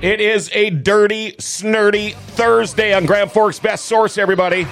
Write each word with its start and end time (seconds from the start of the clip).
It 0.00 0.20
is 0.20 0.48
a 0.52 0.70
dirty, 0.70 1.34
snirty 1.40 2.10
Thursday 2.10 2.94
on 2.94 3.04
Grand 3.04 3.32
Forks 3.32 3.58
Best 3.58 3.86
Source, 3.86 4.16
everybody. 4.16 4.62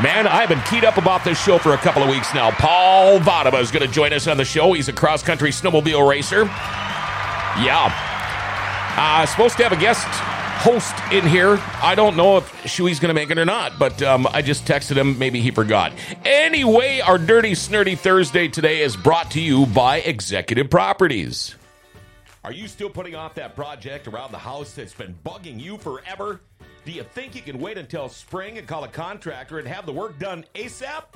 Man, 0.00 0.28
I've 0.28 0.48
been 0.48 0.60
keyed 0.62 0.84
up 0.84 0.96
about 0.96 1.24
this 1.24 1.42
show 1.42 1.58
for 1.58 1.72
a 1.72 1.76
couple 1.78 2.04
of 2.04 2.08
weeks 2.08 2.32
now. 2.34 2.52
Paul 2.52 3.18
Votava 3.18 3.60
is 3.60 3.72
going 3.72 3.84
to 3.84 3.92
join 3.92 4.12
us 4.12 4.28
on 4.28 4.36
the 4.36 4.44
show. 4.44 4.74
He's 4.74 4.86
a 4.88 4.92
cross 4.92 5.24
country 5.24 5.50
snowmobile 5.50 6.08
racer. 6.08 6.44
Yeah. 6.44 7.92
Uh, 8.96 9.26
supposed 9.26 9.56
to 9.56 9.64
have 9.64 9.72
a 9.72 9.80
guest 9.80 10.06
host 10.62 10.94
in 11.12 11.26
here. 11.26 11.58
I 11.82 11.96
don't 11.96 12.16
know 12.16 12.36
if 12.36 12.44
Shuey's 12.62 13.00
going 13.00 13.08
to 13.08 13.14
make 13.14 13.30
it 13.30 13.38
or 13.38 13.44
not, 13.44 13.76
but 13.76 14.00
um, 14.02 14.28
I 14.28 14.40
just 14.40 14.66
texted 14.66 14.96
him. 14.96 15.18
Maybe 15.18 15.40
he 15.40 15.50
forgot. 15.50 15.92
Anyway, 16.24 17.00
our 17.00 17.18
Dirty 17.18 17.56
Snirty 17.56 17.96
Thursday 17.96 18.46
today 18.46 18.82
is 18.82 18.96
brought 18.96 19.32
to 19.32 19.40
you 19.40 19.66
by 19.66 19.98
Executive 19.98 20.70
Properties. 20.70 21.56
Are 22.46 22.52
you 22.52 22.68
still 22.68 22.88
putting 22.88 23.16
off 23.16 23.34
that 23.34 23.56
project 23.56 24.06
around 24.06 24.30
the 24.30 24.38
house 24.38 24.72
that's 24.72 24.94
been 24.94 25.18
bugging 25.24 25.60
you 25.60 25.76
forever? 25.76 26.42
Do 26.84 26.92
you 26.92 27.02
think 27.02 27.34
you 27.34 27.42
can 27.42 27.58
wait 27.58 27.76
until 27.76 28.08
spring 28.08 28.56
and 28.56 28.68
call 28.68 28.84
a 28.84 28.88
contractor 28.88 29.58
and 29.58 29.66
have 29.66 29.84
the 29.84 29.92
work 29.92 30.16
done 30.20 30.44
ASAP? 30.54 31.02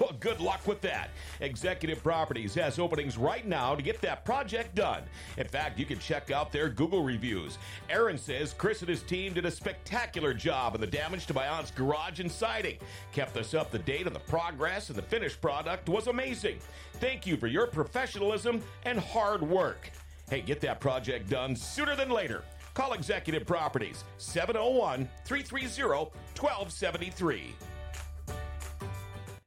Well, 0.00 0.16
good 0.20 0.40
luck 0.40 0.66
with 0.66 0.80
that. 0.82 1.10
Executive 1.40 2.02
Properties 2.02 2.54
has 2.54 2.78
openings 2.78 3.18
right 3.18 3.46
now 3.46 3.74
to 3.74 3.82
get 3.82 4.00
that 4.00 4.24
project 4.24 4.74
done. 4.74 5.02
In 5.36 5.46
fact, 5.46 5.78
you 5.78 5.84
can 5.84 5.98
check 5.98 6.30
out 6.30 6.52
their 6.52 6.70
Google 6.70 7.02
reviews. 7.02 7.58
Aaron 7.90 8.16
says 8.16 8.54
Chris 8.56 8.80
and 8.80 8.88
his 8.88 9.02
team 9.02 9.34
did 9.34 9.44
a 9.44 9.50
spectacular 9.50 10.32
job 10.32 10.74
on 10.74 10.80
the 10.80 10.86
damage 10.86 11.26
to 11.26 11.34
my 11.34 11.46
aunt's 11.48 11.72
garage 11.72 12.20
and 12.20 12.32
siding. 12.32 12.78
Kept 13.12 13.36
us 13.36 13.52
up 13.52 13.72
to 13.72 13.78
date 13.78 14.06
on 14.06 14.14
the 14.14 14.20
progress, 14.20 14.88
and 14.88 14.96
the 14.96 15.02
finished 15.02 15.42
product 15.42 15.88
was 15.88 16.06
amazing. 16.06 16.60
Thank 16.94 17.26
you 17.26 17.36
for 17.36 17.48
your 17.48 17.66
professionalism 17.66 18.62
and 18.86 18.98
hard 18.98 19.42
work. 19.42 19.90
Hey, 20.30 20.40
get 20.40 20.60
that 20.60 20.78
project 20.78 21.28
done 21.28 21.56
sooner 21.56 21.96
than 21.96 22.08
later. 22.08 22.44
Call 22.72 22.92
Executive 22.92 23.44
Properties 23.44 24.04
701 24.18 25.08
330 25.24 26.10
1273. 26.38 27.54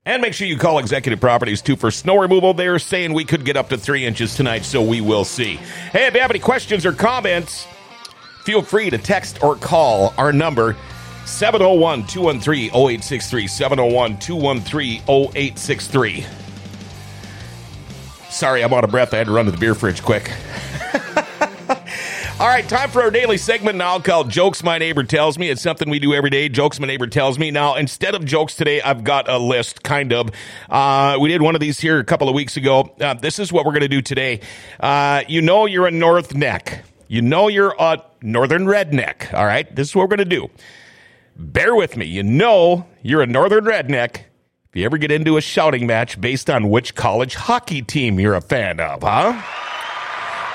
And 0.06 0.22
make 0.22 0.34
sure 0.34 0.46
you 0.46 0.58
call 0.58 0.80
Executive 0.80 1.22
Properties 1.22 1.62
too 1.62 1.78
for 1.78 1.90
snow 1.90 2.18
removal. 2.18 2.54
They're 2.54 2.80
saying 2.80 3.14
we 3.14 3.24
could 3.24 3.46
get 3.46 3.56
up 3.56 3.70
to 3.70 3.78
three 3.78 4.06
inches 4.06 4.36
tonight, 4.36 4.66
so 4.66 4.84
we 4.84 5.00
will 5.00 5.24
see. 5.24 5.56
Hey, 5.94 6.08
if 6.08 6.14
you 6.14 6.20
have 6.20 6.30
any 6.30 6.40
questions 6.40 6.86
or 6.86 6.92
comments, 6.92 7.66
feel 8.44 8.62
free 8.62 8.90
to 8.90 8.98
text 8.98 9.42
or 9.42 9.56
call 9.56 10.14
our 10.18 10.34
number 10.34 10.76
701 11.26 12.06
213 12.08 12.72
0863. 12.72 13.48
701 13.48 14.20
213 14.20 15.02
0863. 15.08 16.43
Sorry, 18.34 18.64
I'm 18.64 18.74
out 18.74 18.84
of 18.84 18.90
breath. 18.90 19.14
I 19.14 19.18
had 19.18 19.28
to 19.28 19.32
run 19.32 19.46
to 19.46 19.52
the 19.52 19.58
beer 19.58 19.76
fridge 19.76 20.02
quick. 20.02 20.32
All 22.40 22.48
right, 22.48 22.68
time 22.68 22.90
for 22.90 23.04
our 23.04 23.12
daily 23.12 23.38
segment 23.38 23.78
now 23.78 24.00
called 24.00 24.32
Jokes 24.32 24.64
My 24.64 24.80
Neighbor 24.80 25.04
Tells 25.04 25.38
Me. 25.38 25.52
It's 25.52 25.62
something 25.62 25.88
we 25.88 26.00
do 26.00 26.16
every 26.16 26.32
day. 26.32 26.50
Jokes 26.50 26.80
My 26.80 26.88
Neighbor 26.88 27.06
Tells 27.06 27.38
Me. 27.38 27.52
Now, 27.52 27.76
instead 27.76 28.16
of 28.16 28.26
jokes 28.26 28.56
today, 28.56 28.82
I've 28.82 29.04
got 29.04 29.30
a 29.30 29.38
list, 29.38 29.84
kind 29.84 30.12
of. 30.12 30.32
Uh, 30.68 31.20
we 31.22 31.30
did 31.30 31.44
one 31.44 31.54
of 31.54 31.62
these 31.62 31.80
here 31.80 32.00
a 32.00 32.04
couple 32.04 32.28
of 32.28 32.34
weeks 32.34 32.58
ago. 32.58 32.92
Uh, 33.00 33.14
this 33.14 33.38
is 33.38 33.54
what 33.54 33.66
we're 33.66 33.72
going 33.72 33.82
to 33.82 33.88
do 33.88 34.02
today. 34.02 34.40
Uh, 34.80 35.22
you 35.28 35.40
know 35.40 35.68
you're 35.68 35.86
a 35.86 35.92
North 35.92 36.34
Neck. 36.34 36.84
You 37.08 37.22
know 37.22 37.50
you're 37.50 37.76
a 37.78 38.04
Northern 38.24 38.66
Redneck. 38.66 39.32
All 39.32 39.46
right, 39.46 39.74
this 39.76 39.90
is 39.90 39.96
what 39.96 40.10
we're 40.10 40.18
going 40.18 40.28
to 40.28 40.36
do. 40.36 40.50
Bear 41.38 41.76
with 41.76 41.98
me. 41.98 42.08
You 42.08 42.24
know 42.24 42.88
you're 43.04 43.22
a 43.22 43.28
Northern 43.28 43.64
Redneck 43.64 44.24
if 44.74 44.78
you 44.78 44.86
ever 44.86 44.98
get 44.98 45.12
into 45.12 45.38
a 45.38 45.42
shouting 45.42 45.86
match 45.86 46.20
based 46.20 46.50
on 46.50 46.68
which 46.68 46.96
college 46.96 47.36
hockey 47.36 47.84
team 47.84 48.20
you're 48.20 48.34
a 48.34 48.42
fan 48.42 48.80
of, 48.80 49.04
huh? 49.04 49.40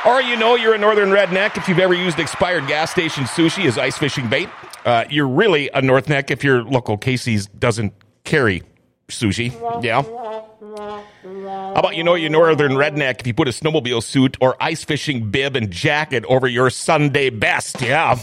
Or 0.05 0.21
you 0.21 0.37
know 0.37 0.57
you're 0.57 0.75
a 0.75 0.79
northern 0.79 1.11
redneck 1.11 1.57
if 1.57 1.69
you've 1.69 1.79
ever 1.79 1.95
used 1.95 2.19
expired 2.19 2.67
gas 2.67 2.91
station 2.91 3.27
sushi 3.27 3.67
as 3.67 3.79
ice 3.79 3.97
fishing 3.97 4.29
bait. 4.29 4.49
Uh, 4.85 5.05
you're 5.09 5.29
really 5.29 5.71
a 5.73 5.81
north 5.81 6.09
neck 6.09 6.33
if 6.33 6.43
your 6.43 6.65
local 6.65 6.99
Casey's 6.99 7.47
doesn't 7.47 7.93
carry 8.25 8.65
sushi. 9.07 9.53
Yeah. 9.85 10.03
How 10.03 11.75
about 11.77 11.95
you 11.95 12.03
know 12.03 12.17
you're 12.17 12.29
northern 12.29 12.73
redneck 12.73 13.21
if 13.21 13.27
you 13.29 13.35
put 13.35 13.47
a 13.47 13.53
snowmobile 13.53 14.03
suit 14.03 14.37
or 14.41 14.61
ice 14.61 14.83
fishing 14.83 15.31
bib 15.31 15.55
and 15.55 15.71
jacket 15.71 16.25
over 16.25 16.49
your 16.49 16.71
Sunday 16.71 17.31
best? 17.31 17.81
Yeah. 17.81 18.19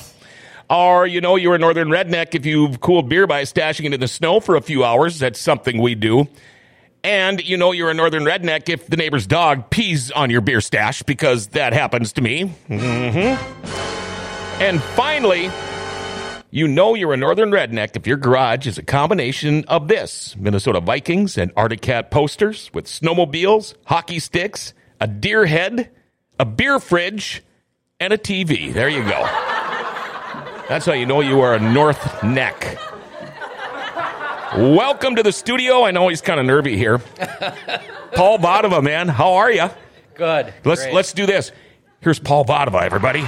Or, 0.70 1.06
you 1.06 1.22
know, 1.22 1.36
you're 1.36 1.56
a 1.56 1.59
northern 1.59 1.90
redneck 1.90 2.34
if 2.34 2.46
you've 2.46 2.81
cooled 2.81 3.08
beer 3.08 3.28
by 3.28 3.44
stashing 3.44 3.86
it 3.86 3.94
in 3.94 4.00
the 4.00 4.08
snow 4.08 4.40
for 4.40 4.56
a 4.56 4.62
few 4.62 4.84
hours. 4.84 5.20
That's 5.20 5.40
something 5.40 5.80
we 5.80 5.96
do. 5.96 6.28
And 7.03 7.47
you 7.47 7.56
know 7.56 7.72
you're 7.72 7.91
a 7.91 7.94
northern 7.94 8.23
redneck 8.23 8.67
if 8.67 8.88
the 8.88 8.97
neighbor's 8.97 9.28
dog 9.28 9.70
pees 9.70 10.09
on 10.09 10.32
your 10.32 10.41
beer 10.41 10.59
stash 10.59 11.03
because 11.03 11.50
that 11.50 11.72
happens 11.72 12.14
to 12.14 12.22
me. 12.22 12.52
Mm-hmm. 12.67 14.62
And 14.64 14.82
finally, 14.82 15.52
you 16.50 16.68
know 16.68 16.96
you're 16.96 17.14
a 17.14 17.18
northern 17.18 17.52
redneck 17.52 17.96
if 17.96 18.08
your 18.08 18.18
garage 18.18 18.66
is 18.66 18.79
a 18.79 18.84
combination 18.84 19.66
of 19.66 19.88
this 19.88 20.35
Minnesota 20.35 20.79
Vikings 20.79 21.38
and 21.38 21.52
Arctic 21.56 21.82
Cat 21.82 22.09
posters 22.09 22.72
with 22.73 22.85
snowmobiles, 22.85 23.76
hockey 23.85 24.18
sticks, 24.18 24.73
a 25.00 25.06
deer 25.06 25.46
head, 25.46 25.91
a 26.40 26.46
beer 26.46 26.79
fridge, 26.79 27.44
and 28.00 28.14
a 28.14 28.18
TV. 28.18 28.73
There 28.73 28.90
you 28.90 29.03
go. 29.03 29.53
That's 30.67 30.88
how 30.88 30.94
you 30.94 31.06
know 31.06 31.22
you 31.22 31.41
are 31.41 31.53
a 31.53 31.59
North 31.59 32.23
Neck. 32.23 32.79
Welcome 34.58 35.16
to 35.16 35.22
the 35.22 35.32
studio. 35.32 35.84
I 35.84 35.91
know 35.91 36.08
he's 36.08 36.22
kind 36.22 36.40
of 36.40 36.46
nervy 36.47 36.76
here. 36.76 36.97
Paul 38.16 38.40
Votava, 38.40 38.82
man, 38.84 39.08
how 39.08 39.34
are 39.34 39.52
you? 39.52 39.70
Good. 40.16 40.52
Let's 40.64 40.82
Great. 40.82 40.94
let's 40.96 41.14
do 41.14 41.28
this. 41.28 41.52
Here's 42.00 42.17
Paul 42.17 42.46
Votava, 42.46 42.82
everybody. 42.82 43.22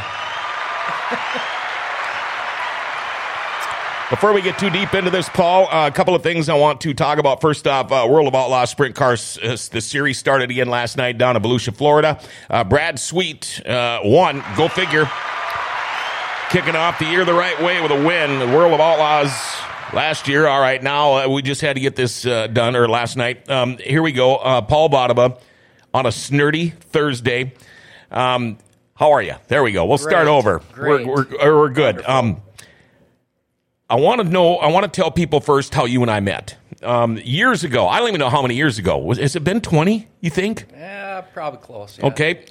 Before 4.09 4.33
we 4.33 4.41
get 4.41 4.57
too 4.57 4.71
deep 4.71 4.95
into 4.95 5.11
this, 5.11 5.29
Paul, 5.29 5.67
uh, 5.67 5.87
a 5.87 5.91
couple 5.91 6.15
of 6.15 6.23
things 6.23 6.49
I 6.49 6.55
want 6.55 6.81
to 6.81 6.93
talk 6.95 7.19
about. 7.19 7.41
First 7.41 7.67
off, 7.67 7.91
uh, 7.91 8.07
World 8.09 8.27
of 8.29 8.33
Outlaws 8.35 8.71
Sprint 8.71 8.95
Cars. 8.95 9.37
Uh, 9.37 9.57
the 9.71 9.81
series 9.81 10.17
started 10.17 10.49
again 10.49 10.69
last 10.69 10.97
night 10.97 11.19
down 11.19 11.35
in 11.35 11.43
Volusia, 11.43 11.75
Florida. 11.75 12.19
Uh, 12.49 12.63
Brad 12.63 12.97
Sweet 12.97 13.61
uh, 13.67 13.99
won. 14.03 14.43
Go 14.55 14.69
figure. 14.69 15.07
Kicking 16.49 16.75
off 16.77 16.97
the 16.97 17.05
year 17.05 17.25
the 17.25 17.33
right 17.33 17.61
way 17.61 17.81
with 17.81 17.91
a 17.91 18.05
win. 18.05 18.39
The 18.39 18.47
World 18.47 18.71
of 18.73 18.79
Outlaws 18.79 19.31
last 19.93 20.29
year. 20.29 20.47
All 20.47 20.61
right, 20.61 20.81
now 20.81 21.25
uh, 21.25 21.27
we 21.29 21.41
just 21.41 21.59
had 21.59 21.75
to 21.75 21.81
get 21.81 21.97
this 21.97 22.25
uh, 22.25 22.47
done, 22.47 22.73
or 22.77 22.87
last 22.87 23.17
night. 23.17 23.49
Um, 23.49 23.77
here 23.79 24.01
we 24.01 24.13
go. 24.13 24.37
Uh, 24.37 24.61
Paul 24.61 24.89
Votava 24.89 25.41
on 25.93 26.05
a 26.05 26.11
snirty 26.11 26.69
Thursday. 26.69 27.53
Um, 28.11 28.57
how 28.95 29.11
are 29.11 29.21
you? 29.21 29.35
There 29.49 29.61
we 29.61 29.73
go. 29.73 29.85
We'll 29.85 29.97
start 29.97 30.27
over. 30.27 30.61
Great. 30.71 31.05
We're, 31.05 31.25
we're, 31.25 31.57
we're 31.57 31.69
good. 31.69 32.03
Um, 32.05 32.41
I 33.89 33.95
want 33.95 34.21
to 34.21 34.27
know. 34.27 34.55
I 34.55 34.67
want 34.71 34.85
to 34.85 35.01
tell 35.01 35.11
people 35.11 35.41
first 35.41 35.73
how 35.73 35.83
you 35.83 36.01
and 36.01 36.09
I 36.09 36.21
met. 36.21 36.55
Um, 36.81 37.17
years 37.17 37.65
ago, 37.65 37.87
I 37.89 37.99
don't 37.99 38.07
even 38.07 38.19
know 38.19 38.29
how 38.29 38.41
many 38.41 38.55
years 38.55 38.79
ago. 38.79 38.97
Was, 38.97 39.17
has 39.17 39.35
it 39.35 39.43
been 39.43 39.59
twenty? 39.59 40.07
You 40.21 40.29
think? 40.29 40.65
Yeah, 40.71 41.21
probably 41.21 41.59
close. 41.59 41.97
yeah. 41.99 42.05
Okay. 42.05 42.45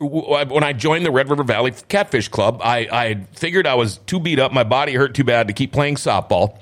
When 0.00 0.62
I 0.62 0.72
joined 0.72 1.04
the 1.04 1.10
Red 1.10 1.28
River 1.28 1.42
Valley 1.42 1.72
Catfish 1.88 2.28
Club, 2.28 2.60
I, 2.62 2.88
I 2.90 3.26
figured 3.32 3.66
I 3.66 3.74
was 3.74 3.98
too 3.98 4.20
beat 4.20 4.38
up. 4.38 4.52
My 4.52 4.62
body 4.62 4.94
hurt 4.94 5.14
too 5.14 5.24
bad 5.24 5.48
to 5.48 5.52
keep 5.52 5.72
playing 5.72 5.96
softball. 5.96 6.58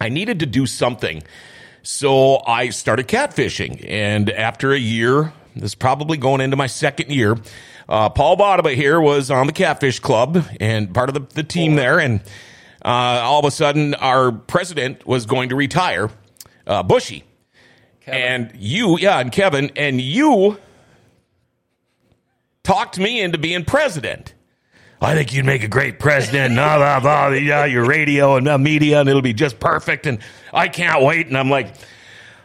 I 0.00 0.08
needed 0.08 0.40
to 0.40 0.46
do 0.46 0.66
something. 0.66 1.22
So 1.82 2.42
I 2.46 2.70
started 2.70 3.08
catfishing. 3.08 3.84
And 3.86 4.30
after 4.30 4.72
a 4.72 4.78
year, 4.78 5.32
this 5.54 5.70
is 5.70 5.74
probably 5.74 6.16
going 6.16 6.40
into 6.40 6.56
my 6.56 6.66
second 6.66 7.10
year, 7.10 7.36
uh, 7.88 8.08
Paul 8.08 8.36
Votava 8.36 8.74
here 8.74 9.00
was 9.00 9.30
on 9.30 9.46
the 9.46 9.52
Catfish 9.52 10.00
Club 10.00 10.42
and 10.60 10.94
part 10.94 11.10
of 11.10 11.14
the, 11.14 11.34
the 11.34 11.42
team 11.42 11.74
there. 11.74 11.98
And 11.98 12.20
uh, 12.84 13.20
all 13.22 13.40
of 13.40 13.44
a 13.44 13.50
sudden, 13.50 13.94
our 13.94 14.32
president 14.32 15.06
was 15.06 15.26
going 15.26 15.50
to 15.50 15.56
retire, 15.56 16.08
uh, 16.66 16.82
Bushy. 16.82 17.24
Kevin. 18.00 18.20
And 18.20 18.52
you, 18.56 18.98
yeah, 18.98 19.20
and 19.20 19.30
Kevin, 19.30 19.70
and 19.76 20.00
you 20.00 20.58
talked 22.64 22.98
me 22.98 23.20
into 23.20 23.38
being 23.38 23.64
president. 23.64 24.34
I 25.00 25.14
think 25.14 25.32
you'd 25.32 25.44
make 25.44 25.64
a 25.64 25.68
great 25.68 25.98
president. 25.98 26.54
blah, 26.54 26.76
blah, 26.78 27.00
blah, 27.00 27.28
yeah, 27.30 27.64
your 27.64 27.84
radio 27.84 28.36
and 28.36 28.62
media, 28.62 29.00
and 29.00 29.08
it'll 29.08 29.20
be 29.20 29.32
just 29.32 29.58
perfect. 29.58 30.06
And 30.06 30.20
I 30.52 30.68
can't 30.68 31.02
wait. 31.02 31.26
And 31.26 31.36
I'm 31.36 31.50
like, 31.50 31.74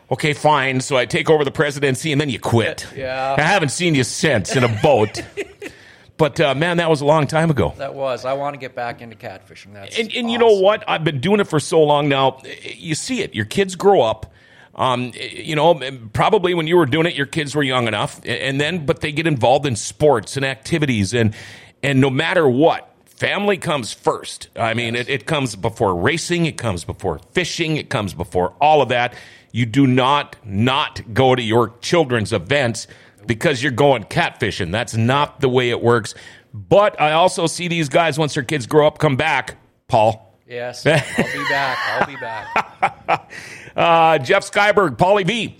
okay, 0.10 0.34
fine. 0.34 0.82
So 0.82 0.98
I 0.98 1.06
take 1.06 1.30
over 1.30 1.46
the 1.46 1.52
presidency, 1.52 2.12
and 2.12 2.20
then 2.20 2.30
you 2.30 2.40
quit. 2.40 2.88
Yeah. 2.96 3.36
I 3.38 3.42
haven't 3.42 3.70
seen 3.70 3.94
you 3.94 4.04
since 4.04 4.56
in 4.56 4.64
a 4.64 4.80
boat. 4.82 5.24
but 6.18 6.40
uh, 6.40 6.56
man, 6.56 6.78
that 6.78 6.90
was 6.90 7.02
a 7.02 7.06
long 7.06 7.28
time 7.28 7.52
ago. 7.52 7.74
that 7.78 7.94
was. 7.94 8.26
I 8.26 8.34
want 8.34 8.56
to 8.56 8.60
get 8.60 8.74
back 8.74 9.02
into 9.04 9.16
catfishing. 9.16 9.74
That's 9.74 10.00
And, 10.00 10.12
and 10.16 10.32
you 10.32 10.40
know 10.40 10.60
what? 10.60 10.84
I've 10.88 11.04
been 11.04 11.22
doing 11.22 11.40
it 11.40 11.48
for 11.48 11.60
so 11.60 11.84
long 11.84 12.10
now. 12.10 12.42
You 12.64 12.96
see 12.96 13.22
it. 13.22 13.36
Your 13.36 13.46
kids 13.46 13.76
grow 13.76 14.02
up. 14.02 14.34
Um, 14.78 15.12
you 15.16 15.56
know, 15.56 15.82
probably 16.14 16.54
when 16.54 16.68
you 16.68 16.78
were 16.78 16.86
doing 16.86 17.08
it, 17.08 17.16
your 17.16 17.26
kids 17.26 17.56
were 17.56 17.64
young 17.64 17.88
enough, 17.88 18.22
and 18.26 18.62
then 18.62 18.86
but 18.86 19.02
they 19.02 19.12
get 19.12 19.26
involved 19.26 19.66
in 19.66 19.76
sports 19.76 20.38
and 20.38 20.46
activities, 20.46 21.14
and 21.14 21.34
and 21.82 22.00
no 22.00 22.10
matter 22.10 22.48
what, 22.48 22.94
family 23.06 23.58
comes 23.58 23.92
first. 23.92 24.50
I 24.56 24.76
mean, 24.76 24.96
it, 24.96 25.10
it 25.10 25.26
comes 25.26 25.56
before 25.56 25.96
racing, 25.96 26.46
it 26.46 26.58
comes 26.58 26.84
before 26.84 27.20
fishing, 27.32 27.78
it 27.78 27.90
comes 27.90 28.14
before 28.14 28.54
all 28.62 28.82
of 28.82 28.90
that. 28.90 29.16
You 29.52 29.66
do 29.66 29.88
not 29.88 30.36
not 30.44 31.02
go 31.14 31.34
to 31.34 31.42
your 31.42 31.74
children's 31.82 32.32
events 32.32 32.88
because 33.26 33.64
you're 33.64 33.72
going 33.72 34.04
catfishing. 34.04 34.72
That's 34.72 34.96
not 34.96 35.42
the 35.42 35.50
way 35.50 35.72
it 35.72 35.82
works. 35.82 36.14
But 36.54 37.00
I 37.02 37.14
also 37.14 37.48
see 37.48 37.68
these 37.68 37.90
guys 37.90 38.20
once 38.20 38.36
their 38.36 38.44
kids 38.44 38.68
grow 38.68 38.86
up 38.88 39.00
come 39.00 39.16
back. 39.16 39.58
Paul. 39.88 40.24
Yes, 40.48 40.86
I'll 40.86 40.94
be 40.94 41.50
back. 41.50 41.78
I'll 41.90 42.08
be 42.08 42.16
back. 42.16 43.32
uh, 43.78 44.18
Jeff 44.18 44.50
Skyberg, 44.50 44.98
Paulie 44.98 45.26
V. 45.26 45.56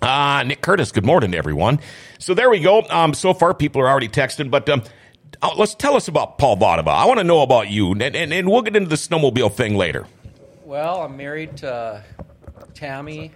Uh, 0.00 0.42
Nick 0.44 0.60
Curtis, 0.62 0.90
good 0.90 1.06
morning, 1.06 1.32
everyone. 1.32 1.78
So 2.18 2.34
there 2.34 2.50
we 2.50 2.58
go. 2.58 2.82
Um, 2.90 3.14
so 3.14 3.34
far, 3.34 3.54
people 3.54 3.82
are 3.82 3.88
already 3.88 4.08
texting, 4.08 4.50
but 4.50 4.68
um, 4.68 4.82
uh, 5.40 5.50
let's 5.56 5.74
tell 5.74 5.94
us 5.94 6.08
about 6.08 6.38
Paul 6.38 6.56
Votava. 6.56 6.88
I 6.88 7.04
want 7.04 7.18
to 7.18 7.24
know 7.24 7.42
about 7.42 7.70
you, 7.70 7.92
and, 7.92 8.02
and, 8.02 8.32
and 8.32 8.50
we'll 8.50 8.62
get 8.62 8.74
into 8.74 8.88
the 8.88 8.96
snowmobile 8.96 9.52
thing 9.52 9.76
later. 9.76 10.06
Well, 10.64 11.02
I'm 11.02 11.16
married 11.16 11.58
to 11.58 12.02
Tammy. 12.74 13.30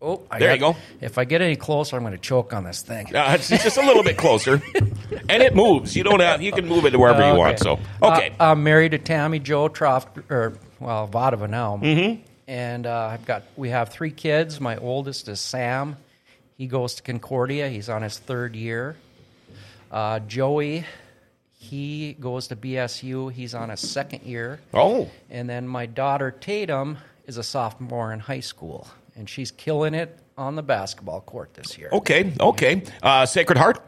Oh, 0.00 0.22
I 0.30 0.38
there 0.38 0.48
got, 0.48 0.54
you 0.54 0.74
go. 0.74 0.78
If 1.00 1.18
I 1.18 1.24
get 1.24 1.40
any 1.40 1.56
closer, 1.56 1.96
I'm 1.96 2.02
going 2.02 2.12
to 2.12 2.18
choke 2.18 2.52
on 2.52 2.64
this 2.64 2.82
thing. 2.82 3.16
Uh, 3.16 3.32
it's 3.34 3.48
just 3.48 3.78
a 3.78 3.84
little 3.84 4.02
bit 4.02 4.18
closer, 4.18 4.62
and 5.28 5.42
it 5.42 5.56
moves. 5.56 5.96
You 5.96 6.04
don't 6.04 6.20
have. 6.20 6.42
You 6.42 6.52
can 6.52 6.68
move 6.68 6.84
it 6.84 6.90
to 6.90 6.98
wherever 6.98 7.26
you 7.26 7.36
want. 7.36 7.58
So 7.58 7.80
okay. 8.02 8.30
Uh, 8.38 8.50
I'm 8.50 8.62
married 8.62 8.90
to 8.90 8.98
Tammy 8.98 9.38
Joe 9.38 9.68
Troft, 9.68 10.30
or 10.30 10.58
well, 10.78 11.08
Votava 11.08 11.48
now. 11.48 11.78
Mm-hmm. 11.78 12.22
And 12.48 12.86
uh, 12.86 13.08
I've 13.12 13.24
got 13.24 13.42
we 13.56 13.70
have 13.70 13.88
three 13.90 14.10
kids. 14.12 14.60
My 14.60 14.76
oldest 14.76 15.28
is 15.28 15.40
Sam. 15.40 15.96
He 16.56 16.66
goes 16.66 16.94
to 16.94 17.02
Concordia. 17.02 17.68
He's 17.68 17.88
on 17.88 18.02
his 18.02 18.18
third 18.18 18.54
year. 18.56 18.96
Uh, 19.90 20.20
Joey, 20.20 20.84
he 21.52 22.14
goes 22.18 22.48
to 22.48 22.56
BSU. 22.56 23.32
He's 23.32 23.54
on 23.54 23.68
his 23.70 23.80
second 23.80 24.22
year. 24.22 24.60
oh, 24.72 25.10
And 25.30 25.48
then 25.50 25.66
my 25.68 25.86
daughter 25.86 26.30
Tatum 26.30 26.98
is 27.26 27.36
a 27.36 27.42
sophomore 27.42 28.12
in 28.12 28.20
high 28.20 28.40
school, 28.40 28.86
and 29.16 29.28
she's 29.28 29.50
killing 29.50 29.94
it 29.94 30.16
on 30.38 30.54
the 30.54 30.62
basketball 30.62 31.20
court 31.20 31.54
this 31.54 31.76
year. 31.76 31.88
okay, 31.92 32.32
okay. 32.38 32.82
Uh, 33.02 33.26
Sacred 33.26 33.58
Heart, 33.58 33.80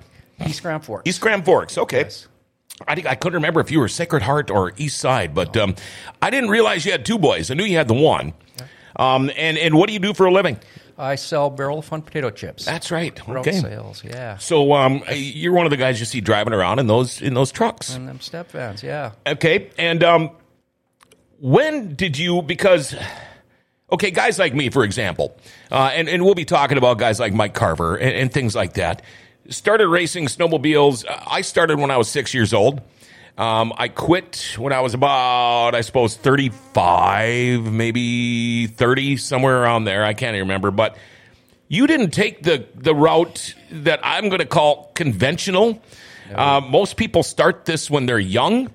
East 0.47 0.63
Grand 0.63 0.85
Forks. 0.85 1.09
East 1.09 1.21
Grand 1.21 1.45
Forks. 1.45 1.79
Okay. 1.79 2.03
Yes. 2.03 2.27
I, 2.87 2.95
think- 2.95 3.07
I 3.07 3.15
couldn't 3.15 3.35
remember 3.35 3.61
if 3.61 3.71
you 3.71 3.81
were 3.81 3.89
Sacred 3.89 4.23
Heart 4.23 4.51
or 4.51 4.73
East 4.77 4.99
Side, 4.99 5.35
but 5.35 5.57
um, 5.57 5.75
I 6.23 6.31
didn't 6.31 6.51
realize 6.51 6.85
you 6.87 6.93
had 6.93 7.05
two 7.05 7.19
boys. 7.19 7.51
I 7.51 7.55
knew 7.55 7.65
you 7.65 7.77
had 7.77 7.89
the 7.89 7.95
one. 7.95 8.33
Um, 8.97 9.31
and 9.37 9.57
and 9.59 9.75
what 9.77 9.87
do 9.87 9.93
you 9.93 9.99
do 10.01 10.15
for 10.15 10.27
a 10.27 10.33
living? 10.33 10.59
I 11.01 11.15
sell 11.15 11.51
barrel 11.51 11.79
of 11.79 11.85
fun 11.85 12.03
potato 12.03 12.31
chips. 12.31 12.65
That's 12.65 12.91
right. 12.91 13.17
Road 13.29 13.47
Okay. 13.47 13.61
sales, 13.61 14.03
yeah. 14.03 14.39
So 14.39 14.73
um, 14.73 15.05
you're 15.13 15.53
one 15.53 15.65
of 15.67 15.71
the 15.71 15.77
guys 15.77 16.01
you 16.01 16.07
see 16.07 16.21
driving 16.21 16.53
around 16.53 16.81
in 16.81 16.89
those 16.89 17.23
in 17.23 17.35
those 17.35 17.53
trucks. 17.53 17.95
And 17.95 18.09
them 18.09 18.19
step 18.21 18.51
vans, 18.51 18.83
yeah. 18.83 19.13
Okay. 19.25 19.71
And 19.79 20.03
um, 20.03 20.31
when 21.39 21.95
did 21.95 22.19
you? 22.19 22.43
Because 22.43 22.95
okay, 23.93 24.11
guys 24.11 24.39
like 24.39 24.55
me, 24.55 24.71
for 24.71 24.83
example, 24.85 25.37
uh, 25.71 25.91
and 25.95 26.09
and 26.09 26.25
we'll 26.25 26.35
be 26.35 26.45
talking 26.45 26.79
about 26.79 26.99
guys 26.99 27.21
like 27.21 27.33
Mike 27.33 27.55
Carver 27.55 27.97
and, 27.97 28.15
and 28.15 28.33
things 28.33 28.55
like 28.57 28.75
that. 28.75 29.03
Started 29.49 29.89
racing 29.89 30.27
snowmobiles. 30.27 31.05
I 31.09 31.41
started 31.41 31.79
when 31.79 31.91
I 31.91 31.97
was 31.97 32.09
six 32.09 32.35
years 32.35 32.53
old. 32.53 32.83
Um, 33.39 33.73
I 33.77 33.89
quit 33.89 34.57
when 34.59 34.73
I 34.73 34.81
was 34.81 34.95
about, 34.95 35.75
I 35.75 35.81
suppose, 35.83 36.17
35, 36.17 37.73
maybe 37.73 38.67
30, 38.67 39.17
somewhere 39.17 39.63
around 39.63 39.85
there. 39.85 40.05
I 40.05 40.13
can't 40.13 40.35
even 40.35 40.49
remember. 40.49 40.71
But 40.73 40.97
you 41.69 41.87
didn't 41.87 42.11
take 42.11 42.43
the, 42.43 42.67
the 42.75 42.95
route 42.95 43.55
that 43.71 44.01
I'm 44.03 44.29
going 44.29 44.41
to 44.41 44.47
call 44.47 44.91
conventional. 44.95 45.81
Uh, 46.35 46.61
most 46.61 46.97
people 46.97 47.23
start 47.23 47.65
this 47.65 47.91
when 47.91 48.07
they're 48.07 48.19
young. 48.19 48.71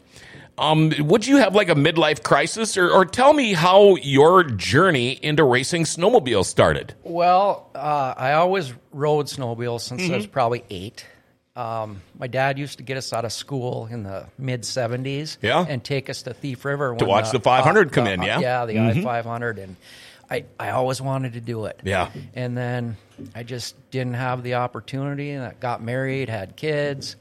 Um, 0.63 0.91
would 0.99 1.27
you 1.27 1.37
have 1.37 1.55
like 1.55 1.69
a 1.69 1.75
midlife 1.75 2.23
crisis, 2.23 2.77
or, 2.77 2.89
or 2.89 3.05
tell 3.05 3.33
me 3.33 3.53
how 3.53 3.95
your 3.97 4.43
journey 4.43 5.11
into 5.11 5.43
racing 5.43 5.83
snowmobiles 5.83 6.45
started? 6.45 6.93
Well, 7.03 7.69
uh, 7.75 8.13
I 8.15 8.33
always 8.33 8.73
rode 8.91 9.25
snowmobiles 9.27 9.81
since 9.81 10.01
I 10.01 10.05
Mm-hmm. 10.05 10.15
was 10.15 10.27
probably 10.27 10.63
eight. 10.69 11.05
Um, 11.55 12.01
my 12.17 12.27
dad 12.27 12.57
used 12.57 12.77
to 12.77 12.83
get 12.83 12.97
us 12.97 13.13
out 13.13 13.25
of 13.25 13.31
school 13.33 13.87
in 13.91 14.03
the 14.03 14.25
mid 14.39 14.61
70s 14.63 15.37
Yeah. 15.41 15.63
and 15.67 15.83
take 15.83 16.09
us 16.09 16.23
to 16.23 16.33
Thief 16.33 16.65
River. 16.65 16.95
To 16.97 17.05
watch 17.05 17.31
the 17.31 17.39
500 17.39 17.91
come 17.91 18.07
in, 18.07 18.21
yeah? 18.23 18.35
Mm-hmm. 18.35 18.41
Yeah, 18.41 18.65
the 18.65 18.79
I 18.79 19.03
500. 19.03 19.59
And 19.59 19.75
I, 20.31 20.45
I 20.59 20.71
always 20.71 20.99
wanted 20.99 21.33
to 21.33 21.41
do 21.41 21.65
it. 21.65 21.79
Yeah. 21.83 22.09
And 22.33 22.57
then 22.57 22.97
I 23.35 23.43
just 23.43 23.75
didn't 23.91 24.15
have 24.15 24.41
the 24.41 24.55
opportunity 24.55 25.29
and 25.31 25.43
I 25.43 25.53
got 25.59 25.83
married, 25.83 26.27
had 26.29 26.55
kids, 26.55 27.17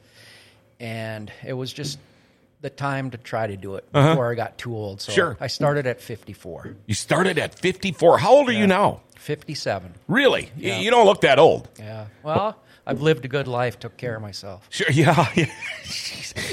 and 0.79 1.31
it 1.45 1.53
was 1.53 1.71
just 1.71 1.99
the 2.63 2.69
time 2.71 3.11
to 3.11 3.17
try 3.17 3.45
to 3.45 3.55
do 3.57 3.75
it 3.75 3.91
before 3.91 4.31
I 4.31 4.35
got 4.35 4.57
too 4.57 4.75
old. 4.75 5.01
So 5.01 5.11
Uh-huh. 5.11 5.15
Sure. 5.15 5.37
I 5.39 5.47
started 5.47 5.85
at 5.85 6.01
54, 6.01 6.75
You 6.87 6.95
started 6.95 7.37
at 7.37 7.53
54. 7.59 8.17
How 8.17 8.31
old 8.33 8.49
are 8.49 8.53
you 8.53 8.65
now? 8.65 9.01
57. 9.19 9.93
Really? 10.07 10.49
Y- 10.59 10.79
You 10.79 10.89
don't 10.89 11.05
look 11.05 11.21
that 11.21 11.39
old. 11.39 11.67
Yeah. 11.77 12.05
Well, 12.23 12.57
I've 12.87 13.01
lived 13.01 13.23
a 13.25 13.27
good 13.27 13.47
life, 13.47 13.79
took 13.79 13.95
care 13.97 14.15
of 14.15 14.21
myself. 14.21 14.65
Sure, 14.69 14.87
yeah. 14.91 15.27
yeah. 15.35 15.45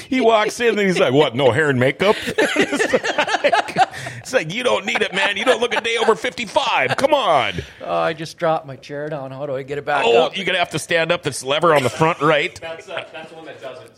He 0.08 0.20
walks 0.20 0.58
in 0.60 0.70
and 0.78 0.80
he's 0.80 0.98
like, 0.98 1.12
"What? 1.12 1.34
No 1.34 1.50
hair 1.52 1.70
and 1.70 1.78
makeup?" 1.80 2.14
it's, 2.26 2.92
like, 2.92 3.88
it's 4.18 4.32
like, 4.32 4.52
you 4.54 4.62
don't 4.62 4.84
need 4.86 5.02
it, 5.02 5.12
man. 5.14 5.36
You 5.36 5.44
don't 5.44 5.60
look 5.60 5.74
a 5.74 5.80
day 5.80 5.96
over 5.96 6.14
fifty-five. 6.14 6.96
Come 6.96 7.14
on. 7.14 7.54
Oh, 7.80 7.96
I 7.96 8.12
just 8.12 8.36
dropped 8.36 8.66
my 8.66 8.76
chair 8.76 9.08
down. 9.08 9.30
How 9.32 9.46
do 9.46 9.56
I 9.56 9.62
get 9.62 9.78
it 9.78 9.84
back 9.84 10.04
Oh, 10.06 10.26
up? 10.26 10.36
you're 10.36 10.44
gonna 10.46 10.58
have 10.58 10.70
to 10.70 10.78
stand 10.78 11.10
up 11.12 11.22
this 11.22 11.42
lever 11.42 11.74
on 11.74 11.82
the 11.82 11.90
front 11.90 12.20
right. 12.20 12.60
That's 12.60 12.88
uh, 12.88 13.04
that's 13.12 13.30
the 13.30 13.36
one 13.36 13.46
that 13.46 13.60
doesn't. 13.62 13.90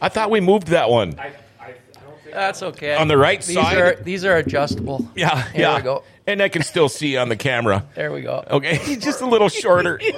I 0.00 0.08
thought 0.08 0.30
we 0.30 0.40
moved 0.40 0.68
that 0.68 0.90
one. 0.90 1.18
I, 1.18 1.26
I, 1.26 1.30
I 1.60 1.74
don't 2.02 2.20
think. 2.22 2.34
That's 2.34 2.62
okay. 2.62 2.94
On 2.96 3.08
the 3.08 3.16
right 3.16 3.40
these 3.40 3.56
side? 3.56 3.78
Are, 3.78 3.94
these 3.96 4.24
are 4.24 4.36
adjustable. 4.36 5.08
Yeah, 5.14 5.42
Here 5.50 5.62
yeah. 5.62 5.76
we 5.76 5.82
go. 5.82 6.02
And 6.26 6.42
I 6.42 6.48
can 6.48 6.62
still 6.62 6.88
see 6.88 7.16
on 7.16 7.28
the 7.28 7.36
camera. 7.36 7.86
There 7.94 8.12
we 8.12 8.22
go. 8.22 8.44
Okay, 8.50 8.96
just 9.00 9.20
a 9.20 9.26
little 9.26 9.48
shorter. 9.48 10.00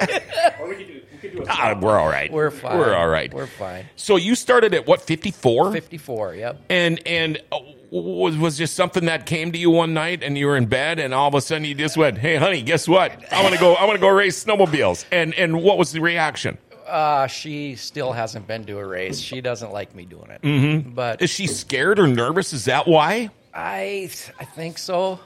Or 0.60 0.68
we 0.68 0.76
could 0.76 0.86
do 0.86 1.00
we 1.12 1.18
could 1.18 1.32
do 1.32 1.42
a 1.42 1.46
ah, 1.48 1.78
we're 1.80 1.98
all 1.98 2.08
right. 2.08 2.32
We're 2.32 2.50
fine. 2.50 2.78
We're 2.78 2.94
all 2.94 3.08
right. 3.08 3.32
We're 3.32 3.46
fine. 3.46 3.86
So 3.96 4.16
you 4.16 4.34
started 4.34 4.74
at 4.74 4.86
what 4.86 5.02
fifty-four? 5.02 5.72
54, 5.72 6.34
yep. 6.34 6.60
And 6.68 7.00
and 7.06 7.40
uh, 7.52 7.58
was 7.90 8.36
was 8.36 8.58
just 8.58 8.74
something 8.74 9.06
that 9.06 9.26
came 9.26 9.52
to 9.52 9.58
you 9.58 9.70
one 9.70 9.94
night, 9.94 10.22
and 10.22 10.36
you 10.36 10.46
were 10.46 10.56
in 10.56 10.66
bed, 10.66 10.98
and 10.98 11.14
all 11.14 11.28
of 11.28 11.34
a 11.34 11.40
sudden 11.40 11.64
you 11.64 11.74
just 11.74 11.96
went, 11.96 12.18
"Hey, 12.18 12.36
honey, 12.36 12.62
guess 12.62 12.88
what? 12.88 13.12
I 13.32 13.42
want 13.42 13.54
to 13.54 13.60
go. 13.60 13.74
I 13.74 13.84
want 13.84 13.96
to 13.96 14.00
go 14.00 14.08
race 14.08 14.42
snowmobiles." 14.44 15.04
And 15.12 15.34
and 15.34 15.62
what 15.62 15.78
was 15.78 15.92
the 15.92 16.00
reaction? 16.00 16.58
Uh, 16.88 17.26
she 17.26 17.76
still 17.76 18.12
hasn't 18.12 18.46
been 18.46 18.64
to 18.64 18.78
a 18.78 18.86
race. 18.86 19.18
She 19.20 19.40
doesn't 19.40 19.72
like 19.72 19.94
me 19.94 20.04
doing 20.04 20.30
it. 20.30 20.42
Mm-hmm. 20.42 20.90
But 20.94 21.22
Is 21.22 21.30
she 21.30 21.46
scared 21.46 21.98
or 21.98 22.06
nervous? 22.08 22.52
Is 22.52 22.64
that 22.66 22.86
why? 22.88 23.30
I, 23.54 24.10
I 24.38 24.44
think 24.44 24.78
so. 24.78 25.20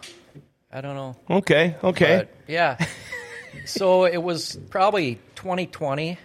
I 0.72 0.80
don't 0.80 0.96
know. 0.96 1.16
Okay, 1.30 1.76
okay. 1.84 2.16
But 2.18 2.28
yeah. 2.48 2.78
so 3.66 4.04
it 4.06 4.16
was 4.22 4.58
probably 4.70 5.16
2020, 5.36 6.18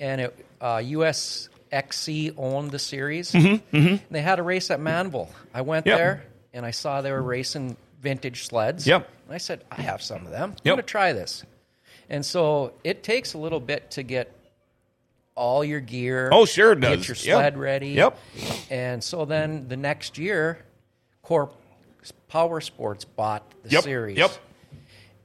and 0.00 0.20
it, 0.20 0.46
uh, 0.60 0.82
US 0.84 1.48
XC 1.72 2.32
owned 2.36 2.70
the 2.70 2.78
series. 2.78 3.32
Mm-hmm, 3.32 3.96
They 4.10 4.22
had 4.22 4.38
a 4.38 4.42
race 4.42 4.70
at 4.70 4.78
Manville. 4.80 5.30
I 5.52 5.62
went 5.62 5.86
Yep. 5.86 5.96
there 5.98 6.24
and 6.52 6.64
I 6.64 6.70
saw 6.70 7.00
they 7.00 7.10
were 7.10 7.22
racing 7.22 7.76
vintage 8.00 8.46
sleds. 8.46 8.86
Yep. 8.86 9.08
And 9.26 9.34
I 9.34 9.38
said, 9.38 9.64
I 9.72 9.80
have 9.82 10.00
some 10.02 10.24
of 10.24 10.30
them. 10.30 10.50
I'm 10.50 10.56
Yep. 10.62 10.64
going 10.64 10.76
to 10.76 10.82
try 10.82 11.12
this. 11.12 11.42
And 12.08 12.24
so 12.24 12.74
it 12.84 13.02
takes 13.02 13.34
a 13.34 13.38
little 13.38 13.58
bit 13.60 13.90
to 13.92 14.02
get 14.04 14.30
all 15.34 15.64
your 15.64 15.80
gear. 15.80 16.28
Oh, 16.32 16.44
sure 16.44 16.72
it 16.72 16.80
Get 16.80 16.96
does. 16.96 17.08
your 17.08 17.16
Yep. 17.16 17.24
sled 17.42 17.58
ready. 17.58 17.88
Yep. 17.90 18.18
And 18.70 19.02
so 19.02 19.24
then 19.24 19.68
the 19.68 19.76
next 19.76 20.18
year, 20.18 20.58
COR 21.22 21.50
Power 22.28 22.60
Sports 22.60 23.04
bought 23.04 23.42
the 23.62 23.70
Yep. 23.70 23.82
series 23.84 24.18
Yep. 24.18 24.30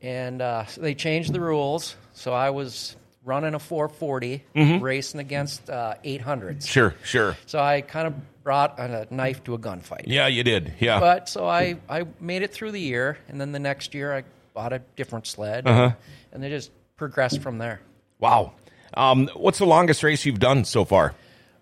and 0.01 0.41
uh, 0.41 0.65
so 0.65 0.81
they 0.81 0.95
changed 0.95 1.33
the 1.33 1.39
rules. 1.41 1.95
So 2.13 2.33
I 2.33 2.49
was 2.51 2.95
running 3.25 3.53
a 3.53 3.59
440, 3.59 4.43
Mm-hmm. 4.55 4.83
racing 4.83 5.19
against 5.19 5.69
uh, 5.69 5.95
800s. 6.03 6.67
Sure, 6.67 6.95
sure. 7.03 7.37
So 7.45 7.59
I 7.59 7.81
kind 7.81 8.07
of 8.07 8.13
brought 8.43 8.79
a 8.79 9.07
knife 9.11 9.43
to 9.43 9.53
a 9.53 9.59
gunfight. 9.59 10.03
Yeah, 10.05 10.27
you 10.27 10.43
did. 10.43 10.73
Yeah. 10.79 10.99
But 10.99 11.29
so 11.29 11.47
I, 11.47 11.77
I 11.89 12.05
made 12.19 12.41
it 12.41 12.51
through 12.53 12.71
the 12.71 12.79
year, 12.81 13.17
and 13.27 13.39
then 13.39 13.51
the 13.51 13.59
next 13.59 13.93
year 13.93 14.13
I 14.15 14.23
bought 14.53 14.73
a 14.73 14.79
different 14.95 15.27
sled, 15.27 15.67
Uh-huh. 15.67 15.91
and 16.31 16.41
they 16.41 16.49
just 16.49 16.71
progressed 16.97 17.41
from 17.41 17.57
there. 17.59 17.81
wow. 18.19 18.53
Um, 18.93 19.29
what's 19.35 19.59
the 19.59 19.65
longest 19.65 20.03
race 20.03 20.25
you've 20.25 20.39
done 20.39 20.65
so 20.65 20.85
far? 20.85 21.13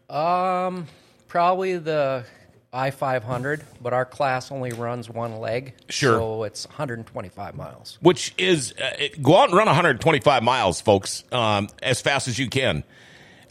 Um, 0.10 0.88
Probably 1.27 1.77
the 1.77 2.24
I 2.72 2.91
500, 2.91 3.63
but 3.81 3.93
our 3.93 4.05
class 4.05 4.51
only 4.51 4.72
runs 4.72 5.10
one 5.10 5.39
leg. 5.39 5.74
Sure. 5.89 6.17
So 6.19 6.43
it's 6.43 6.65
125 6.67 7.55
miles. 7.55 7.98
Which 8.01 8.34
is 8.38 8.74
uh, 8.81 8.91
it- 9.00 9.22
go 9.22 9.38
out 9.38 9.50
and 9.50 9.57
run 9.57 9.67
125 9.67 10.43
miles, 10.43 10.79
folks, 10.81 11.24
um, 11.31 11.67
as 11.84 12.00
fast 12.01 12.27
as 12.27 12.39
you 12.39 12.50
can. 12.50 12.84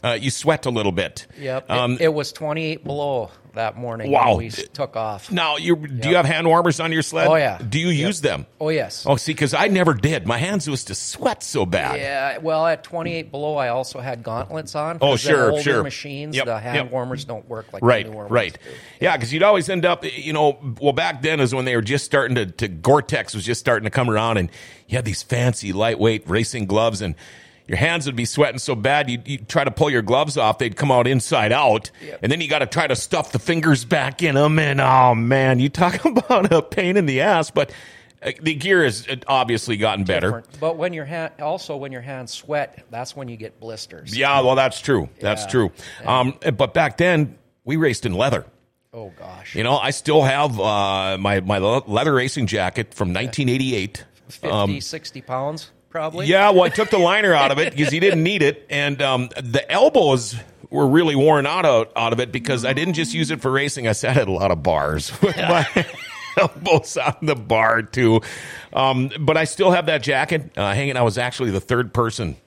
Uh, 0.03 0.13
you 0.19 0.29
sweat 0.29 0.65
a 0.65 0.69
little 0.69 0.91
bit. 0.91 1.25
Yep. 1.39 1.69
Um, 1.69 1.93
it, 1.93 2.01
it 2.01 2.13
was 2.13 2.31
28 2.31 2.83
below 2.83 3.31
that 3.55 3.75
morning 3.75 4.11
Wow. 4.11 4.29
when 4.35 4.37
we 4.37 4.49
took 4.51 4.95
off. 4.95 5.31
now, 5.31 5.57
you 5.57 5.75
do 5.75 6.09
you 6.09 6.15
have 6.15 6.25
hand 6.27 6.45
warmers 6.45 6.79
on 6.79 6.91
your 6.91 7.01
sled? 7.01 7.27
Oh, 7.27 7.33
yeah. 7.35 7.57
Do 7.57 7.79
you 7.79 7.87
use 7.89 8.21
them? 8.21 8.45
Oh, 8.61 8.69
yes. 8.69 9.03
Oh, 9.07 9.15
see, 9.15 9.31
because 9.33 9.55
I 9.55 9.67
never 9.67 9.95
did. 9.95 10.27
My 10.27 10.37
hands 10.37 10.67
used 10.67 10.87
to 10.87 10.95
sweat 10.95 11.41
so 11.41 11.65
bad. 11.65 11.99
Yeah, 11.99 12.37
well, 12.37 12.67
at 12.67 12.83
28 12.83 13.31
below, 13.31 13.55
I 13.55 13.69
also 13.69 13.99
had 13.99 14.21
gauntlets 14.21 14.75
on. 14.75 14.99
Oh, 15.01 15.15
sure, 15.15 15.59
sure. 15.61 15.81
machines, 15.81 16.35
Yep, 16.35 16.45
the 16.45 16.59
hand 16.59 16.75
yep. 16.75 16.91
warmers 16.91 17.25
don't 17.25 17.49
work 17.49 17.73
like 17.73 17.83
Right, 17.83 18.05
the 18.05 18.11
new 18.11 18.15
warmers 18.15 18.31
right. 18.31 18.53
do. 18.53 18.69
Yeah, 19.01 19.17
because 19.17 19.33
you'd 19.33 19.41
always 19.41 19.67
end 19.69 19.85
up, 19.85 20.05
you 20.05 20.33
know, 20.33 20.59
well, 20.79 20.93
back 20.93 21.23
then 21.23 21.39
is 21.39 21.55
when 21.55 21.65
they 21.65 21.75
were 21.75 21.81
just 21.81 22.05
starting 22.05 22.35
to, 22.35 22.45
to 22.45 22.67
Gore 22.67 23.01
Tex 23.01 23.33
was 23.33 23.43
just 23.43 23.59
starting 23.59 23.85
to 23.85 23.89
come 23.91 24.07
around, 24.11 24.37
and 24.37 24.51
you 24.87 24.95
had 24.97 25.05
these 25.05 25.23
fancy, 25.23 25.73
lightweight 25.73 26.29
racing 26.29 26.67
gloves, 26.67 27.01
and 27.01 27.15
your 27.67 27.77
hands 27.77 28.05
would 28.05 28.15
be 28.15 28.25
sweating 28.25 28.59
so 28.59 28.75
bad 28.75 29.09
you'd, 29.09 29.27
you'd 29.27 29.49
try 29.49 29.63
to 29.63 29.71
pull 29.71 29.89
your 29.89 30.01
gloves 30.01 30.37
off, 30.37 30.57
they'd 30.57 30.75
come 30.75 30.91
out 30.91 31.07
inside 31.07 31.51
out, 31.51 31.91
Yep. 32.01 32.19
and 32.23 32.31
then 32.31 32.41
you 32.41 32.47
got 32.47 32.59
to 32.59 32.65
try 32.65 32.87
to 32.87 32.95
stuff 32.95 33.31
the 33.31 33.39
fingers 33.39 33.83
back 33.85 34.23
in 34.23 34.35
them. 34.35 34.57
And 34.59 34.79
oh 34.81 35.13
man, 35.15 35.59
you 35.59 35.69
talk 35.69 36.03
about 36.05 36.51
a 36.51 36.61
pain 36.61 36.97
in 36.97 37.05
the 37.05 37.21
ass. 37.21 37.51
But 37.51 37.71
uh, 38.23 38.31
the 38.41 38.55
gear 38.55 38.83
has 38.83 39.07
uh, 39.07 39.15
obviously 39.27 39.77
gotten 39.77 40.03
better. 40.05 40.27
Different. 40.27 40.59
But 40.59 40.77
when 40.77 40.93
your 40.93 41.05
hand, 41.05 41.33
also 41.39 41.75
when 41.77 41.91
your 41.91 42.01
hands 42.01 42.31
sweat, 42.33 42.83
that's 42.89 43.15
when 43.15 43.27
you 43.27 43.37
get 43.37 43.59
blisters. 43.59 44.17
Yeah, 44.17 44.41
well, 44.41 44.55
that's 44.55 44.81
true. 44.81 45.09
That's 45.19 45.43
Yeah. 45.43 45.49
true. 45.49 45.71
Um, 46.05 46.39
but 46.55 46.73
back 46.73 46.97
then, 46.97 47.37
we 47.63 47.75
raced 47.75 48.05
in 48.05 48.13
leather. 48.13 48.45
Oh 48.93 49.11
gosh. 49.19 49.53
You 49.53 49.63
know, 49.63 49.77
I 49.77 49.91
still 49.91 50.23
have 50.23 50.59
uh, 50.59 51.17
my 51.19 51.41
my 51.41 51.59
leather 51.59 52.13
racing 52.13 52.47
jacket 52.47 52.93
from 52.95 53.09
1988. 53.09 54.05
50, 54.29 54.79
60 54.81 55.21
pounds 55.21 55.71
probably. 55.89 56.27
Yeah, 56.27 56.51
well, 56.51 56.63
I 56.63 56.69
took 56.69 56.89
the 56.89 56.97
liner 56.97 57.33
out 57.33 57.51
of 57.51 57.59
it 57.59 57.75
because 57.75 57.91
he 57.91 57.99
didn't 57.99 58.23
need 58.23 58.41
it, 58.41 58.65
and 58.69 59.01
um, 59.01 59.29
the 59.41 59.69
elbows 59.71 60.35
were 60.69 60.87
really 60.87 61.15
worn 61.15 61.45
out, 61.45 61.65
out 61.65 61.91
out 61.95 62.13
of 62.13 62.19
it 62.19 62.31
because 62.31 62.65
I 62.65 62.73
didn't 62.73 62.95
just 62.95 63.13
use 63.13 63.31
it 63.31 63.41
for 63.41 63.51
racing. 63.51 63.87
I 63.87 63.93
sat 63.93 64.17
at 64.17 64.27
a 64.27 64.31
lot 64.31 64.51
of 64.51 64.63
bars 64.63 65.11
with 65.21 65.37
my 65.37 65.65
elbows 66.37 66.97
on 66.97 67.15
the 67.21 67.35
bar 67.35 67.81
too. 67.81 68.21
Um, 68.73 69.11
but 69.19 69.37
I 69.37 69.45
still 69.45 69.71
have 69.71 69.85
that 69.87 70.03
jacket 70.03 70.51
uh, 70.57 70.73
hanging. 70.73 70.97
I 70.97 71.03
was 71.03 71.17
actually 71.17 71.51
the 71.51 71.61
third 71.61 71.93
person 71.93 72.37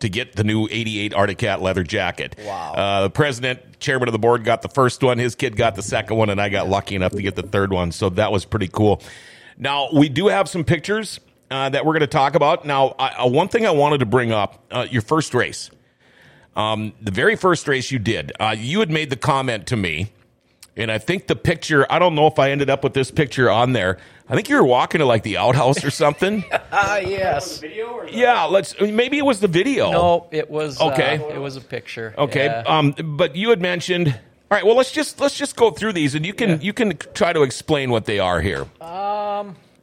to 0.00 0.08
get 0.08 0.36
the 0.36 0.44
new 0.44 0.68
88 0.70 1.14
Arctic 1.14 1.38
Cat 1.38 1.62
leather 1.62 1.82
jacket. 1.82 2.36
Wow. 2.44 2.72
Uh, 2.72 3.02
the 3.02 3.10
president, 3.10 3.80
chairman 3.80 4.08
of 4.08 4.12
the 4.12 4.18
board, 4.18 4.44
got 4.44 4.62
the 4.62 4.68
first 4.68 5.02
one. 5.02 5.18
His 5.18 5.34
kid 5.34 5.56
got 5.56 5.74
the 5.74 5.82
second 5.82 6.16
one, 6.16 6.30
and 6.30 6.40
I 6.40 6.48
got 6.48 6.68
lucky 6.68 6.94
enough 6.94 7.12
to 7.12 7.22
get 7.22 7.34
the 7.34 7.42
third 7.42 7.72
one. 7.72 7.90
So 7.92 8.10
that 8.10 8.30
was 8.30 8.44
pretty 8.44 8.68
cool. 8.68 9.02
Now 9.56 9.88
we 9.92 10.08
do 10.08 10.28
have 10.28 10.48
some 10.48 10.64
pictures 10.64 11.18
uh, 11.50 11.68
that 11.70 11.84
we're 11.86 11.92
going 11.92 12.00
to 12.00 12.06
talk 12.06 12.34
about. 12.34 12.64
Now, 12.64 12.94
I, 12.98 13.08
uh, 13.24 13.28
one 13.28 13.48
thing 13.48 13.66
I 13.66 13.70
wanted 13.70 13.98
to 13.98 14.06
bring 14.06 14.32
up: 14.32 14.64
uh, 14.70 14.86
your 14.90 15.02
first 15.02 15.34
race, 15.34 15.70
um, 16.56 16.92
the 17.00 17.10
very 17.10 17.36
first 17.36 17.68
race 17.68 17.90
you 17.90 17.98
did. 17.98 18.32
Uh, 18.40 18.54
you 18.58 18.80
had 18.80 18.90
made 18.90 19.10
the 19.10 19.16
comment 19.16 19.66
to 19.68 19.76
me, 19.76 20.12
and 20.76 20.90
I 20.90 20.98
think 20.98 21.26
the 21.26 21.36
picture. 21.36 21.86
I 21.90 21.98
don't 21.98 22.14
know 22.14 22.26
if 22.26 22.38
I 22.38 22.50
ended 22.50 22.70
up 22.70 22.82
with 22.84 22.94
this 22.94 23.10
picture 23.10 23.50
on 23.50 23.72
there. 23.72 23.98
I 24.30 24.34
think 24.34 24.50
you 24.50 24.56
were 24.56 24.64
walking 24.64 24.98
to 24.98 25.06
like 25.06 25.22
the 25.22 25.38
outhouse 25.38 25.82
or 25.84 25.90
something. 25.90 26.44
Ah 26.70 27.00
The 27.02 27.08
yes. 27.08 27.58
video 27.60 27.86
or 27.92 28.08
yeah, 28.08 28.44
let's. 28.44 28.78
Maybe 28.80 29.16
it 29.16 29.24
was 29.24 29.40
the 29.40 29.48
video. 29.48 29.90
No, 29.90 30.26
it 30.30 30.50
was 30.50 30.78
Okay. 30.80 31.16
Uh, 31.16 31.28
it 31.28 31.38
was 31.38 31.56
a 31.56 31.62
picture. 31.62 32.14
Okay. 32.18 32.44
Yeah. 32.44 32.62
Um, 32.66 32.94
but 33.16 33.36
you 33.36 33.48
had 33.50 33.62
mentioned. 33.62 34.08
All 34.50 34.56
right. 34.56 34.64
Well, 34.66 34.76
let's 34.76 34.92
just 34.92 35.18
let's 35.20 35.34
just 35.36 35.56
go 35.56 35.70
through 35.70 35.94
these, 35.94 36.14
and 36.14 36.26
you 36.26 36.34
can 36.34 36.48
Yeah. 36.50 36.58
you 36.60 36.72
can 36.74 36.96
try 37.14 37.32
to 37.32 37.42
explain 37.42 37.90
what 37.90 38.04
they 38.04 38.18
are 38.18 38.40
here. 38.42 38.66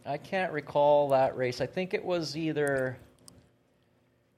I 0.06 0.18
can't 0.18 0.52
recall 0.52 1.10
that 1.10 1.36
race. 1.36 1.62
I 1.62 1.66
think 1.66 1.94
it 1.94 2.04
was 2.04 2.38
either. 2.38 2.98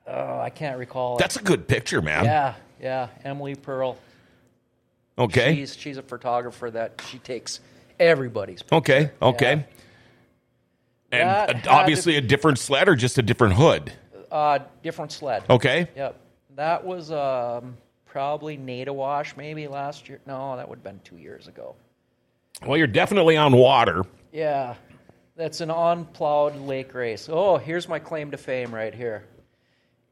Oh, 0.07 0.39
I 0.39 0.49
can't 0.49 0.77
recall. 0.77 1.17
it. 1.17 1.19
That's 1.19 1.35
a 1.35 1.41
good 1.41 1.67
picture, 1.67 2.01
man. 2.01 2.23
yeah, 2.25 2.55
yeah. 2.81 3.09
Emily 3.25 3.55
Pearl. 3.55 3.97
Okay. 5.19 5.55
She's 5.55 5.75
she's 5.75 5.97
a 5.97 6.01
photographer 6.03 6.71
that 6.71 7.01
she 7.09 7.17
takes 7.19 7.59
everybody's. 7.99 8.63
okay. 8.71 9.11
Okay. 9.21 9.65
And 11.11 11.21
That 11.29 11.49
uh, 11.49 11.53
had 11.57 11.67
obviously 11.67 12.17
a 12.17 12.21
different 12.21 12.59
sled 12.59 12.87
or 12.89 12.95
just 12.95 13.17
a 13.17 13.21
different 13.21 13.55
hood. 13.55 13.91
Uh, 14.31 14.59
different 14.83 15.11
sled. 15.11 15.43
Okay. 15.49 15.87
Yep. 15.95 16.19
That 16.55 16.83
was 16.85 17.11
um, 17.11 17.77
probably 18.05 18.57
Nadawash 18.57 19.37
maybe 19.37 19.67
last 19.67 20.09
year. 20.09 20.19
No, 20.25 20.55
that 20.57 20.67
would 20.67 20.77
have 20.79 20.83
been 20.83 20.99
two 21.03 21.17
years 21.17 21.47
ago. 21.47 21.75
Well, 22.65 22.77
you're 22.77 22.87
definitely 22.87 23.37
on 23.37 23.53
water. 23.55 24.03
Yeah, 24.33 24.75
that's 25.37 25.61
an 25.61 25.69
unplowed 25.71 26.55
lake 26.57 26.93
race. 26.93 27.29
Oh, 27.31 27.57
here's 27.57 27.87
my 27.87 27.99
claim 27.99 28.31
to 28.31 28.37
fame 28.37 28.73
right 28.73 28.93
here. 28.93 29.23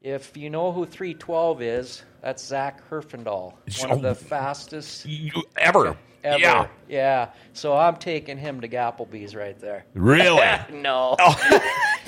If 0.02 0.36
you 0.36 0.50
know 0.50 0.70
who 0.72 0.86
312 0.86 1.62
is, 1.62 2.02
that's 2.22 2.44
Zach 2.44 2.88
Herfindahl, 2.88 3.52
one 3.80 3.90
of 3.90 3.98
Oh. 3.98 4.00
the 4.00 4.14
fastest 4.14 5.04
You, 5.06 5.32
ever. 5.56 5.96
ever. 6.22 6.38
Yeah. 6.38 6.68
Yeah. 6.88 7.30
So 7.54 7.76
I'm 7.76 7.96
taking 7.96 8.38
him 8.38 8.60
to 8.60 8.68
Gapplebee's 8.68 9.34
right 9.34 9.58
there. 9.58 9.84
Really? 9.94 10.46
No. 10.72 11.16
Oh. 11.18 11.60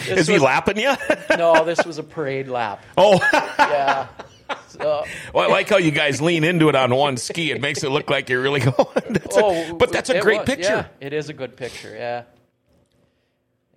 Is 0.07 0.29
he 0.29 0.39
lapping 0.39 0.79
you? 0.79 0.93
no, 1.37 1.65
this 1.65 1.85
was 1.85 1.99
a 1.99 2.03
parade 2.05 2.49
lap. 2.49 2.85
oh, 2.97 3.19
Yeah. 3.59 4.07
So, 4.69 5.05
well, 5.35 5.45
I 5.49 5.53
like 5.53 5.69
how 5.69 5.77
you 5.79 5.91
guys 5.91 6.23
lean 6.23 6.45
into 6.45 6.69
it 6.69 6.75
on 6.77 6.95
one 6.95 7.17
ski. 7.17 7.51
It 7.51 7.61
makes 7.61 7.83
it 7.83 7.91
look 7.91 8.09
like 8.09 8.29
you're 8.31 8.41
really 8.41 8.61
going. 8.61 8.87
That's 9.11 9.37
a- 9.37 9.43
oh, 9.45 9.75
but 9.75 9.91
that's 9.93 10.09
a 10.09 10.21
great 10.21 10.41
was, 10.41 10.47
picture. 10.47 10.87
Yeah, 11.01 11.07
it 11.07 11.13
is 11.13 11.29
a 11.29 11.33
good 11.35 11.57
picture. 11.57 11.95
Yeah. 11.95 12.23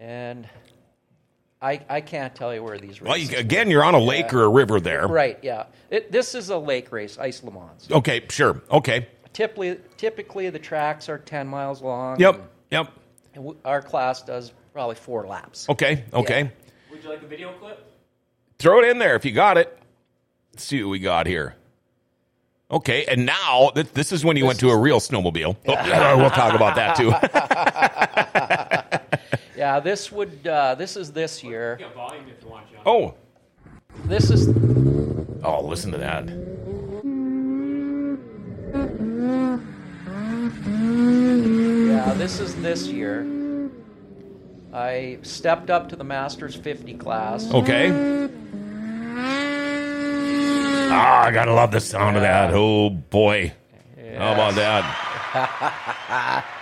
And 0.02 0.50
I 1.62 1.80
I 1.88 2.02
can't 2.02 2.34
tell 2.34 2.54
you 2.54 2.64
where 2.64 2.80
these 2.80 3.00
Well, 3.00 3.16
you, 3.16 3.38
again, 3.38 3.70
you're 3.70 3.84
on 3.84 3.94
a 3.94 4.00
lake 4.00 4.34
or 4.34 4.42
a 4.44 4.50
river 4.50 4.80
there. 4.80 5.08
Right. 5.08 5.38
Yeah. 5.44 5.66
It, 5.92 6.12
this 6.12 6.34
is 6.34 6.50
a 6.50 6.58
lake 6.58 6.92
race, 6.92 7.20
Ice 7.20 7.44
Le 7.44 7.52
Mans. 7.52 7.88
Okay, 7.92 8.26
sure. 8.30 8.62
Okay. 8.72 9.08
Typically, 9.32 9.78
typically 9.98 10.50
the 10.50 10.58
tracks 10.60 11.08
are 11.08 11.20
ten 11.20 11.48
miles 11.48 11.82
long. 11.84 12.20
Yep. 12.20 12.52
Yep. 12.72 12.92
And 13.36 13.44
w- 13.44 13.60
our 13.64 13.82
class 13.84 14.24
does 14.24 14.52
probably 14.74 14.96
four 14.96 15.28
laps. 15.28 15.70
Okay. 15.70 16.04
Okay. 16.12 16.42
Yeah. 16.42 16.50
Would 16.90 17.04
you 17.04 17.10
like 17.10 17.22
a 17.22 17.28
video 17.28 17.54
clip? 17.54 17.86
Throw 18.58 18.80
it 18.80 18.90
in 18.90 18.98
there 18.98 19.16
if 19.16 19.24
you 19.24 19.32
got 19.32 19.58
it. 19.58 19.78
Let's 20.52 20.64
see 20.66 20.82
what 20.84 20.90
we 20.90 21.00
got 21.00 21.28
here. 21.28 21.56
Okay, 22.72 23.04
and 23.06 23.26
now 23.26 23.72
th- 23.76 23.92
this 23.92 24.14
is 24.14 24.24
when 24.24 24.38
you 24.38 24.46
went 24.46 24.60
to 24.62 24.70
a 24.70 24.78
real 24.78 25.00
snowmobile. 25.02 25.58
Oh, 25.68 26.18
we'll 26.18 26.30
talk 26.30 26.54
about 26.56 26.76
that 26.76 26.96
too. 26.96 27.12
Yeah. 29.62 29.80
This 29.80 30.12
would. 30.12 30.48
Uh, 30.48 30.74
this 30.74 30.98
is 30.98 31.12
this 31.12 31.44
year. 31.44 31.78
Yeah, 31.80 31.94
volume 31.94 32.26
if 32.28 32.44
you 32.44 32.50
want, 32.50 32.66
John. 32.72 32.82
oh, 32.84 33.14
This 34.06 34.32
is. 34.32 34.48
oh, 35.44 35.62
listen 35.64 35.92
to 35.92 36.00
that. 36.00 36.26
Yeah. 40.82 42.14
This 42.18 42.40
is 42.40 42.56
this 42.64 42.88
year. 42.88 43.28
I 44.74 45.20
stepped 45.22 45.70
up 45.70 45.90
to 45.90 45.96
the 45.96 46.04
Masters 46.04 46.56
50 46.56 46.96
class. 46.96 47.54
Okay. 47.54 47.92
Ah, 50.90 51.26
I 51.26 51.32
gotta 51.32 51.54
love 51.54 51.70
the 51.70 51.80
sound 51.80 52.16
of 52.16 52.24
that. 52.24 52.52
Oh 52.52 52.90
boy, 52.90 53.54
how 54.18 54.34
about 54.34 54.56
that? 54.56 56.46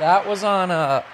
That 0.00 0.26
was 0.26 0.42
on 0.42 0.72
uh, 0.72 1.04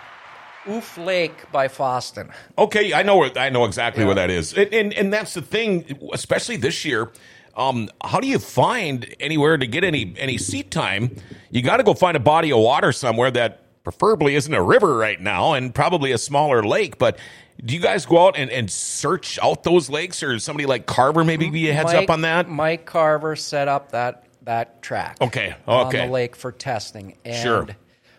Oof 0.69 0.99
Lake 0.99 1.50
by 1.52 1.69
Fosston. 1.69 2.31
Okay, 2.59 2.93
I 2.93 3.02
know 3.02 3.17
where 3.17 3.37
I 3.38 3.49
know 3.49 3.64
exactly 3.64 4.05
where 4.05 4.14
that 4.14 4.31
is, 4.31 4.52
and, 4.52 4.73
and 4.75 4.93
and 4.93 5.12
that's 5.12 5.35
the 5.35 5.43
thing, 5.43 5.99
especially 6.12 6.57
this 6.57 6.85
year. 6.85 7.11
Um, 7.57 7.88
how 8.05 8.21
do 8.21 8.29
you 8.29 8.38
find 8.38 9.14
anywhere 9.21 9.57
to 9.57 9.67
get 9.67 9.85
any 9.85 10.14
any 10.19 10.38
seat 10.38 10.71
time? 10.71 11.17
You 11.50 11.62
got 11.62 11.79
to 11.79 11.83
go 11.83 11.95
find 11.95 12.17
a 12.17 12.21
body 12.21 12.52
of 12.52 12.59
water 12.59 12.93
somewhere 12.93 13.31
that 13.33 13.83
preferably 13.85 14.35
isn't 14.35 14.52
a 14.52 14.62
river 14.62 14.97
right 14.97 15.21
now, 15.21 15.55
and 15.55 15.75
probably 15.75 16.12
a 16.12 16.19
smaller 16.19 16.62
lake. 16.62 16.99
But 16.99 17.19
do 17.64 17.75
you 17.75 17.81
guys 17.81 18.07
go 18.07 18.26
out 18.26 18.37
and, 18.37 18.50
and 18.50 18.71
search 18.71 19.38
out 19.43 19.64
those 19.64 19.90
lakes, 19.90 20.23
or 20.23 20.38
somebody 20.38 20.67
like 20.67 20.87
Carver 20.87 21.25
maybe 21.25 21.47
you 21.47 21.71
a 21.71 21.75
heads 21.75 21.93
Mike, 21.93 22.05
up 22.05 22.11
on 22.11 22.21
that? 22.23 22.49
Mike 22.49 22.87
Carver 22.87 23.35
set 23.35 23.67
up 23.69 23.93
that 23.93 24.26
that 24.43 24.83
track. 24.83 25.17
Okay, 25.21 25.55
On 25.67 25.87
okay. 25.87 26.07
the 26.07 26.12
lake 26.12 26.37
for 26.37 26.52
testing. 26.52 27.17
And 27.25 27.43
Sure. 27.43 27.67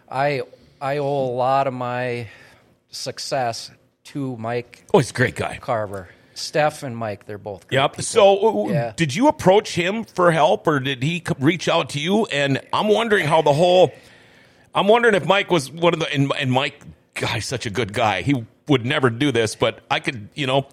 I 0.10 0.42
I 0.82 0.98
owe 0.98 1.06
a 1.26 1.32
lot 1.32 1.68
of 1.68 1.74
my 1.74 2.28
success 2.90 3.72
to 4.06 4.36
Mike 4.38 4.84
Oh, 4.94 4.98
he's 5.00 5.12
a 5.12 5.14
great 5.14 5.36
guy. 5.36 5.58
Carver. 5.62 6.10
Steph 6.34 6.82
and 6.84 6.98
Mike, 6.98 7.26
they're 7.26 7.38
both 7.38 7.68
great 7.68 7.78
Yep. 7.78 7.92
people. 7.94 8.04
So, 8.04 8.66
uh, 8.68 8.72
Yeah. 8.72 8.94
did 8.96 9.14
you 9.16 9.28
approach 9.28 9.76
him 9.76 10.04
for 10.06 10.32
help, 10.32 10.66
or 10.66 10.80
did 10.80 11.04
he 11.04 11.24
reach 11.40 11.70
out 11.70 11.90
to 11.92 12.00
you? 12.00 12.26
And 12.26 12.60
I'm 12.74 12.88
wondering 12.88 13.28
how 13.28 13.42
the 13.42 13.54
whole. 13.54 13.92
I'm 14.74 14.88
wondering 14.88 15.14
if 15.16 15.26
Mike 15.26 15.52
was 15.52 15.70
one 15.70 15.94
of 15.94 16.00
the 16.00 16.12
and, 16.12 16.32
and 16.40 16.52
Mike, 16.52 16.82
guy, 17.14 17.40
such 17.40 17.66
a 17.66 17.70
good 17.70 17.94
guy. 17.94 18.22
He 18.24 18.46
would 18.68 18.86
never 18.86 19.10
do 19.10 19.32
this, 19.32 19.54
but 19.56 19.80
I 19.92 20.00
could, 20.00 20.30
you 20.34 20.48
know, 20.48 20.66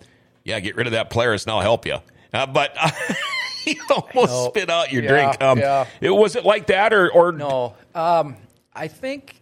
yeah, 0.45 0.59
get 0.61 0.77
rid 0.77 0.87
of 0.87 0.93
that 0.93 1.11
Polaris 1.11 1.45
and 1.45 1.51
I'll 1.53 1.61
help 1.61 1.85
you. 1.85 1.99
Uh, 2.33 2.47
but 2.47 2.75
he 3.65 3.79
almost 3.91 4.47
spit 4.51 4.71
out 4.71 4.91
your 4.93 5.03
Yeah, 5.03 5.09
drink. 5.09 5.43
Um, 5.43 5.59
yeah. 5.59 5.87
it 6.01 6.11
was 6.11 6.35
it 6.37 6.45
like 6.47 6.69
that, 6.69 6.95
or 6.95 7.11
or 7.13 7.33
No. 7.33 7.75
Um, 7.95 8.37
I 8.73 8.87
think 8.89 9.35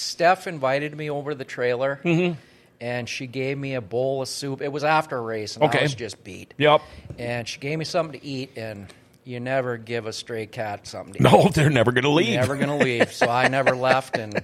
Steph 0.00 0.46
invited 0.46 0.96
me 0.96 1.10
over 1.10 1.30
to 1.32 1.36
the 1.36 1.44
trailer 1.44 2.00
mm-hmm. 2.02 2.38
and 2.80 3.08
she 3.08 3.26
gave 3.26 3.58
me 3.58 3.74
a 3.74 3.80
bowl 3.80 4.22
of 4.22 4.28
soup. 4.28 4.62
It 4.62 4.72
was 4.72 4.84
after 4.84 5.16
a 5.16 5.20
race 5.20 5.56
and 5.56 5.64
Okay. 5.64 5.80
I 5.80 5.82
was 5.82 5.94
just 5.94 6.24
beat. 6.24 6.54
Yep. 6.58 6.82
And 7.18 7.46
she 7.46 7.60
gave 7.60 7.78
me 7.78 7.84
something 7.84 8.18
to 8.18 8.26
eat 8.26 8.52
and 8.56 8.86
you 9.24 9.40
never 9.40 9.76
give 9.76 10.06
a 10.06 10.12
stray 10.12 10.46
cat 10.46 10.86
something 10.86 11.14
to 11.14 11.18
eat. 11.20 11.22
No, 11.22 11.48
they're 11.48 11.70
never 11.70 11.92
going 11.92 12.04
to 12.04 12.10
leave. 12.10 12.34
never 12.34 12.56
going 12.56 12.68
to 12.68 12.84
leave. 12.84 13.12
So 13.12 13.28
I 13.28 13.48
never 13.48 13.76
left, 13.76 14.16
and 14.16 14.42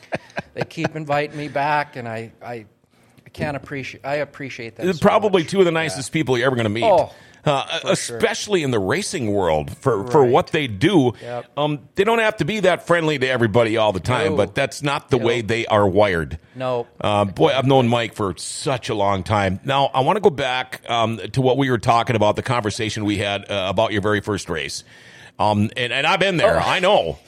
they 0.54 0.64
keep 0.64 0.96
inviting 0.96 1.36
me 1.36 1.48
back, 1.48 1.96
and 1.96 2.08
I, 2.08 2.32
I, 2.42 2.66
can't 3.32 3.56
appreciate. 3.56 4.04
I 4.04 4.16
appreciate 4.16 4.76
that. 4.76 4.94
So 4.94 5.00
probably 5.00 5.42
much. 5.42 5.50
two 5.50 5.58
of 5.58 5.66
the 5.66 5.70
nicest 5.70 6.10
people 6.10 6.38
you're 6.38 6.46
ever 6.46 6.56
going 6.56 6.64
to 6.64 6.70
meet. 6.70 6.84
Oh, 6.84 7.12
uh, 7.46 7.80
especially 7.84 8.62
in 8.62 8.70
the 8.70 8.78
racing 8.78 9.32
world 9.32 9.76
for, 9.78 10.06
for 10.10 10.24
what 10.24 10.48
they 10.48 10.66
do. 10.66 11.12
Yep. 11.22 11.46
Um, 11.56 11.88
they 11.94 12.04
don't 12.04 12.18
have 12.18 12.36
to 12.38 12.44
be 12.44 12.60
that 12.60 12.86
friendly 12.86 13.18
to 13.18 13.28
everybody 13.28 13.76
all 13.76 13.92
the 13.92 14.00
time, 14.00 14.32
No. 14.32 14.36
but 14.36 14.54
that's 14.54 14.82
not 14.82 15.10
the 15.10 15.18
way 15.18 15.40
they 15.40 15.64
are 15.66 15.86
wired. 15.88 16.38
No. 16.54 16.86
Uh, 17.00 17.24
boy, 17.24 17.52
I've 17.52 17.66
known 17.66 17.88
Mike 17.88 18.14
for 18.14 18.36
such 18.36 18.88
a 18.88 18.94
long 18.94 19.22
time. 19.22 19.60
Now, 19.64 19.86
I 19.86 20.00
want 20.00 20.16
to 20.16 20.20
go 20.20 20.30
back 20.30 20.82
um, 20.90 21.18
to 21.18 21.40
what 21.40 21.56
we 21.56 21.70
were 21.70 21.78
talking 21.78 22.16
about, 22.16 22.36
the 22.36 22.42
conversation 22.42 23.04
we 23.04 23.18
had 23.18 23.50
uh, 23.50 23.66
about 23.68 23.92
your 23.92 24.02
very 24.02 24.20
first 24.20 24.48
race. 24.50 24.84
Um, 25.38 25.70
and, 25.76 25.92
and 25.92 26.06
I've 26.06 26.20
been 26.20 26.36
there. 26.38 26.56
Oh. 26.56 26.62
I 26.64 26.80
know. 26.80 27.18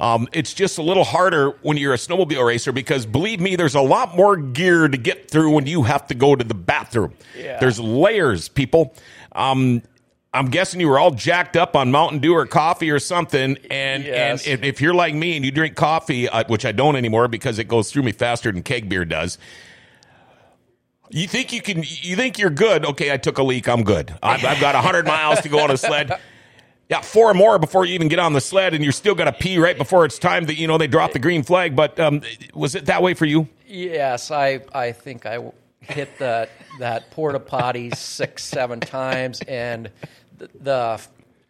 Um, 0.00 0.28
it's 0.32 0.52
just 0.54 0.78
a 0.78 0.82
little 0.82 1.04
harder 1.04 1.50
when 1.62 1.76
you're 1.76 1.94
a 1.94 1.96
snowmobile 1.98 2.44
racer 2.44 2.72
because 2.72 3.06
believe 3.06 3.40
me, 3.40 3.54
there's 3.54 3.76
a 3.76 3.80
lot 3.80 4.16
more 4.16 4.36
gear 4.36 4.88
to 4.88 4.98
get 4.98 5.30
through 5.30 5.52
when 5.52 5.66
you 5.66 5.84
have 5.84 6.08
to 6.08 6.14
go 6.14 6.34
to 6.34 6.42
the 6.42 6.54
bathroom. 6.54 7.14
Yeah. 7.38 7.60
There's 7.60 7.78
layers, 7.78 8.48
people. 8.48 8.94
Um, 9.34 9.82
I'm 10.32 10.46
guessing 10.46 10.80
you 10.80 10.88
were 10.88 10.98
all 10.98 11.12
jacked 11.12 11.56
up 11.56 11.76
on 11.76 11.92
Mountain 11.92 12.18
Dew 12.18 12.34
or 12.34 12.44
coffee 12.46 12.90
or 12.90 12.98
something. 12.98 13.56
And, 13.70 14.04
Yes. 14.04 14.46
and 14.46 14.54
if, 14.54 14.64
if 14.64 14.80
you're 14.80 14.94
like 14.94 15.14
me 15.14 15.36
and 15.36 15.44
you 15.44 15.50
drink 15.52 15.76
coffee, 15.76 16.28
uh, 16.28 16.42
which 16.48 16.64
I 16.66 16.72
don't 16.72 16.96
anymore 16.96 17.28
because 17.28 17.58
it 17.60 17.68
goes 17.68 17.92
through 17.92 18.02
me 18.02 18.12
faster 18.12 18.50
than 18.50 18.62
keg 18.64 18.88
beer 18.88 19.04
does, 19.04 19.38
you 21.10 21.28
think 21.28 21.52
you 21.52 21.62
can? 21.62 21.84
You 21.84 22.16
think 22.16 22.38
you're 22.38 22.50
good? 22.50 22.84
Okay, 22.84 23.12
I 23.12 23.16
took 23.18 23.38
a 23.38 23.42
leak. 23.42 23.68
I'm 23.68 23.84
good. 23.84 24.12
I've, 24.22 24.44
I've 24.44 24.60
got 24.60 24.74
100 24.74 25.06
miles 25.06 25.40
to 25.42 25.48
go 25.48 25.60
on 25.60 25.70
a 25.70 25.76
sled. 25.76 26.12
Yeah, 26.90 27.00
four 27.00 27.32
more 27.32 27.58
before 27.58 27.86
you 27.86 27.94
even 27.94 28.08
get 28.08 28.18
on 28.18 28.34
the 28.34 28.42
sled, 28.42 28.74
and 28.74 28.84
you're 28.84 28.92
still 28.92 29.14
got 29.14 29.24
to 29.24 29.32
pee 29.32 29.56
right 29.56 29.76
before 29.76 30.04
it's 30.04 30.18
time 30.18 30.44
that 30.44 30.56
you 30.56 30.66
know 30.66 30.76
they 30.76 30.86
drop 30.86 31.12
the 31.14 31.18
green 31.18 31.42
flag. 31.42 31.74
But 31.74 31.98
um, 31.98 32.20
was 32.52 32.74
it 32.74 32.84
that 32.86 33.02
way 33.02 33.14
for 33.14 33.24
you? 33.24 33.48
Yes, 33.66 34.30
I 34.30 34.60
I 34.74 34.92
think 34.92 35.24
I 35.24 35.38
hit 35.88 36.18
that 36.18 36.50
that 36.80 37.10
porta 37.10 37.40
potty 37.40 37.90
six 37.90 38.42
seven 38.44 38.80
times, 38.80 39.40
and 39.42 39.90
the, 40.38 40.48
the 40.60 41.00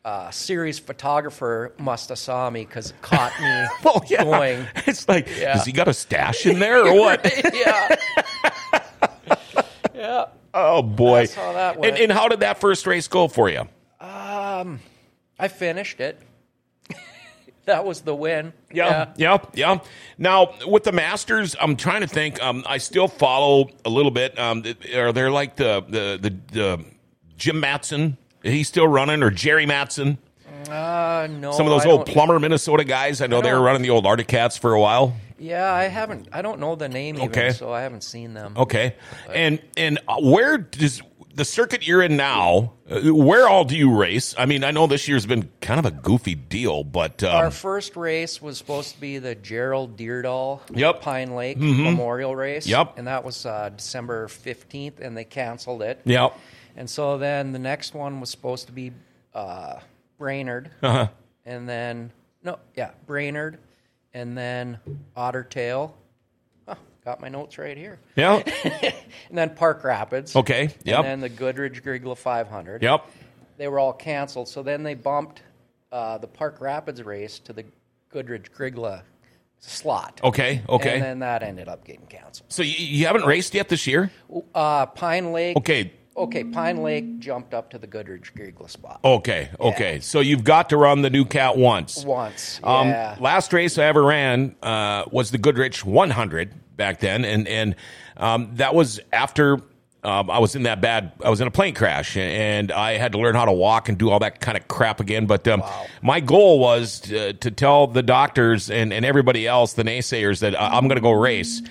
uh, 0.05 0.31
series 0.31 0.79
photographer 0.79 1.73
must 1.79 2.11
have 2.11 2.19
saw 2.19 2.51
me 2.51 2.65
because 2.65 2.91
it 2.91 3.01
caught 3.03 3.33
me 3.41 3.67
Well, 3.83 4.05
yeah. 4.11 4.25
going. 4.25 4.67
It's 4.87 5.09
like, 5.09 5.29
Yeah. 5.39 5.55
has 5.57 5.65
he 5.65 5.73
got 5.73 5.89
a 5.89 5.95
stash 5.95 6.45
in 6.47 6.59
there 6.59 6.87
or 6.87 6.95
what? 7.01 7.25
yeah, 7.55 7.97
yeah. 9.95 10.25
oh 10.53 10.83
boy! 10.83 11.21
That's 11.21 11.35
how 11.35 11.53
that 11.55 11.79
went. 11.79 11.95
And, 11.95 12.03
and 12.05 12.13
how 12.13 12.29
did 12.29 12.41
that 12.41 12.59
first 12.61 12.87
race 12.87 13.09
go 13.09 13.29
for 13.29 13.49
you? 13.49 13.69
I 14.01 15.49
finished 15.49 16.01
it. 16.01 16.21
that 17.67 17.85
was 17.85 18.03
the 18.03 18.15
win. 18.15 18.53
Yeah, 18.73 19.13
yeah, 19.17 19.39
yeah. 19.55 19.79
Now 20.19 20.55
with 20.67 20.85
the 20.85 20.93
Masters, 20.93 21.57
I'm 21.61 21.77
trying 21.77 22.03
to 22.03 22.07
think. 22.07 22.43
Um, 22.43 22.65
I 22.67 22.79
still 22.79 23.09
follow 23.09 23.71
a 23.85 23.91
little 23.91 24.11
bit. 24.11 24.39
Um, 24.39 24.63
are 24.95 25.13
there 25.13 25.31
like 25.31 25.57
the 25.57 25.85
the 25.89 26.19
the, 26.21 26.37
the 26.53 26.85
Jim 27.37 27.61
Matson? 27.61 28.17
He's 28.43 28.69
still 28.69 28.87
running, 28.89 29.23
or 29.23 29.31
Jerry 29.31 29.65
Matson? 29.67 30.19
Uh, 30.69 31.29
no. 31.31 31.53
Some 31.53 31.67
of 31.67 31.71
those 31.71 31.87
I 31.87 31.91
old 31.91 32.07
plumber 32.07 32.39
Minnesota 32.39 32.85
guys. 32.85 33.21
I 33.21 33.27
know 33.27 33.41
they 33.41 33.53
were 33.53 33.61
running 33.61 33.83
the 33.83 33.91
old 33.91 34.07
Arctic 34.07 34.29
Cats 34.29 34.57
for 34.57 34.73
a 34.73 34.81
while. 34.81 35.15
Yeah, 35.39 35.73
I 35.73 35.85
haven't. 35.85 36.29
I 36.33 36.43
don't 36.43 36.61
know 36.61 36.75
the 36.75 36.89
name 36.89 37.17
even, 37.17 37.29
Okay. 37.29 37.51
so 37.51 37.73
I 37.73 37.83
haven't 37.83 38.03
seen 38.05 38.35
them. 38.35 38.55
Okay, 38.57 38.95
and 39.33 39.61
and 39.77 39.99
uh, 40.09 40.17
where 40.21 40.59
does 40.59 41.03
the 41.35 41.45
circuit 41.45 41.87
you're 41.87 42.03
in 42.03 42.17
now? 42.17 42.73
Uh, 42.89 43.13
where 43.15 43.49
all 43.49 43.65
do 43.65 43.77
you 43.77 43.95
race? 43.95 44.35
I 44.39 44.47
mean, 44.47 44.63
I 44.65 44.71
know 44.71 44.87
this 44.87 45.09
year's 45.09 45.27
been 45.27 45.51
kind 45.61 45.79
of 45.79 45.87
a 45.87 45.91
goofy 45.91 46.35
deal, 46.35 46.85
but 46.85 47.23
um, 47.23 47.35
Our 47.35 47.51
first 47.51 47.97
race 47.97 48.41
was 48.41 48.57
supposed 48.59 48.95
to 48.95 49.01
be 49.01 49.19
the 49.19 49.35
Gerald 49.35 49.97
Deerdahl 49.97 50.61
Yep. 50.75 50.95
Mm-hmm. 50.97 51.03
Pine 51.05 51.35
Lake 51.35 51.59
Memorial 51.59 52.37
Race. 52.37 52.67
Yep. 52.67 52.99
And 52.99 53.07
that 53.07 53.25
was 53.25 53.45
uh, 53.47 53.71
December 53.77 54.27
15th, 54.29 55.01
and 55.01 55.17
they 55.17 55.25
canceled 55.25 55.83
it. 55.83 56.01
yeah, 56.05 56.29
And 56.77 56.89
so 56.89 57.19
then 57.19 57.53
the 57.53 57.59
next 57.59 57.95
one 57.95 58.21
was 58.21 58.31
supposed 58.31 58.67
to 58.67 58.73
be 58.73 58.93
uh, 59.35 59.81
Brainerd. 60.19 60.71
uh-huh. 60.83 61.09
And 61.47 61.69
then, 61.69 62.11
no, 62.43 62.59
yeah, 62.77 62.93
Brainerd. 63.07 63.59
And 64.15 64.39
then 64.39 64.79
Ottertail. 65.17 65.91
Oh, 65.91 65.95
got 67.05 67.21
my 67.21 67.29
notes 67.29 67.59
right 67.59 67.77
here. 67.77 67.99
yeah, 68.17 68.43
And 69.29 69.39
then 69.39 69.55
Park 69.55 69.85
Rapids. 69.85 70.35
okay, 70.35 70.71
yep, 70.85 71.05
And 71.05 71.07
then 71.07 71.21
the 71.21 71.31
Goodridge 71.31 71.83
Grygla 71.83 72.17
500. 72.17 72.83
yep. 72.83 73.05
They 73.57 73.69
were 73.69 73.79
all 73.79 73.93
canceled. 73.93 74.49
So 74.49 74.63
then 74.63 74.83
they 74.83 74.95
bumped 74.95 75.43
uh, 75.93 76.19
the 76.19 76.27
Park 76.27 76.61
Rapids 76.61 77.03
race 77.03 77.39
to 77.41 77.53
the 77.53 77.65
Goodridge 78.13 78.51
Grygla 78.51 79.03
slot. 79.61 80.21
Okay, 80.25 80.63
okay. 80.69 80.95
And 80.95 81.03
then 81.03 81.19
that 81.21 81.43
ended 81.43 81.69
up 81.69 81.85
getting 81.85 82.07
canceled. 82.07 82.53
So 82.53 82.63
you, 82.63 82.73
you 82.85 83.07
haven't 83.07 83.25
raced 83.27 83.55
yet 83.55 83.69
this 83.69 83.87
year? 83.87 84.11
Uh, 84.55 84.87
Pine 84.87 85.33
Lake. 85.33 85.57
Okay, 85.57 85.93
Okay, 86.17 86.45
Pine 86.45 86.83
Lake 86.83 87.19
jumped 87.19 87.55
up 87.55 87.71
to 87.71 87.79
the 87.79 87.89
Goodridge 87.89 88.33
Grygla 88.35 88.71
spot. 88.71 89.01
okay, 89.05 89.51
okay. 89.59 89.99
So 89.99 90.21
you've 90.21 90.45
got 90.45 90.69
to 90.71 90.77
run 90.77 91.03
the 91.03 91.11
new 91.11 91.25
cat 91.25 91.57
once. 91.57 92.05
Once. 92.05 92.61
Um, 92.63 92.89
yeah. 92.89 93.17
Last 93.19 93.53
race 93.53 93.79
I 93.79 93.85
ever 93.87 94.03
ran 94.05 94.55
uh, 94.63 95.05
was 95.11 95.33
the 95.33 95.39
Goodrich 95.39 95.85
100 95.85 96.55
back 96.77 97.01
then, 97.01 97.25
and 97.25 97.47
and 97.49 97.75
um, 98.17 98.51
that 98.55 98.75
was 98.75 99.01
after 99.13 99.61
um, 100.03 100.31
I 100.31 100.39
was 100.39 100.55
in 100.55 100.65
that 100.65 100.81
bad. 100.81 101.13
I 101.25 101.31
was 101.31 101.41
in 101.41 101.47
a 101.47 101.51
plane 101.51 101.75
crash, 101.75 102.17
and 102.17 102.71
I 102.71 102.99
had 102.99 103.13
to 103.13 103.19
learn 103.19 103.35
how 103.35 103.47
to 103.47 103.53
walk 103.53 103.89
and 103.89 103.97
do 103.97 104.11
all 104.11 104.19
that 104.19 104.41
kind 104.41 104.57
of 104.59 104.69
crap 104.69 105.01
again. 105.01 105.27
But 105.27 105.49
um, 105.49 105.63
my 106.03 106.21
goal 106.21 106.59
was 106.59 107.01
to, 107.01 107.33
to 107.33 107.51
tell 107.51 107.87
the 107.87 108.03
doctors 108.03 108.71
and, 108.71 108.93
and 108.93 109.05
everybody 109.05 109.47
else, 109.47 109.73
the 109.73 109.83
naysayers, 109.85 110.41
that 110.41 110.61
I- 110.61 110.77
I'm 110.77 110.89
going 110.89 110.97
to 110.97 111.03
go 111.03 111.13
race. 111.13 111.63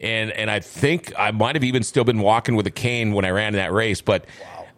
And 0.00 0.32
and 0.32 0.50
I 0.50 0.58
think 0.60 1.12
I 1.18 1.30
might 1.30 1.54
have 1.54 1.62
even 1.64 1.82
still 1.84 2.02
been 2.04 2.18
walking 2.20 2.56
with 2.56 2.66
a 2.66 2.70
cane 2.72 3.12
when 3.12 3.24
I 3.24 3.30
ran 3.30 3.48
in 3.48 3.54
that 3.54 3.72
race, 3.72 4.00
but. 4.00 4.24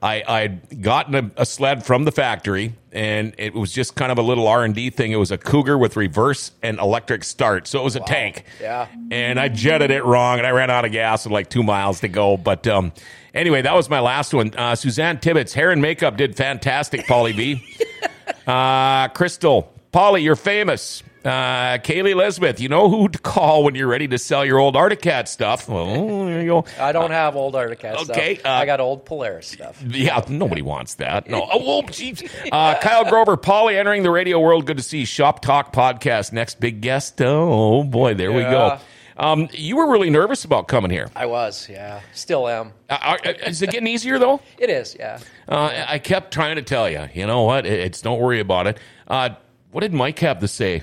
I, 0.05 0.23
I'd 0.29 0.83
gotten 0.83 1.15
a, 1.15 1.31
a 1.39 1.47
sled 1.47 1.87
from 1.87 2.05
the 2.05 2.13
factory, 2.13 2.75
and 2.93 3.35
it 3.39 3.55
was 3.55 3.73
just 3.73 3.97
kind 3.97 4.13
of 4.13 4.19
a 4.19 4.23
little 4.23 4.47
R 4.47 4.63
and 4.63 4.75
D 4.75 4.91
thing. 4.91 5.13
It 5.13 5.17
was 5.17 5.31
a 5.31 5.39
Cougar 5.39 5.79
with 5.79 5.97
reverse 5.97 6.51
and 6.63 6.79
electric 6.79 7.25
start, 7.25 7.67
so 7.67 7.81
it 7.81 7.85
was 7.85 7.97
a 7.97 8.01
tank. 8.01 8.45
Yeah. 8.61 8.87
And 9.11 9.41
I 9.41 9.49
jetted 9.49 9.91
it 9.91 10.05
wrong, 10.05 10.37
and 10.37 10.47
I 10.47 10.51
ran 10.51 10.69
out 10.69 10.85
of 10.85 10.93
gas 10.93 11.25
with 11.25 11.33
like 11.33 11.49
two 11.49 11.63
miles 11.63 12.01
to 12.01 12.09
go. 12.09 12.37
But 12.37 12.67
um, 12.67 12.93
anyway, 13.33 13.63
that 13.63 13.75
was 13.75 13.89
my 13.89 14.01
last 14.01 14.35
one. 14.35 14.53
Uh, 14.55 14.75
Suzanne 14.75 15.21
Tibbetts, 15.21 15.55
hair 15.55 15.71
and 15.71 15.81
makeup 15.81 16.19
did 16.19 16.37
fantastic. 16.37 17.07
Polly 17.07 17.33
B, 17.33 17.67
uh, 18.47 19.09
Crystal, 19.09 19.73
Polly, 19.91 20.23
you're 20.23 20.37
famous. 20.37 21.03
Uh, 21.25 21.79
Kaylee 21.79 22.11
Elizabeth, 22.11 22.61
you 22.61 22.69
know 22.69 22.91
who 22.91 23.09
to 23.09 23.19
call 23.19 23.65
when 23.65 23.75
you're 23.75 23.89
ready 23.89 24.07
to 24.09 24.19
sell 24.19 24.45
your 24.45 24.59
old 24.59 24.77
Arctic 24.77 25.01
Cat 25.01 25.27
stuff. 25.27 25.67
Well, 25.71 26.27
there 26.27 26.43
you 26.43 26.49
go. 26.49 26.65
I 26.79 26.93
don't 26.93 27.13
have 27.13 27.35
old 27.35 27.57
Arctic 27.57 27.83
okay, 27.83 28.35
stuff. 28.35 28.47
uh, 28.47 28.51
I 28.51 28.67
got 28.67 28.79
old 28.81 29.07
Polaris 29.07 29.47
stuff. 29.47 29.83
Yeah, 29.83 30.23
nobody 30.29 30.61
wants 30.61 30.97
that. 30.97 31.27
No. 31.31 31.49
Oh, 31.51 31.81
jeez. 31.83 32.31
Uh, 32.53 32.79
Kyle 32.79 33.07
Grover, 33.07 33.39
Polly 33.39 33.79
entering 33.79 34.03
the 34.03 34.11
radio 34.11 34.39
world. 34.39 34.67
Good 34.67 34.77
to 34.77 34.83
see. 34.83 35.07
Shop 35.07 35.41
Talk 35.41 35.73
podcast. 35.73 36.33
Next 36.33 36.61
big 36.61 36.83
guest. 36.83 37.19
Oh, 37.23 37.85
boy. 37.85 38.13
There 38.13 38.31
we 38.31 38.43
go. 38.43 38.79
Um, 39.17 39.49
you 39.53 39.77
were 39.77 39.91
really 39.91 40.11
nervous 40.11 40.45
about 40.45 40.69
coming 40.69 40.91
here. 40.91 41.09
I 41.15 41.27
was, 41.27 41.69
yeah. 41.71 42.01
Still 42.13 42.49
am. 42.49 42.73
Uh, 42.91 43.17
is 43.47 43.63
it 43.63 43.71
getting 43.71 43.87
easier, 43.87 44.19
though? 44.19 44.41
It 44.59 44.71
is, 44.71 44.97
yeah. 44.99 45.21
Uh, 45.49 45.85
I 45.87 46.01
kept 46.01 46.35
trying 46.35 46.57
to 46.57 46.63
tell 46.63 46.91
you, 46.91 47.09
you 47.15 47.27
know 47.27 47.43
what? 47.43 47.65
It's 47.65 48.01
don't 48.03 48.21
worry 48.21 48.41
about 48.41 48.67
it. 48.67 48.79
Uh, 49.07 49.31
what 49.71 49.83
did 49.83 49.95
Mike 49.95 50.19
have 50.19 50.41
to 50.41 50.49
say? 50.49 50.83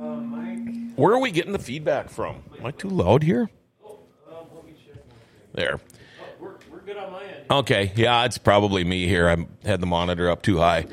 Where 0.00 1.12
are 1.12 1.18
we 1.18 1.30
getting 1.30 1.52
the 1.52 1.58
feedback 1.58 2.08
from? 2.08 2.42
Am 2.58 2.64
I 2.66 2.70
too 2.70 2.88
loud 2.88 3.22
here? 3.22 3.50
There. 5.52 5.78
We're, 6.38 6.52
we're 6.70 6.80
good 6.80 6.96
on 6.96 7.12
my 7.12 7.22
end. 7.24 7.44
Okay. 7.50 7.92
Yeah, 7.96 8.24
it's 8.24 8.38
probably 8.38 8.82
me 8.84 9.06
here. 9.06 9.28
I 9.28 9.46
had 9.66 9.80
the 9.80 9.86
monitor 9.86 10.30
up 10.30 10.42
too 10.42 10.56
high. 10.58 10.86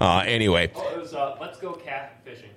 Uh, 0.00 0.24
anyway. 0.26 0.72
Oh, 0.74 0.90
it 0.94 0.98
was 0.98 1.14
uh, 1.14 1.36
Let's 1.40 1.58
Go 1.58 1.74
Cat 1.74 2.20
Fishing. 2.24 2.50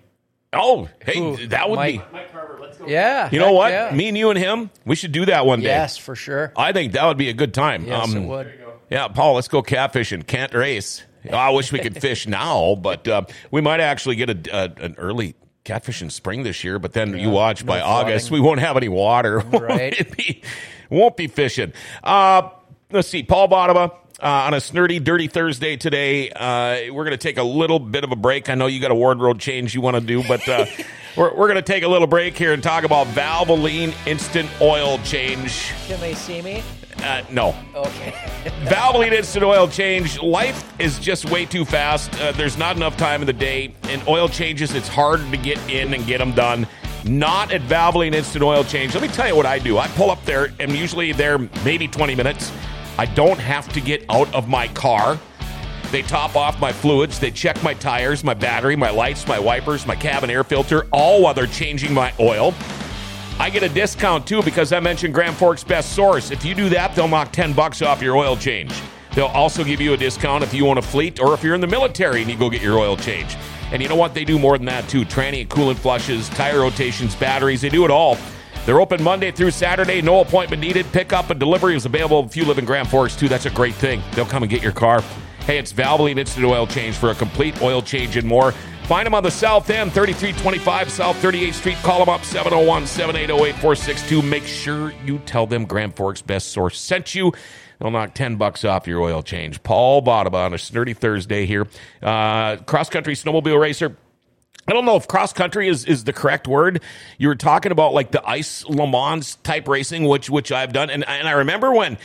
Oh, 0.53 0.87
hey, 1.05 1.19
Who? 1.19 1.47
that 1.47 1.69
would 1.69 1.75
Mike? 1.75 2.11
Mike 2.13 2.31
Carver, 2.31 2.57
Let's 2.59 2.77
Go 2.77 2.87
Yeah. 2.87 3.29
You 3.31 3.39
know 3.39 3.51
what? 3.51 3.71
yeah. 3.71 3.91
Me 3.93 4.07
and 4.07 4.17
you 4.17 4.29
and 4.31 4.39
him, 4.39 4.71
we 4.85 4.95
should 4.95 5.11
do 5.11 5.25
that 5.25 5.45
one 5.45 5.59
day. 5.59 5.65
Yes, 5.67 5.97
for 5.97 6.15
sure. 6.15 6.51
I 6.57 6.71
think 6.71 6.93
that 6.93 7.05
would 7.05 7.17
be 7.17 7.29
a 7.29 7.33
good 7.33 7.53
time. 7.53 7.81
Um, 7.83 7.87
Yes, 7.89 8.13
it 8.13 8.19
would. 8.21 8.59
Yeah, 8.89 9.07
Paul, 9.09 9.33
let's 9.35 9.49
go 9.49 9.61
catfishing. 9.61 10.25
Can't 10.25 10.53
race. 10.53 11.03
I 11.31 11.49
wish 11.49 11.71
we 11.71 11.79
could 11.79 11.99
fish 11.99 12.27
now, 12.27 12.75
but 12.75 13.07
uh, 13.07 13.23
we 13.51 13.59
might 13.59 13.79
actually 13.81 14.15
get 14.15 14.29
a, 14.29 14.55
a, 14.55 14.83
an 14.83 14.95
early 14.97 15.35
catfish 15.65 16.01
in 16.01 16.09
spring 16.09 16.43
this 16.43 16.63
year. 16.63 16.79
But 16.79 16.93
then 16.93 17.17
you 17.17 17.29
watch 17.29 17.65
by 17.65 17.81
August, 17.81 18.31
we 18.31 18.39
won't 18.39 18.61
have 18.61 18.77
any 18.77 18.87
water. 18.87 19.43
Right. 19.65 20.15
Be- 20.15 20.43
won't 20.89 21.17
be 21.17 21.25
fishing. 21.27 21.73
Uh, 22.03 22.49
let's 22.91 23.07
see, 23.07 23.23
Paul 23.23 23.47
Votava. 23.49 23.91
Uh, 24.21 24.27
on 24.27 24.53
a 24.53 24.61
snirty, 24.61 24.99
dirty 24.99 25.27
Thursday 25.27 25.75
today, 25.75 26.29
uh, 26.29 26.93
we're 26.93 27.03
going 27.03 27.11
to 27.11 27.17
take 27.17 27.37
a 27.37 27.43
little 27.43 27.79
bit 27.79 28.03
of 28.03 28.11
a 28.11 28.15
break. 28.15 28.49
I 28.49 28.55
know 28.55 28.67
you 28.67 28.79
got 28.79 28.91
a 28.91 28.95
wardrobe 28.95 29.39
change 29.39 29.73
you 29.73 29.81
want 29.81 29.95
to 29.95 30.01
do, 30.01 30.23
but 30.25 30.47
uh, 30.47 30.65
we're, 31.17 31.35
we're 31.35 31.47
going 31.47 31.55
to 31.55 31.61
take 31.61 31.83
a 31.83 31.87
little 31.87 32.07
break 32.07 32.37
here 32.37 32.53
and 32.53 32.61
talk 32.61 32.83
about 32.83 33.07
Valvoline 33.07 33.93
Instant 34.07 34.49
Oil 34.61 34.99
Change. 34.99 35.71
Can 35.87 35.99
they 35.99 36.13
see 36.13 36.41
me? 36.41 36.63
Uh, 37.03 37.23
no, 37.29 37.55
Okay. 37.75 38.11
Valvoline 38.65 39.11
Instant 39.11 39.43
Oil 39.43 39.67
Change. 39.67 40.19
Life 40.21 40.73
is 40.79 40.97
just 40.99 41.29
way 41.29 41.45
too 41.45 41.65
fast. 41.65 42.13
Uh, 42.21 42.31
there's 42.31 42.57
not 42.57 42.75
enough 42.75 42.95
time 42.97 43.21
in 43.21 43.27
the 43.27 43.33
day. 43.33 43.73
And 43.83 44.01
oil 44.07 44.27
changes, 44.29 44.73
it's 44.73 44.87
hard 44.87 45.19
to 45.31 45.37
get 45.37 45.57
in 45.69 45.93
and 45.93 46.05
get 46.05 46.19
them 46.19 46.31
done. 46.33 46.67
Not 47.03 47.51
at 47.51 47.61
Valvoline 47.63 48.13
Instant 48.15 48.43
Oil 48.43 48.63
Change. 48.63 48.93
Let 48.95 49.03
me 49.03 49.09
tell 49.09 49.27
you 49.27 49.35
what 49.35 49.45
I 49.45 49.59
do. 49.59 49.77
I 49.77 49.87
pull 49.89 50.09
up 50.09 50.23
there, 50.25 50.49
and 50.59 50.71
usually 50.71 51.11
there 51.11 51.37
maybe 51.63 51.87
20 51.87 52.15
minutes. 52.15 52.51
I 52.97 53.05
don't 53.05 53.39
have 53.39 53.67
to 53.73 53.81
get 53.81 54.05
out 54.09 54.33
of 54.33 54.47
my 54.47 54.67
car. 54.69 55.19
They 55.91 56.01
top 56.01 56.35
off 56.35 56.59
my 56.59 56.71
fluids. 56.71 57.19
They 57.19 57.29
check 57.29 57.61
my 57.61 57.73
tires, 57.75 58.23
my 58.23 58.33
battery, 58.33 58.75
my 58.75 58.89
lights, 58.89 59.27
my 59.27 59.37
wipers, 59.37 59.85
my 59.85 59.95
cabin 59.95 60.29
air 60.29 60.43
filter, 60.43 60.87
all 60.91 61.21
while 61.21 61.33
they're 61.33 61.45
changing 61.45 61.93
my 61.93 62.11
oil. 62.19 62.53
I 63.37 63.49
get 63.49 63.63
a 63.63 63.69
discount 63.69 64.25
too 64.25 64.41
because 64.43 64.71
I 64.71 64.79
mentioned 64.79 65.13
Grand 65.13 65.35
Forks 65.35 65.63
Best 65.63 65.93
Source. 65.93 66.31
If 66.31 66.45
you 66.45 66.55
do 66.55 66.69
that, 66.69 66.95
they'll 66.95 67.07
knock 67.07 67.33
10 67.33 67.51
bucks 67.51 67.81
off 67.81 68.01
your 68.01 68.15
oil 68.15 68.37
change. 68.37 68.73
They'll 69.13 69.25
also 69.27 69.63
give 69.63 69.81
you 69.81 69.93
a 69.93 69.97
discount 69.97 70.43
if 70.43 70.53
you 70.53 70.67
own 70.67 70.77
a 70.77 70.81
fleet 70.81 71.19
or 71.19 71.33
if 71.33 71.43
you're 71.43 71.55
in 71.55 71.61
the 71.61 71.67
military 71.67 72.21
and 72.21 72.31
you 72.31 72.37
go 72.37 72.49
get 72.49 72.61
your 72.61 72.79
oil 72.79 72.95
change. 72.95 73.35
And 73.71 73.81
you 73.81 73.89
know 73.89 73.95
what? 73.95 74.13
They 74.13 74.23
do 74.23 74.39
more 74.39 74.57
than 74.57 74.65
that 74.67 74.87
too. 74.87 75.03
Tranny 75.03 75.41
and 75.41 75.49
coolant 75.49 75.75
flushes, 75.75 76.29
tire 76.29 76.59
rotations, 76.59 77.13
batteries, 77.15 77.61
they 77.61 77.69
do 77.69 77.83
it 77.83 77.91
all. 77.91 78.17
They're 78.65 78.79
open 78.79 79.03
Monday 79.03 79.31
through 79.31 79.51
Saturday, 79.51 80.01
no 80.01 80.21
appointment 80.21 80.61
needed. 80.61 80.85
Pickup 80.91 81.29
and 81.29 81.39
delivery 81.39 81.75
is 81.75 81.85
available 81.85 82.25
if 82.25 82.37
you 82.37 82.45
live 82.45 82.57
in 82.57 82.65
Grand 82.65 82.89
Forks 82.89 83.15
too. 83.15 83.27
That's 83.27 83.45
a 83.45 83.51
great 83.51 83.75
thing. 83.75 84.01
They'll 84.13 84.25
come 84.25 84.43
and 84.43 84.49
get 84.49 84.63
your 84.63 84.71
car. 84.71 85.01
Hey, 85.45 85.59
it's 85.59 85.71
Valvoline 85.71 86.17
Instant 86.17 86.45
Oil 86.45 86.65
Change 86.65 86.95
for 86.95 87.11
a 87.11 87.15
complete 87.15 87.61
oil 87.61 87.81
change 87.81 88.17
and 88.17 88.27
more. 88.27 88.53
Find 88.85 89.07
them 89.07 89.15
on 89.15 89.23
the 89.23 89.31
South 89.31 89.67
End, 89.71 89.91
3325 89.93 90.91
South 90.91 91.15
38th 91.19 91.53
Street. 91.53 91.77
Call 91.77 91.99
them 91.99 92.09
up, 92.09 92.23
701 92.23 92.85
780 92.85 93.33
8462. 93.49 94.21
Make 94.21 94.43
sure 94.43 94.93
you 95.03 95.17
tell 95.25 95.47
them 95.47 95.65
Grand 95.65 95.95
Forks 95.95 96.21
Best 96.21 96.51
Source 96.51 96.79
sent 96.79 97.15
you. 97.15 97.33
They'll 97.79 97.89
knock 97.89 98.13
10 98.13 98.35
bucks 98.35 98.63
off 98.63 98.85
your 98.85 99.01
oil 99.01 99.23
change. 99.23 99.63
Paul 99.63 100.03
Votava 100.03 100.45
on 100.45 100.53
a 100.53 100.59
snirty 100.59 100.93
Thursday 100.93 101.47
here. 101.47 101.67
Uh, 102.03 102.57
cross 102.57 102.87
country 102.89 103.15
snowmobile 103.15 103.59
racer. 103.59 103.97
I 104.67 104.73
don't 104.73 104.85
know 104.85 104.97
if 104.97 105.07
cross 105.07 105.33
country 105.33 105.67
is, 105.67 105.85
is 105.85 106.03
the 106.03 106.13
correct 106.13 106.47
word. 106.47 106.79
You 107.17 107.29
were 107.29 107.35
talking 107.35 107.71
about 107.71 107.93
like 107.93 108.11
the 108.11 108.23
ice 108.23 108.65
Le 108.65 108.85
Mans 108.85 109.37
type 109.37 109.67
racing, 109.67 110.05
which 110.05 110.29
which 110.29 110.51
I've 110.51 110.73
done, 110.73 110.91
and 110.91 111.07
and 111.07 111.27
I 111.27 111.31
remember 111.31 111.73
when, 111.73 111.97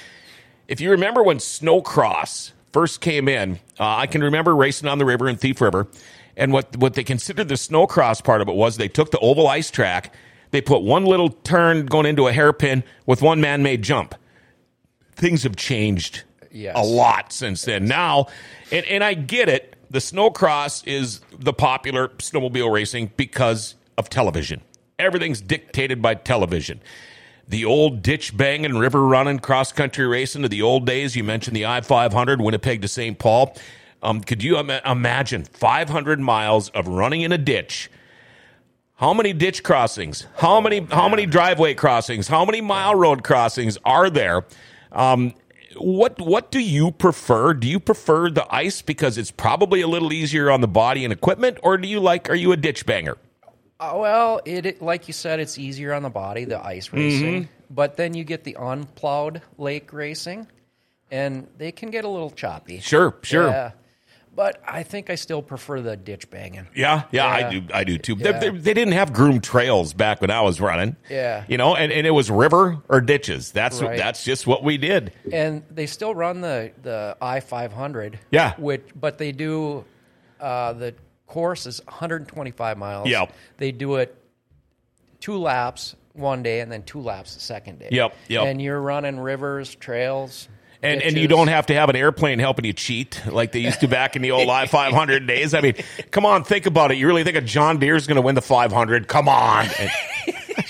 if 0.66 0.80
you 0.80 0.92
remember 0.92 1.22
when 1.22 1.38
snowcross 1.38 2.52
first 2.72 3.02
came 3.02 3.28
in, 3.28 3.60
uh, 3.78 3.96
I 3.96 4.06
can 4.06 4.22
remember 4.22 4.56
racing 4.56 4.88
on 4.88 4.98
the 4.98 5.04
river 5.04 5.28
in 5.28 5.36
Thief 5.36 5.60
River, 5.60 5.88
and 6.36 6.52
what 6.52 6.76
what 6.76 6.94
they 6.94 7.04
considered 7.04 7.48
the 7.48 7.54
snowcross 7.54 8.22
part 8.22 8.40
of 8.40 8.48
it 8.48 8.54
was 8.54 8.76
they 8.76 8.88
took 8.88 9.10
the 9.10 9.18
oval 9.18 9.46
ice 9.48 9.70
track, 9.70 10.14
they 10.50 10.60
put 10.60 10.82
one 10.82 11.04
little 11.04 11.28
turn 11.30 11.86
going 11.86 12.06
into 12.06 12.26
a 12.26 12.32
hairpin 12.32 12.82
with 13.06 13.22
one 13.22 13.40
man 13.40 13.62
made 13.62 13.82
jump. 13.82 14.14
Things 15.14 15.42
have 15.42 15.56
changed 15.56 16.24
Yes. 16.52 16.74
a 16.76 16.82
lot 16.82 17.32
since 17.32 17.62
then. 17.62 17.84
Now, 17.86 18.26
and, 18.72 18.84
and 18.86 19.04
I 19.04 19.14
get 19.14 19.48
it. 19.48 19.76
The 19.90 19.98
snowcross 20.00 20.84
is 20.86 21.20
the 21.38 21.52
popular 21.52 22.08
snowmobile 22.08 22.72
racing 22.72 23.12
because 23.16 23.74
of 23.98 24.08
television. 24.08 24.60
Everything's 24.98 25.40
dictated 25.40 26.02
by 26.02 26.14
television. 26.14 26.80
The 27.46 27.64
old 27.64 28.02
ditch 28.02 28.36
banging, 28.36 28.78
river 28.78 29.04
running, 29.06 29.38
cross 29.40 29.72
country 29.72 30.06
racing 30.06 30.44
of 30.44 30.50
the 30.50 30.62
old 30.62 30.86
days. 30.86 31.16
You 31.16 31.24
mentioned 31.24 31.56
the 31.56 31.66
I 31.66 31.80
500, 31.80 32.40
Winnipeg 32.40 32.82
to 32.82 32.88
St. 32.88 33.18
Paul. 33.18 33.56
Um, 34.02 34.20
could 34.20 34.42
you 34.42 34.58
Im- 34.58 34.70
imagine 34.70 35.44
500 35.44 36.20
miles 36.20 36.70
of 36.70 36.88
running 36.88 37.20
in 37.20 37.32
a 37.32 37.38
ditch? 37.38 37.90
How 38.96 39.14
many 39.14 39.32
ditch 39.32 39.62
crossings? 39.62 40.26
How 40.36 40.60
many 40.60 40.80
how 40.80 41.08
many 41.08 41.24
driveway 41.24 41.72
crossings? 41.72 42.28
How 42.28 42.44
many 42.44 42.60
mile 42.60 42.94
road 42.94 43.24
crossings 43.24 43.78
are 43.84 44.10
there? 44.10 44.44
Um, 44.92 45.32
what 45.78 46.20
what 46.20 46.50
do 46.50 46.60
you 46.60 46.90
prefer? 46.90 47.54
Do 47.54 47.66
you 47.66 47.80
prefer 47.80 48.28
the 48.30 48.46
ice 48.54 48.82
because 48.82 49.16
it's 49.16 49.30
probably 49.30 49.80
a 49.80 49.88
little 49.88 50.12
easier 50.12 50.50
on 50.50 50.60
the 50.60 50.68
body 50.68 51.04
and 51.04 51.12
equipment, 51.14 51.58
or 51.62 51.78
do 51.78 51.88
you 51.88 51.98
like? 51.98 52.28
Are 52.28 52.34
you 52.34 52.52
a 52.52 52.58
ditch 52.58 52.84
banger? 52.84 53.16
Uh, 53.78 53.94
well, 53.96 54.42
it, 54.44 54.66
it 54.66 54.82
like 54.82 55.08
you 55.08 55.14
said, 55.14 55.40
it's 55.40 55.56
easier 55.56 55.94
on 55.94 56.02
the 56.02 56.10
body, 56.10 56.44
the 56.44 56.62
ice 56.62 56.92
racing. 56.92 57.48
But 57.70 57.96
then 57.96 58.12
you 58.12 58.24
get 58.24 58.44
the 58.44 58.56
unplowed 58.60 59.40
lake 59.56 59.94
racing, 59.94 60.46
and 61.10 61.46
they 61.56 61.72
can 61.72 61.90
get 61.90 62.04
a 62.04 62.08
little 62.08 62.30
choppy. 62.30 62.80
Sure, 62.80 63.16
sure. 63.22 63.48
Yeah. 63.48 63.70
But 64.40 64.62
I 64.66 64.84
think 64.84 65.10
I 65.10 65.16
still 65.16 65.42
prefer 65.42 65.82
the 65.82 65.98
ditch 65.98 66.30
banging. 66.30 66.66
Yeah, 66.74 67.02
yeah, 67.12 67.26
I 67.26 67.50
do. 67.50 67.62
I 67.74 67.84
do 67.84 67.98
too. 67.98 68.14
They, 68.14 68.30
Yeah. 68.30 68.38
they, 68.38 68.48
they 68.48 68.72
didn't 68.72 68.94
have 68.94 69.12
groomed 69.12 69.44
trails 69.44 69.92
back 69.92 70.22
when 70.22 70.30
I 70.30 70.40
was 70.40 70.62
running. 70.62 70.96
Yeah. 71.10 71.44
you 71.46 71.58
know, 71.58 71.76
and, 71.76 71.92
and 71.92 72.06
it 72.06 72.10
was 72.12 72.30
river 72.30 72.78
or 72.88 73.02
ditches. 73.02 73.52
That's 73.52 73.82
Right. 73.82 73.98
that's 73.98 74.24
just 74.24 74.46
what 74.46 74.64
we 74.64 74.78
did. 74.78 75.12
And 75.30 75.62
they 75.70 75.84
still 75.84 76.14
run 76.14 76.40
the 76.40 76.72
the 76.80 77.18
I 77.20 77.40
five 77.40 77.74
hundred. 77.74 78.18
Yeah. 78.30 78.54
Which, 78.56 78.80
but 78.98 79.18
they 79.18 79.32
do 79.32 79.84
uh, 80.40 80.72
the 80.72 80.94
course 81.26 81.66
is 81.66 81.82
125 81.84 82.78
miles. 82.78 83.08
Yep. 83.10 83.34
They 83.58 83.72
do 83.72 83.96
it 83.96 84.16
two 85.20 85.36
laps 85.36 85.96
one 86.14 86.42
day 86.42 86.60
and 86.60 86.72
then 86.72 86.82
two 86.84 87.00
laps 87.02 87.34
the 87.34 87.40
second 87.40 87.78
day. 87.78 87.88
Yep, 87.92 88.16
yep. 88.28 88.46
And 88.46 88.62
you're 88.62 88.80
running 88.80 89.20
rivers, 89.20 89.74
trails. 89.74 90.48
And 90.82 91.02
and 91.02 91.16
you 91.16 91.28
don't 91.28 91.48
have 91.48 91.66
to 91.66 91.74
have 91.74 91.90
an 91.90 91.96
airplane 91.96 92.38
helping 92.38 92.64
you 92.64 92.72
cheat 92.72 93.20
like 93.26 93.52
they 93.52 93.58
used 93.60 93.80
to 93.80 93.88
back 93.88 94.16
in 94.16 94.22
the 94.22 94.30
old 94.30 94.48
I 94.50 94.66
500 94.66 95.26
days. 95.26 95.52
I 95.52 95.60
mean, 95.60 95.74
come 96.10 96.24
on, 96.24 96.44
think 96.44 96.66
about 96.66 96.90
it. 96.90 96.96
You 96.96 97.06
really 97.06 97.24
think 97.24 97.36
a 97.36 97.42
John 97.42 97.78
Deere 97.78 97.96
is 97.96 98.06
going 98.06 98.16
to 98.16 98.22
win 98.22 98.34
the 98.34 98.42
500? 98.42 99.06
Come 99.06 99.28
on. 99.28 99.66
And- 99.78 99.90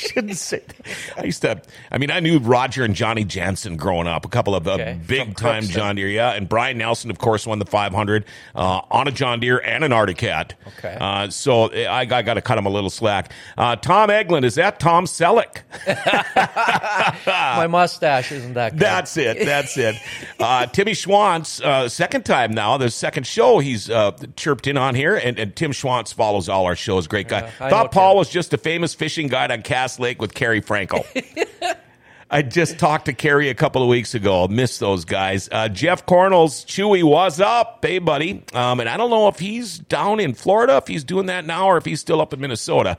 shouldn't 0.01 0.37
say 0.37 0.63
that. 0.67 1.19
I 1.19 1.25
used 1.25 1.43
to, 1.43 1.61
I 1.91 1.99
mean, 1.99 2.11
I 2.11 2.21
knew 2.21 2.39
Roger 2.39 2.85
and 2.85 2.95
Johnny 2.95 3.25
Jansen 3.25 3.77
growing 3.77 4.07
up, 4.07 4.25
a 4.25 4.29
couple 4.29 4.55
of 4.55 4.67
uh, 4.67 4.73
Okay, 4.73 4.95
from 4.95 5.07
big 5.07 5.37
time 5.37 5.63
Crookston. 5.65 5.71
John 5.71 5.97
Deere. 5.97 6.09
Yeah. 6.09 6.31
And 6.33 6.49
Brian 6.49 6.79
Nelson, 6.79 7.11
of 7.11 7.19
course, 7.19 7.47
won 7.47 7.59
the 7.59 7.67
500 7.67 8.25
uh, 8.55 8.81
on 8.91 9.09
a 9.09 9.13
John 9.13 9.41
Deere 9.41 9.59
and 9.59 9.85
an 9.85 9.93
Arctic 9.93 10.19
Cat. 10.19 10.55
Okay. 10.79 10.97
Uh, 11.01 11.29
so 11.31 11.71
I, 11.73 12.01
I 12.01 12.23
got 12.23 12.35
to 12.35 12.41
cut 12.43 12.59
him 12.59 12.67
a 12.67 12.71
little 12.71 12.91
slack. 12.91 13.33
Uh, 13.59 13.77
Tom 13.77 14.09
Eglin, 14.11 14.45
is 14.45 14.55
that 14.57 14.81
Tom 14.81 15.05
Selleck? 15.07 15.63
My 17.27 17.67
mustache 17.67 18.33
isn't 18.33 18.55
that 18.55 18.73
good. 18.73 18.81
That's 18.81 19.17
it. 19.17 19.45
That's 19.45 19.77
it. 19.77 19.97
Uh, 20.39 20.67
Timmy 20.67 20.93
Schwantz, 20.93 21.63
uh, 21.63 21.89
second 21.89 22.25
time 22.25 22.53
now, 22.53 22.77
the 22.77 22.91
second 22.91 23.27
show 23.27 23.59
he's 23.59 23.91
uh, 23.91 24.13
chirped 24.37 24.67
in 24.67 24.77
on 24.77 24.95
here, 24.95 25.17
and, 25.17 25.39
and 25.39 25.55
Tim 25.55 25.73
Schwantz 25.73 26.13
follows 26.15 26.49
all 26.49 26.65
our 26.67 26.77
shows. 26.77 27.07
Great 27.07 27.29
guy. 27.29 27.51
Thought 27.51 27.93
Paul 27.93 28.13
Tim. 28.13 28.19
was 28.19 28.31
just 28.31 28.53
a 28.53 28.59
famous 28.59 28.95
fishing 28.95 29.29
guide 29.29 29.51
on 29.51 29.63
Cass 29.91 29.99
Lake 29.99 30.21
with 30.21 30.35
Carrie 30.35 30.63
Frankel. 30.63 31.05
I 32.31 32.43
just 32.43 32.79
talked 32.79 33.07
to 33.07 33.13
Carrie 33.13 33.49
a 33.49 33.55
couple 33.55 33.83
of 33.83 33.89
weeks 33.89 34.15
ago. 34.15 34.45
I 34.45 34.47
Miss 34.47 34.79
those 34.79 35.05
guys. 35.05 35.49
Uh, 35.51 35.69
Jeff 35.69 36.07
Cornell's 36.07 36.65
Chewy 36.65 37.03
was 37.03 37.41
up, 37.41 37.81
hey 37.83 37.99
buddy. 37.99 38.45
Um, 38.55 38.79
and 38.79 38.89
I 38.89 38.97
don't 38.97 39.11
know 39.11 39.27
if 39.27 39.41
he's 39.41 39.81
down 39.81 40.21
in 40.21 40.35
Florida, 40.35 40.77
if 40.77 40.87
he's 40.87 41.03
doing 41.03 41.27
that 41.27 41.45
now, 41.45 41.67
or 41.67 41.77
if 41.77 41.85
he's 41.85 41.99
still 41.99 42.21
up 42.21 42.33
in 42.33 42.41
Minnesota. 42.41 42.99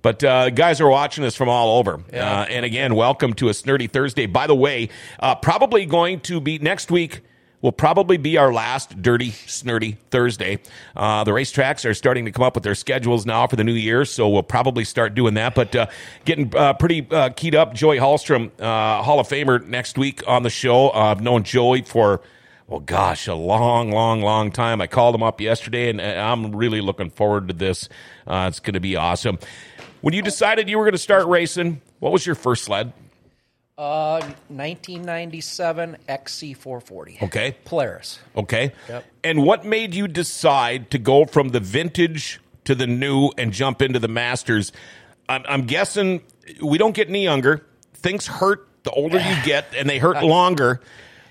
But 0.00 0.24
uh, 0.24 0.50
guys 0.50 0.80
are 0.80 0.88
watching 0.88 1.22
us 1.22 1.36
from 1.36 1.48
all 1.48 1.78
over. 1.78 2.02
Yeah. 2.12 2.40
Uh, 2.40 2.44
and 2.46 2.64
again, 2.64 2.96
welcome 2.96 3.34
to 3.34 3.48
a 3.48 3.54
Snirty 3.54 3.86
Thursday. 3.86 4.26
By 4.26 4.48
the 4.48 4.56
way, 4.56 4.88
uh, 5.20 5.36
probably 5.36 5.86
going 5.86 6.18
to 6.22 6.40
be 6.40 6.58
next 6.58 6.90
week. 6.90 7.20
Will 7.62 7.70
probably 7.70 8.16
be 8.16 8.36
our 8.36 8.52
last 8.52 9.00
dirty, 9.00 9.30
snirty 9.30 9.92
Thursday. 10.10 10.58
Uh, 10.96 11.22
the 11.22 11.30
racetracks 11.30 11.88
are 11.88 11.94
starting 11.94 12.24
to 12.24 12.32
come 12.32 12.42
up 12.42 12.56
with 12.56 12.64
their 12.64 12.74
schedules 12.74 13.24
now 13.24 13.46
for 13.46 13.54
the 13.54 13.62
new 13.62 13.72
year, 13.72 14.04
so 14.04 14.28
we'll 14.28 14.42
probably 14.42 14.84
start 14.84 15.14
doing 15.14 15.34
that. 15.34 15.54
But 15.54 15.76
uh, 15.76 15.86
getting 16.24 16.52
uh, 16.56 16.74
pretty 16.74 17.06
uh, 17.08 17.28
keyed 17.28 17.54
up. 17.54 17.72
Joey 17.72 17.98
Hallstrom, 17.98 18.50
uh, 18.60 19.04
Hall 19.04 19.20
of 19.20 19.28
Famer, 19.28 19.64
next 19.64 19.96
week 19.96 20.24
on 20.26 20.42
the 20.42 20.50
show. 20.50 20.88
Uh, 20.88 21.12
I've 21.12 21.20
known 21.20 21.44
Joey 21.44 21.82
for 21.82 22.20
well, 22.66 22.80
gosh, 22.80 23.28
a 23.28 23.34
long, 23.34 23.92
long, 23.92 24.22
long 24.22 24.50
time. 24.50 24.80
I 24.80 24.88
called 24.88 25.14
him 25.14 25.22
up 25.22 25.40
yesterday, 25.40 25.88
and 25.88 26.00
I'm 26.00 26.56
really 26.56 26.80
looking 26.80 27.10
forward 27.10 27.46
to 27.46 27.54
this. 27.54 27.88
It's 28.26 28.58
going 28.58 28.74
to 28.74 28.80
be 28.80 28.96
awesome. 28.96 29.38
When 30.00 30.14
you 30.14 30.22
decided 30.22 30.68
you 30.68 30.78
were 30.78 30.84
going 30.84 30.92
to 30.92 30.98
start 30.98 31.28
racing, 31.28 31.80
what 32.00 32.12
was 32.12 32.26
your 32.26 32.34
first 32.34 32.64
sled? 32.64 32.92
Uh, 33.82 34.20
1997 34.48 35.96
XC440. 36.08 37.22
Okay. 37.22 37.56
Polaris. 37.64 38.20
Okay. 38.36 38.72
Yep. 38.88 39.04
And 39.24 39.42
what 39.44 39.64
made 39.64 39.92
you 39.94 40.06
decide 40.06 40.90
to 40.92 40.98
go 40.98 41.24
from 41.24 41.48
the 41.48 41.58
vintage 41.60 42.40
to 42.64 42.74
the 42.76 42.86
new 42.86 43.30
and 43.36 43.52
jump 43.52 43.82
into 43.82 43.98
the 43.98 44.06
masters? 44.08 44.70
I'm, 45.28 45.42
I'm 45.48 45.62
guessing 45.66 46.22
we 46.62 46.78
don't 46.78 46.94
get 46.94 47.08
any 47.08 47.24
younger. 47.24 47.66
Things 47.94 48.26
hurt 48.28 48.68
the 48.84 48.90
older 48.92 49.18
you 49.18 49.36
get, 49.44 49.74
and 49.76 49.88
they 49.90 49.98
hurt 49.98 50.22
longer. 50.22 50.80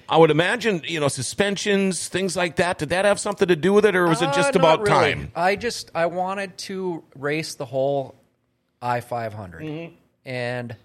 I 0.10 0.18
would 0.18 0.32
imagine, 0.32 0.82
you 0.86 1.00
know, 1.00 1.08
suspensions, 1.08 2.10
things 2.10 2.36
like 2.36 2.58
that. 2.58 2.80
Did 2.80 2.90
that 2.90 3.06
have 3.06 3.18
something 3.20 3.48
to 3.48 3.56
do 3.56 3.72
with 3.72 3.86
it, 3.86 3.96
or 3.96 4.08
was 4.10 4.22
it 4.22 4.28
Uh, 4.30 4.34
just 4.34 4.58
about 4.58 4.80
really. 4.82 4.90
time? 4.92 5.32
I 5.36 5.56
just 5.56 5.90
I 5.96 6.08
wanted 6.08 6.58
to 6.68 7.04
race 7.16 7.56
the 7.56 7.66
whole 7.66 8.16
I 8.82 9.00
500, 9.00 9.62
Mm-hmm. 9.64 9.94
and 10.26 10.76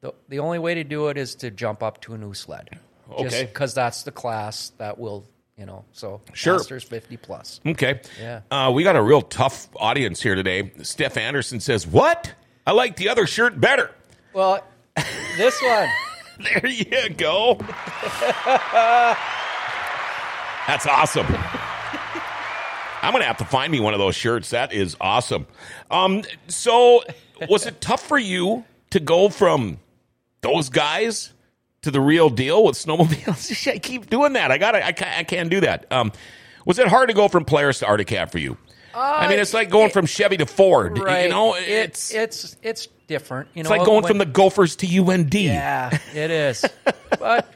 the 0.00 0.14
the 0.28 0.38
only 0.38 0.58
way 0.58 0.74
to 0.74 0.84
do 0.84 1.08
it 1.08 1.16
is 1.18 1.34
to 1.36 1.50
jump 1.50 1.82
up 1.82 2.00
to 2.02 2.14
a 2.14 2.18
new 2.18 2.34
sled. 2.34 2.78
Okay. 3.10 3.44
because 3.44 3.74
that's 3.74 4.04
the 4.04 4.12
class 4.12 4.70
that 4.78 4.98
will 4.98 5.26
you 5.56 5.66
know. 5.66 5.84
So 5.92 6.22
Sure. 6.32 6.54
Masters 6.54 6.84
50 6.84 7.16
plus. 7.18 7.60
Okay. 7.66 8.00
Yeah. 8.20 8.40
Uh, 8.50 8.70
we 8.74 8.82
got 8.82 8.96
a 8.96 9.02
real 9.02 9.20
tough 9.20 9.68
audience 9.76 10.22
here 10.22 10.34
today. 10.34 10.72
Steph 10.82 11.16
Anderson 11.16 11.60
says, 11.60 11.86
What? 11.86 12.32
I 12.66 12.72
like 12.72 12.96
the 12.96 13.08
other 13.10 13.26
shirt 13.26 13.60
better. 13.60 13.90
Well, 14.32 14.64
this 15.36 15.60
one. 15.62 15.88
There 16.40 16.66
you 16.70 17.10
go. 17.10 17.56
That's 20.66 20.86
awesome. 20.86 21.26
I'm 23.02 23.12
going 23.12 23.20
to 23.20 23.26
have 23.26 23.36
to 23.38 23.44
find 23.44 23.70
me 23.70 23.78
one 23.78 23.92
of 23.92 24.00
those 24.00 24.14
shirts. 24.14 24.48
That 24.48 24.72
is 24.72 24.96
awesome. 25.02 25.46
Um, 25.90 26.22
so, 26.48 27.02
was 27.46 27.66
it 27.66 27.82
tough 27.82 28.02
for 28.02 28.18
you 28.18 28.64
to 28.88 29.00
go 29.00 29.28
from 29.28 29.80
those 30.40 30.68
guys 30.68 31.32
to 31.82 31.90
the 31.90 32.00
real 32.00 32.30
deal 32.30 32.64
with 32.64 32.76
snowmobiles? 32.76 33.66
I 33.72 33.78
keep 33.78 34.10
doing 34.10 34.34
that. 34.34 34.50
I 34.50 34.58
got. 34.58 34.74
I 34.74 34.92
can't, 34.92 35.18
I 35.18 35.24
can't 35.24 35.50
do 35.50 35.60
that. 35.60 35.86
Um, 35.90 36.12
Was 36.66 36.78
it 36.78 36.88
hard 36.88 37.08
to 37.08 37.14
go 37.14 37.28
from 37.28 37.44
Polaris 37.44 37.80
to 37.80 37.86
Arctic 37.86 38.30
for 38.30 38.38
you? 38.38 38.56
I 38.94 39.28
mean, 39.28 39.38
it's 39.38 39.54
like 39.54 39.70
going 39.70 39.90
from 39.90 40.06
Chevy 40.06 40.36
to 40.38 40.46
Ford. 40.46 40.98
Right. 40.98 41.24
You 41.24 41.28
know, 41.30 41.54
it's 41.54 42.12
it's 42.12 42.44
it's 42.44 42.56
it's 42.62 42.88
different. 43.06 43.48
You 43.54 43.62
know, 43.62 43.70
it's 43.70 43.78
like 43.78 43.86
going 43.86 44.02
when- 44.02 44.08
from 44.08 44.18
the 44.18 44.26
Gophers 44.26 44.76
to 44.76 44.98
UND. 44.98 45.34
Yeah, 45.34 45.96
it 46.14 46.30
is. 46.30 46.64
but 47.18 47.52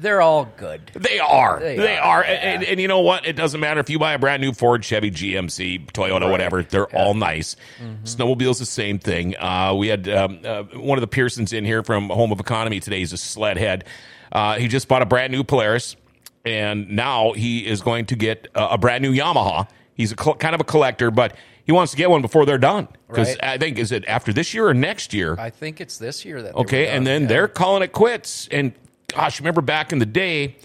they're 0.00 0.20
all 0.22 0.46
good. 0.56 0.90
They 0.94 1.18
are. 1.18 1.60
They, 1.60 1.76
They 1.76 1.96
are. 1.96 2.18
are, 2.18 2.24
And, 2.24 2.62
and, 2.62 2.64
and 2.64 2.80
you 2.80 2.88
know 2.88 3.00
what? 3.00 3.26
It 3.26 3.34
doesn't 3.36 3.60
matter 3.60 3.80
if 3.80 3.88
you 3.90 3.98
buy 3.98 4.14
a 4.14 4.18
brand 4.18 4.42
new 4.42 4.52
Ford, 4.52 4.84
Chevy, 4.84 5.10
GMC, 5.10 5.92
Toyota, 5.92 6.30
whatever. 6.30 6.62
They're 6.62 6.86
all 6.96 7.14
nice. 7.14 7.56
Snowmobile's 8.04 8.58
the 8.58 8.66
same 8.66 8.98
thing. 8.98 9.36
Uh, 9.38 9.74
we 9.76 9.88
had 9.88 10.08
um, 10.08 10.40
uh, 10.44 10.62
one 10.74 10.98
of 10.98 11.02
the 11.02 11.06
Pearsons 11.08 11.52
in 11.52 11.64
here 11.64 11.82
from 11.82 12.08
Home 12.10 12.32
of 12.32 12.40
Economy 12.40 12.80
today. 12.80 12.98
He's 12.98 13.12
a 13.12 13.16
sled 13.16 13.56
head. 13.58 13.84
Uh, 14.32 14.58
he 14.58 14.68
just 14.68 14.88
bought 14.88 15.02
a 15.02 15.06
brand 15.06 15.32
new 15.32 15.42
Polaris, 15.44 15.96
and 16.44 16.88
now 16.90 17.32
he 17.32 17.66
is 17.66 17.80
going 17.80 18.06
to 18.06 18.16
get 18.16 18.48
a, 18.54 18.70
a 18.70 18.78
brand 18.78 19.02
new 19.02 19.12
Yamaha. 19.12 19.68
He's 19.94 20.12
a 20.12 20.16
col- 20.16 20.36
kind 20.36 20.54
of 20.54 20.60
a 20.60 20.64
collector, 20.64 21.10
but 21.10 21.34
he 21.64 21.72
wants 21.72 21.90
to 21.92 21.96
get 21.98 22.10
one 22.10 22.22
before 22.22 22.46
they're 22.46 22.58
done. 22.58 22.88
Because 23.08 23.28
Right. 23.28 23.44
I 23.44 23.58
think, 23.58 23.78
is 23.78 23.92
it 23.92 24.04
after 24.06 24.32
this 24.32 24.54
year 24.54 24.66
or 24.68 24.74
next 24.74 25.12
year? 25.12 25.36
I 25.38 25.50
think 25.50 25.80
it's 25.80 25.98
this 25.98 26.24
year 26.24 26.42
that. 26.42 26.54
Okay, 26.54 26.88
and 26.88 27.06
then 27.06 27.22
yeah. 27.22 27.28
they're 27.28 27.48
calling 27.48 27.82
it 27.82 27.92
quits. 27.92 28.48
And 28.50 28.72
gosh, 29.12 29.40
remember 29.40 29.60
back 29.60 29.92
in 29.92 29.98
the 29.98 30.06
day, 30.06 30.56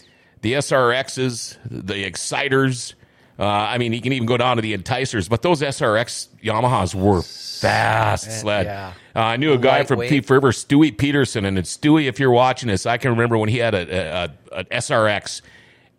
the 0.42 0.54
SRXs, 0.54 1.58
the 1.70 2.04
Exciters. 2.06 2.96
Uh, 3.38 3.44
I 3.46 3.78
mean, 3.78 3.92
you 3.92 4.02
can 4.02 4.14
even 4.14 4.26
go 4.26 4.38
down 4.38 4.56
to 4.56 4.62
the 4.62 4.74
Enticers, 4.74 5.28
but 5.28 5.42
those 5.42 5.62
SRX 5.62 6.30
Yamahas 6.42 6.96
were 6.96 7.22
fast 7.22 8.40
sled. 8.40 8.66
yeah. 8.66 8.94
Uh, 9.16 9.20
I 9.20 9.38
knew 9.38 9.54
a 9.54 9.58
guy 9.58 9.84
from. 9.84 10.00
Thief 10.00 10.30
River, 10.30 10.52
Stewie 10.52 10.98
Peterson, 10.98 11.44
and 11.46 11.58
it's 11.58 11.76
Stewie. 11.76 12.08
If 12.08 12.20
you're 12.20 12.32
watching 12.32 12.68
this, 12.68 12.86
I 12.86 12.98
can 12.98 13.12
remember 13.12 13.38
when 13.38 13.50
he 13.50 13.58
had 13.58 13.74
a, 13.74 13.80
a, 13.80 14.24
a 14.24 14.60
an 14.60 14.66
SRX, 14.66 15.42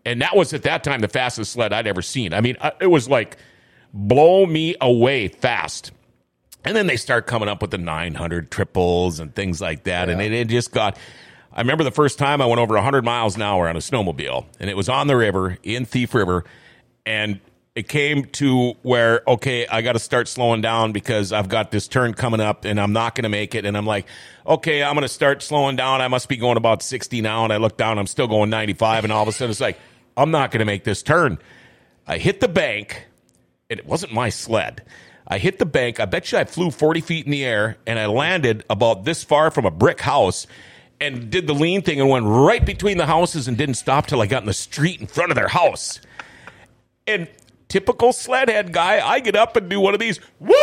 and 0.07 0.23
that 0.23 0.35
was 0.35 0.55
at 0.55 0.63
that 0.63 0.83
time 0.85 1.01
the 1.01 1.09
fastest 1.09 1.53
sled 1.53 1.73
I'd 1.73 1.87
ever 1.87 2.01
seen. 2.03 2.33
I 2.33 2.41
mean, 2.41 2.57
it 2.81 2.87
was 2.87 3.09
like 3.09 3.37
blow 3.93 4.47
me 4.47 4.77
away 4.81 5.29
fast. 5.29 5.93
And 6.65 6.77
then 6.77 6.87
they 6.89 6.97
start 6.97 7.27
coming 7.27 7.49
up 7.49 7.63
with 7.63 7.71
the 7.71 7.79
900 7.79 8.51
triples 8.51 9.21
and 9.21 9.33
things 9.35 9.61
like 9.61 9.85
that. 9.85 10.09
And 10.09 10.21
it, 10.21 10.33
it 10.33 10.49
just 10.49 10.73
got. 10.73 10.99
I 11.57 11.61
remember 11.61 11.85
the 11.85 11.91
first 11.91 12.19
time 12.19 12.43
I 12.43 12.47
went 12.47 12.61
over 12.61 12.75
100 12.75 13.03
miles 13.03 13.35
an 13.35 13.41
hour 13.41 13.67
on 13.67 13.77
a 13.77 13.79
snowmobile, 13.79 14.45
and 14.61 14.69
it 14.69 14.77
was 14.77 14.91
on 14.91 15.07
the 15.07 15.17
river 15.17 15.57
in 15.63 15.87
Thief 15.87 16.15
River. 16.15 16.45
And 17.07 17.41
it 17.75 17.89
came 17.89 18.27
to 18.27 18.75
where, 18.83 19.23
okay, 19.27 19.67
I 19.67 19.81
got 19.81 19.93
to 19.93 19.99
start 19.99 20.29
slowing 20.29 20.61
down 20.61 20.93
because 20.93 21.33
I've 21.33 21.49
got 21.49 21.71
this 21.71 21.89
turn 21.89 22.13
coming 22.13 22.41
up 22.41 22.67
and 22.67 22.79
I'm 22.79 22.93
not 22.93 23.15
going 23.15 23.23
to 23.23 23.31
make 23.31 23.55
it. 23.55 23.65
And 23.65 23.75
I'm 23.75 23.87
like, 23.87 24.07
okay, 24.47 24.83
I'm 24.83 24.95
going 24.95 25.03
to 25.03 25.09
start 25.09 25.43
slowing 25.43 25.77
down. 25.77 26.03
I 26.03 26.09
must 26.09 26.29
be 26.29 26.37
going 26.37 26.59
about 26.59 26.83
60 26.83 27.23
now. 27.23 27.45
And 27.45 27.53
I 27.53 27.57
look 27.57 27.79
down, 27.79 27.99
I'm 27.99 28.07
still 28.07 28.29
going 28.29 28.51
95. 28.51 29.05
And 29.05 29.13
all 29.13 29.23
of 29.23 29.29
a 29.29 29.33
sudden, 29.33 29.51
it's 29.51 29.61
like, 29.61 29.79
I'm 30.17 30.31
not 30.31 30.51
going 30.51 30.61
to 30.61 30.67
make 30.67 30.85
this 30.85 31.03
turn. 31.03 31.39
I 32.07 32.19
hit 32.19 32.41
the 32.41 32.49
bank 32.49 33.07
and 33.71 33.81
it 33.81 33.87
wasn't 33.87 34.13
my 34.13 34.29
sled. 34.29 34.83
I 35.27 35.39
hit 35.39 35.59
the 35.59 35.67
bank. 35.67 36.01
I 36.01 36.05
bet 36.05 36.33
you 36.33 36.39
I 36.39 36.45
flew 36.45 36.71
40 36.71 37.01
feet 37.01 37.25
in 37.25 37.31
the 37.31 37.45
air 37.45 37.79
and 37.87 37.99
I 37.99 38.07
landed 38.07 38.65
about 38.69 39.05
this 39.05 39.25
far 39.25 39.51
from 39.51 39.65
a 39.65 39.71
brick 39.71 40.01
house 40.01 40.47
and 41.01 41.31
did 41.31 41.47
the 41.47 41.53
lean 41.55 41.83
thing 41.83 42.01
and 42.01 42.09
went 42.09 42.27
right 42.27 42.65
between 42.65 42.97
the 42.99 43.07
houses 43.07 43.49
and 43.49 43.57
didn't 43.57 43.75
stop 43.75 44.07
till 44.07 44.21
I 44.23 44.27
got 44.27 44.43
in 44.43 44.47
the 44.47 44.53
street 44.55 45.01
in 45.01 45.07
front 45.07 45.31
of 45.31 45.37
their 45.37 45.49
house. 45.49 46.01
And 47.07 47.29
typical 47.69 48.11
sledhead 48.13 48.73
guy, 48.73 49.07
I 49.07 49.21
get 49.21 49.37
up 49.37 49.57
and 49.57 49.69
do 49.69 49.81
one 49.81 49.95
of 49.95 50.01
these. 50.01 50.21
Woo! 50.41 50.55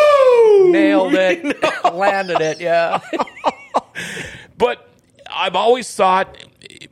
nailed 0.71 1.13
it, 1.15 1.43
landed 1.93 2.41
it. 2.41 2.59
Yeah, 2.59 2.99
But 4.57 4.89
I've 5.33 5.55
always 5.55 5.93
thought 5.93 6.37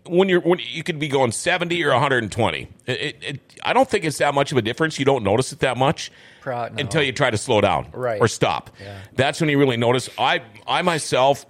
when 0.05 0.29
you're 0.29 0.41
when 0.41 0.59
you 0.59 0.83
could 0.83 0.99
be 0.99 1.07
going 1.07 1.31
70 1.31 1.83
or 1.83 1.91
120. 1.91 2.67
It, 2.85 2.91
it, 2.91 3.15
it, 3.21 3.39
I 3.63 3.73
don't 3.73 3.89
think 3.89 4.03
it's 4.05 4.17
that 4.17 4.33
much 4.33 4.51
of 4.51 4.57
a 4.57 4.61
difference. 4.61 4.97
You 4.99 5.05
don't 5.05 5.23
notice 5.23 5.51
it 5.53 5.59
that 5.59 5.77
much 5.77 6.11
Pro- 6.41 6.67
no. 6.69 6.75
until 6.77 7.01
you 7.03 7.11
try 7.11 7.29
to 7.29 7.37
slow 7.37 7.61
down 7.61 7.87
Right. 7.93 8.19
or 8.19 8.27
stop. 8.27 8.69
Yeah. 8.81 8.97
That's 9.15 9.39
when 9.39 9.49
you 9.49 9.57
really 9.59 9.77
notice. 9.77 10.09
I 10.17 10.41
I 10.67 10.81
myself 10.81 11.45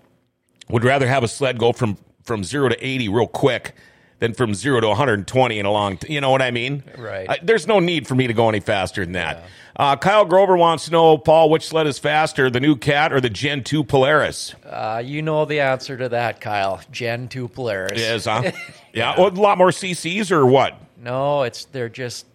would 0.71 0.83
rather 0.83 1.07
have 1.07 1.23
a 1.23 1.27
sled 1.27 1.57
go 1.57 1.71
from 1.73 1.97
from 2.23 2.43
0 2.43 2.69
to 2.69 2.85
80 2.87 3.09
real 3.09 3.27
quick 3.27 3.73
than 4.19 4.33
from 4.33 4.53
0 4.53 4.81
to 4.81 4.87
120 4.87 5.57
in 5.59 5.65
a 5.65 5.71
long 5.71 5.97
t- 5.97 6.13
you 6.13 6.21
know 6.21 6.29
what 6.29 6.41
I 6.43 6.51
mean? 6.51 6.83
Right. 6.97 7.27
I, 7.29 7.39
there's 7.41 7.65
no 7.65 7.79
need 7.79 8.07
for 8.07 8.13
me 8.13 8.27
to 8.27 8.33
go 8.33 8.47
any 8.49 8.59
faster 8.59 9.03
than 9.03 9.13
that. 9.13 9.43
Uh, 9.75 9.95
Kyle 9.95 10.25
Grover 10.25 10.55
wants 10.55 10.85
to 10.85 10.91
know, 10.91 11.17
Paul, 11.17 11.49
which 11.49 11.67
sled 11.67 11.87
is 11.87 11.97
faster, 11.97 12.49
the 12.51 12.59
new 12.59 12.75
Cat 12.75 13.11
or 13.13 13.19
the 13.21 13.29
Gen 13.31 13.63
2 13.63 13.83
Polaris? 13.83 14.53
uh, 14.69 15.01
you 15.03 15.23
know 15.23 15.45
the 15.45 15.61
answer 15.61 15.97
to 15.97 16.09
that, 16.09 16.39
Kyle. 16.41 16.79
Gen 16.91 17.27
two 17.29 17.47
Polaris. 17.47 17.99
Is 17.99 18.25
huh? 18.25 18.51
yeah, 18.93 19.15
Well, 19.17 19.29
a 19.29 19.41
lot 19.41 19.57
more 19.57 19.69
CCs 19.69 20.29
or 20.31 20.45
what? 20.45 20.79
No, 21.01 21.41
it's 21.43 21.65
they're 21.65 21.89
just 21.89 22.27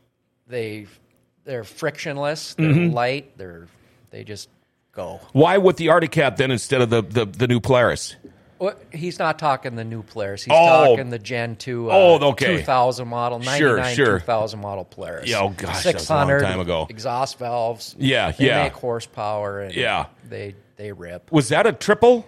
they 0.48 0.86
they're 1.44 1.62
frictionless. 1.64 2.54
They're 2.54 2.66
Mm-hmm. 2.72 2.94
light. 2.94 3.38
They're 3.38 3.68
they 4.10 4.24
just 4.24 4.48
go. 4.90 5.20
Why 5.32 5.58
with 5.58 5.76
the 5.76 5.90
Arctic 5.90 6.10
Cat 6.10 6.36
then 6.38 6.50
instead 6.50 6.80
of 6.80 6.90
the 6.90 7.02
the, 7.02 7.26
the 7.26 7.46
new 7.46 7.60
Polaris? 7.60 8.16
What, 8.58 8.82
he's 8.92 9.18
not 9.18 9.38
talking 9.38 9.76
the 9.76 9.84
new 9.84 10.02
players. 10.02 10.42
He's 10.42 10.52
Oh. 10.54 10.96
talking 10.96 11.10
the 11.10 11.18
Gen 11.18 11.56
2 11.56 11.90
uh, 11.90 11.94
Oh, 11.94 12.28
okay. 12.30 12.58
2000 12.58 13.06
model, 13.06 13.40
Sure, 13.40 13.76
99 13.76 13.94
sure. 13.94 14.18
2000 14.20 14.60
model 14.60 14.84
players. 14.84 15.28
Yeah, 15.28 15.40
oh, 15.40 15.50
gosh, 15.50 15.84
that 15.84 15.94
was 15.94 16.08
a 16.08 16.14
long 16.14 16.40
time 16.40 16.60
ago. 16.60 16.86
Exhaust 16.88 17.38
valves. 17.38 17.94
Yeah, 17.98 18.32
they 18.32 18.46
yeah. 18.46 18.62
make 18.64 18.72
horsepower. 18.72 19.60
And 19.60 19.74
Yeah. 19.74 20.06
They, 20.28 20.54
they 20.76 20.92
rip. 20.92 21.30
Was 21.30 21.48
that 21.50 21.66
a 21.66 21.72
triple? 21.72 22.26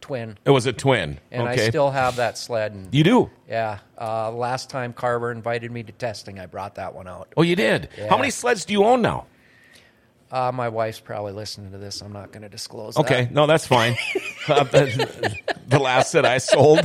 Twin. 0.00 0.36
It 0.44 0.50
was 0.50 0.66
a 0.66 0.72
twin. 0.72 1.18
And 1.32 1.48
okay. 1.48 1.64
I 1.64 1.68
still 1.70 1.90
have 1.90 2.16
that 2.16 2.36
sled. 2.36 2.72
And, 2.72 2.94
you 2.94 3.02
do. 3.04 3.30
yeah. 3.48 3.78
Uh, 3.98 4.30
last 4.30 4.68
time 4.68 4.92
Carver 4.92 5.32
invited 5.32 5.72
me 5.72 5.82
to 5.82 5.92
testing, 5.92 6.38
I 6.38 6.46
brought 6.46 6.74
that 6.74 6.94
one 6.94 7.08
out. 7.08 7.32
Oh, 7.36 7.42
you 7.42 7.56
did. 7.56 7.88
How 8.10 8.18
many 8.18 8.30
sleds 8.30 8.64
do 8.64 8.74
you 8.74 8.84
own 8.84 9.00
now? 9.02 9.26
Uh, 10.34 10.50
my 10.52 10.68
wife's 10.68 10.98
probably 10.98 11.32
listening 11.32 11.70
to 11.70 11.78
this. 11.78 12.00
I'm 12.00 12.12
not 12.12 12.32
going 12.32 12.42
to 12.42 12.48
disclose 12.48 12.96
Okay, 12.96 13.22
that. 13.26 13.32
no, 13.32 13.46
that's 13.46 13.66
fine. 13.66 13.96
Uh, 14.46 14.62
the, 14.64 15.38
the 15.68 15.78
last 15.78 16.10
set 16.10 16.26
I 16.26 16.36
sold, 16.36 16.80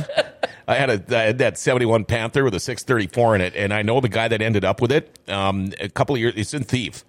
I 0.66 0.76
had 0.76 0.88
a 0.88 1.14
I 1.14 1.24
had 1.24 1.38
that 1.38 1.58
seventy 1.58 1.84
one 1.84 2.06
Panther 2.06 2.42
with 2.42 2.54
a 2.54 2.60
six 2.60 2.82
thirty 2.82 3.06
four 3.06 3.34
in 3.34 3.42
it, 3.42 3.54
and 3.54 3.74
I 3.74 3.82
know 3.82 4.00
the 4.00 4.08
guy 4.08 4.28
that 4.28 4.40
ended 4.40 4.64
up 4.64 4.80
with 4.80 4.90
it. 4.90 5.18
Um, 5.28 5.74
a 5.78 5.90
couple 5.90 6.14
of 6.14 6.22
years, 6.22 6.32
it's 6.38 6.54
in 6.54 6.62
Thief. 6.64 7.04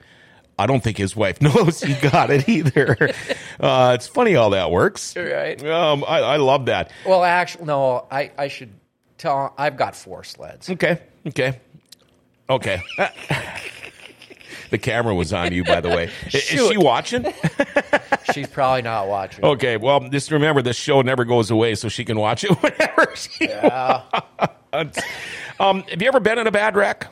I 0.60 0.66
don't 0.68 0.84
think 0.84 0.98
his 0.98 1.16
wife 1.16 1.42
knows 1.42 1.80
he 1.80 1.94
got 1.94 2.30
it 2.32 2.50
either. 2.50 2.98
Uh, 3.62 3.92
it's 3.96 4.08
funny 4.08 4.34
how 4.34 4.50
that 4.50 4.72
works. 4.72 5.16
Right. 5.16 5.64
Um, 5.66 6.04
I, 6.08 6.20
I 6.22 6.38
love 6.38 6.66
that. 6.66 6.92
Well, 7.06 7.24
actually, 7.24 7.66
no, 7.66 8.08
I, 8.12 8.32
I 8.38 8.48
should 8.50 8.72
tell. 9.20 9.54
I've 9.58 9.78
got 9.78 9.96
four 9.96 10.24
sleds. 10.24 10.70
Okay. 10.70 11.00
Okay. 11.28 11.60
Okay. 12.50 12.82
The 14.72 14.78
camera 14.80 15.14
was 15.14 15.32
on 15.32 15.54
you, 15.54 15.64
by 15.64 15.80
the 15.82 15.90
way. 15.90 16.10
Is, 16.34 16.42
she 16.44 16.78
watching? 16.78 17.26
She's 18.34 18.48
probably 18.48 18.82
not 18.82 19.08
watching. 19.08 19.46
Okay. 19.46 19.78
Well, 19.78 20.00
just 20.10 20.32
remember 20.32 20.62
this 20.62 20.78
show 20.78 21.02
never 21.02 21.24
goes 21.26 21.52
away, 21.52 21.76
so 21.76 21.88
she 21.90 22.04
can 22.04 22.18
watch 22.18 22.44
it 22.44 22.52
whenever 22.64 23.14
she 23.16 23.48
wants. 23.48 25.00
Um, 25.60 25.84
have 25.84 26.02
you 26.02 26.08
ever 26.08 26.20
been 26.20 26.40
in 26.40 26.48
a 26.48 26.52
bad 26.52 26.76
wreck? 26.76 27.08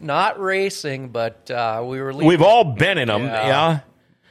Not 0.00 0.40
racing, 0.40 1.08
but 1.10 1.50
uh, 1.50 1.82
we 1.86 2.00
were 2.00 2.12
leaving. 2.12 2.28
We've 2.28 2.42
all 2.42 2.64
been 2.64 2.98
in 2.98 3.08
them. 3.08 3.22
Yeah. 3.24 3.80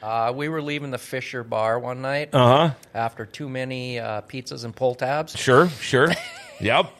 Yeah. 0.03 0.27
uh, 0.27 0.31
we 0.33 0.49
were 0.49 0.61
leaving 0.61 0.91
the 0.91 0.97
Fisher 0.97 1.43
Bar 1.43 1.79
one 1.79 2.01
night 2.01 2.29
Uh 2.33 2.67
huh. 2.67 2.73
after 2.93 3.25
too 3.25 3.47
many 3.47 3.97
uh, 3.99 4.21
pizzas 4.21 4.65
and 4.65 4.75
pull 4.75 4.95
tabs. 4.95 5.37
Sure. 5.37 5.69
Sure. 5.69 6.09
yep. 6.59 6.91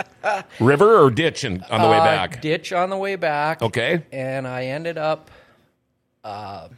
River 0.60 1.02
or 1.04 1.10
ditch 1.10 1.44
in, 1.44 1.62
on 1.70 1.82
the 1.82 1.88
way 1.88 1.98
Uh, 1.98 2.04
back? 2.04 2.40
Ditch 2.40 2.72
on 2.72 2.90
the 2.90 2.96
way 2.96 3.16
back. 3.16 3.62
Okay. 3.62 4.04
And 4.12 4.46
I 4.46 4.66
ended 4.66 4.98
up 4.98 5.30
uh, 6.24 6.68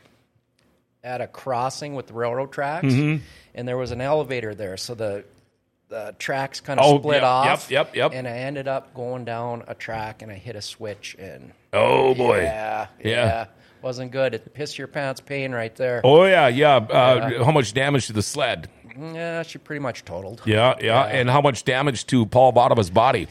at 1.03 1.21
a 1.21 1.27
crossing 1.27 1.95
with 1.95 2.07
the 2.07 2.15
railroad 2.15 2.53
tracks, 2.53 2.87
Mm-hmm. 2.87 3.23
and 3.55 3.69
there 3.69 3.77
was 3.77 3.91
an 3.91 4.01
elevator 4.01 4.55
there, 4.55 4.77
so 4.77 4.95
the 4.95 5.25
the 5.91 6.15
tracks 6.19 6.61
kind 6.61 6.81
of 6.81 6.87
Oh, 6.87 6.99
split 6.99 7.17
yep, 7.17 7.23
off. 7.25 7.71
yep, 7.71 7.95
yep, 7.95 7.97
yep. 7.97 8.13
And 8.15 8.27
I 8.27 8.39
ended 8.39 8.67
up 8.67 8.95
going 8.95 9.25
down 9.27 9.65
a 9.69 9.75
track, 9.75 10.23
and 10.23 10.33
I 10.33 10.37
hit 10.37 10.57
a 10.57 10.63
switch, 10.63 11.15
and 11.19 11.53
Oh 11.75 12.15
boy. 12.15 12.41
yeah, 12.41 12.87
Yeah. 13.01 13.11
yeah, 13.11 13.47
wasn't 13.83 14.11
good. 14.11 14.35
It 14.35 14.55
pissed 14.55 14.79
your 14.79 14.89
pants 14.89 15.21
pain 15.21 15.53
right 15.53 15.75
there. 15.77 16.01
Oh 16.03 16.25
yeah. 16.25 16.49
Yeah. 16.49 16.77
Uh, 16.77 17.45
How 17.45 17.53
much 17.53 17.75
damage 17.75 18.07
to 18.07 18.13
the 18.15 18.23
sled? 18.23 18.69
Yeah, 18.99 19.43
she 19.43 19.59
pretty 19.59 19.81
much 19.81 20.05
totaled. 20.05 20.43
Yeah, 20.45 20.75
yeah. 20.81 21.03
And 21.05 21.29
how 21.29 21.41
much 21.41 21.65
damage 21.65 22.07
to 22.09 22.27
Paul 22.27 22.53
Votava's 22.53 22.91
body? 22.91 23.29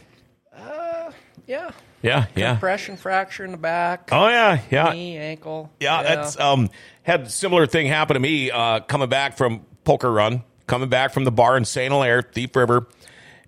Uh, 0.55 1.11
Yeah. 1.47 1.71
Yeah. 2.01 2.25
Yeah. 2.35 2.51
Compression 2.51 2.97
fracture 2.97 3.45
in 3.45 3.51
the 3.51 3.57
back, 3.57 4.09
Oh 4.11 4.27
yeah. 4.27 4.59
Yeah. 4.69 4.91
knee, 4.91 5.17
ankle. 5.17 5.71
Yeah, 5.79 6.03
that's 6.03 6.37
um 6.37 6.69
had 7.03 7.21
a 7.21 7.29
similar 7.29 7.65
thing 7.65 7.87
happen 7.87 8.15
to 8.15 8.19
me 8.19 8.51
uh 8.51 8.81
coming 8.81 9.07
back 9.07 9.37
from 9.37 9.65
poker 9.85 10.11
run, 10.11 10.43
coming 10.67 10.89
back 10.89 11.13
from 11.13 11.23
the 11.23 11.31
bar 11.31 11.55
in 11.55 11.63
St. 11.63 11.91
Hilaire, 11.93 12.21
Thief 12.21 12.53
River, 12.57 12.87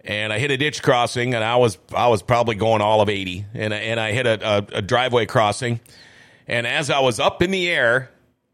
and 0.05 0.31
I 0.31 0.39
hit 0.39 0.51
a 0.51 0.57
ditch 0.57 0.81
crossing 0.81 1.33
and 1.35 1.43
I 1.43 1.57
was 1.57 1.77
I 1.93 2.07
was 2.07 2.21
probably 2.21 2.55
going 2.55 2.81
all 2.81 3.01
of 3.01 3.09
80 3.09 3.45
and 3.53 3.73
and 3.73 3.99
I 3.99 4.13
hit 4.13 4.25
a, 4.25 4.47
a, 4.47 4.77
a 4.77 4.81
driveway 4.81 5.25
crossing 5.25 5.81
and 6.47 6.65
as 6.65 6.89
I 6.89 6.99
was 6.99 7.19
up 7.19 7.41
in 7.41 7.51
the 7.51 7.69
air, 7.69 8.09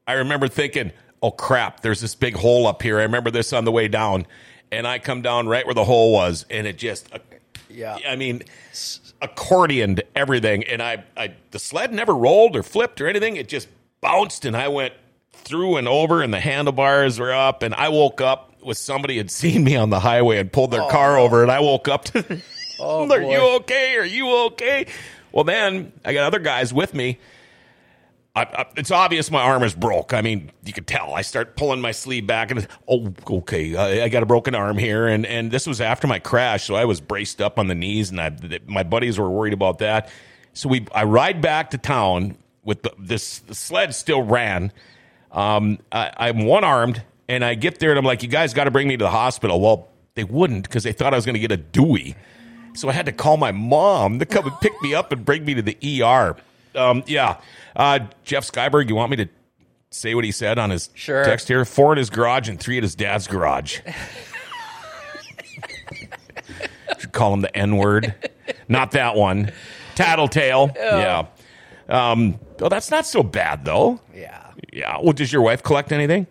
I 0.07 0.13
remember 0.13 0.47
thinking, 0.47 0.93
"Oh 1.21 1.31
crap, 1.31 1.81
there's 1.81 2.01
this 2.01 2.15
big 2.15 2.35
hole 2.35 2.67
up 2.67 2.81
here." 2.81 2.99
I 2.99 3.03
remember 3.03 3.31
this 3.31 3.53
on 3.53 3.65
the 3.65 3.71
way 3.71 3.87
down 3.87 4.25
and 4.71 4.87
I 4.87 4.99
come 4.99 5.21
down 5.21 5.47
right 5.47 5.65
where 5.65 5.75
the 5.75 5.83
hole 5.85 6.11
was 6.13 6.45
and 6.49 6.65
it 6.65 6.77
just 6.77 7.13
uh, 7.13 7.19
yeah. 7.69 7.97
I 8.07 8.15
mean, 8.15 8.43
accordioned 9.21 10.01
everything, 10.15 10.63
and 10.65 10.81
I, 10.81 11.03
I 11.15 11.33
the 11.51 11.59
sled 11.59 11.93
never 11.93 12.13
rolled 12.13 12.55
or 12.55 12.63
flipped 12.63 12.99
or 13.01 13.07
anything. 13.07 13.35
It 13.37 13.47
just 13.47 13.67
bounced, 14.01 14.45
and 14.45 14.55
I 14.57 14.67
went 14.67 14.93
through 15.31 15.77
and 15.77 15.87
over, 15.87 16.21
and 16.21 16.33
the 16.33 16.39
handlebars 16.39 17.19
were 17.19 17.33
up, 17.33 17.63
and 17.63 17.73
I 17.73 17.89
woke 17.89 18.21
up 18.21 18.61
with 18.61 18.77
somebody 18.77 19.17
had 19.17 19.31
seen 19.41 19.63
me 19.63 19.75
on 19.75 19.89
the 19.89 19.99
highway 19.99 20.37
and 20.39 20.51
pulled 20.51 20.71
their 20.71 20.87
car 20.89 21.17
over, 21.17 21.41
and 21.43 21.51
I 21.51 21.59
woke 21.61 21.87
up 21.87 22.05
to, 22.05 22.41
Oh, 22.79 23.03
"Are 23.11 23.19
boy. 23.19 23.31
you 23.31 23.55
okay? 23.57 23.95
Are 23.97 24.05
you 24.05 24.35
okay?" 24.47 24.87
Well, 25.31 25.45
then 25.45 25.93
I 26.03 26.13
got 26.13 26.25
other 26.25 26.39
guys 26.39 26.73
with 26.73 26.93
me. 26.93 27.19
I, 28.33 28.43
I, 28.43 28.65
it's 28.77 28.91
obvious 28.91 29.29
my 29.29 29.41
arm 29.41 29.63
is 29.63 29.73
broke. 29.73 30.13
I 30.13 30.21
mean, 30.21 30.51
you 30.63 30.71
could 30.71 30.87
tell. 30.87 31.13
I 31.13 31.21
start 31.21 31.57
pulling 31.57 31.81
my 31.81 31.91
sleeve 31.91 32.25
back, 32.25 32.51
and 32.51 32.65
oh, 32.87 33.13
okay, 33.29 33.75
I, 33.75 34.05
I 34.05 34.09
got 34.09 34.23
a 34.23 34.25
broken 34.25 34.55
arm 34.55 34.77
here, 34.77 35.07
and 35.07 35.25
and 35.25 35.51
this 35.51 35.67
was 35.67 35.81
after 35.81 36.07
my 36.07 36.19
crash, 36.19 36.65
so 36.65 36.75
I 36.75 36.85
was 36.85 37.01
braced 37.01 37.41
up 37.41 37.59
on 37.59 37.67
the 37.67 37.75
knees, 37.75 38.09
and 38.09 38.21
I, 38.21 38.31
my 38.67 38.83
buddies 38.83 39.19
were 39.19 39.29
worried 39.29 39.53
about 39.53 39.79
that. 39.79 40.09
So 40.53 40.69
we, 40.69 40.85
I 40.93 41.03
ride 41.03 41.41
back 41.41 41.71
to 41.71 41.77
town 41.77 42.37
with 42.63 42.83
the, 42.83 42.93
this 42.97 43.39
the 43.39 43.55
sled 43.55 43.93
still 43.93 44.21
ran. 44.21 44.71
Um, 45.33 45.79
I, 45.91 46.11
I'm 46.15 46.45
one 46.45 46.63
armed, 46.63 47.03
and 47.27 47.43
I 47.43 47.55
get 47.55 47.79
there, 47.79 47.89
and 47.89 47.99
I'm 47.99 48.05
like, 48.05 48.23
you 48.23 48.29
guys 48.29 48.53
got 48.53 48.63
to 48.63 48.71
bring 48.71 48.87
me 48.87 48.95
to 48.95 49.03
the 49.03 49.11
hospital. 49.11 49.59
Well, 49.59 49.89
they 50.15 50.23
wouldn't 50.23 50.63
because 50.63 50.83
they 50.83 50.93
thought 50.93 51.13
I 51.13 51.17
was 51.17 51.25
going 51.25 51.35
to 51.35 51.39
get 51.39 51.51
a 51.51 51.57
Dewey. 51.57 52.15
So 52.73 52.87
I 52.87 52.93
had 52.93 53.05
to 53.07 53.11
call 53.11 53.35
my 53.35 53.51
mom 53.51 54.19
to 54.19 54.25
come 54.25 54.47
and 54.47 54.57
pick 54.61 54.81
me 54.81 54.93
up 54.93 55.11
and 55.11 55.25
bring 55.25 55.43
me 55.43 55.53
to 55.55 55.61
the 55.61 56.03
ER. 56.03 56.37
Um, 56.75 57.03
yeah. 57.07 57.37
Uh, 57.75 57.99
Jeff 58.23 58.49
Skyberg, 58.49 58.89
you 58.89 58.95
want 58.95 59.11
me 59.11 59.17
to 59.17 59.27
say 59.89 60.15
what 60.15 60.23
he 60.23 60.31
said 60.31 60.57
on 60.57 60.69
his 60.69 60.89
Sure. 60.93 61.23
text 61.25 61.47
here? 61.47 61.63
Four 61.65 61.91
in 61.93 61.97
his 61.97 62.09
garage 62.09 62.47
and 62.49 62.59
three 62.59 62.77
at 62.77 62.83
his 62.83 62.95
dad's 62.95 63.27
garage. 63.27 63.79
Should 66.99 67.11
call 67.13 67.33
him 67.33 67.41
the 67.41 67.55
N 67.55 67.77
word. 67.77 68.13
Not 68.67 68.91
that 68.91 69.15
one. 69.15 69.51
Tattletale. 69.95 70.71
Yeah. 70.75 71.25
Um, 71.89 72.39
well, 72.59 72.69
that's 72.69 72.91
not 72.91 73.05
so 73.05 73.23
bad, 73.23 73.65
though. 73.65 73.99
Yeah. 74.15 74.51
Yeah. 74.71 74.97
Well, 75.01 75.13
does 75.13 75.33
your 75.33 75.41
wife 75.41 75.63
collect 75.63 75.91
anything? 75.91 76.27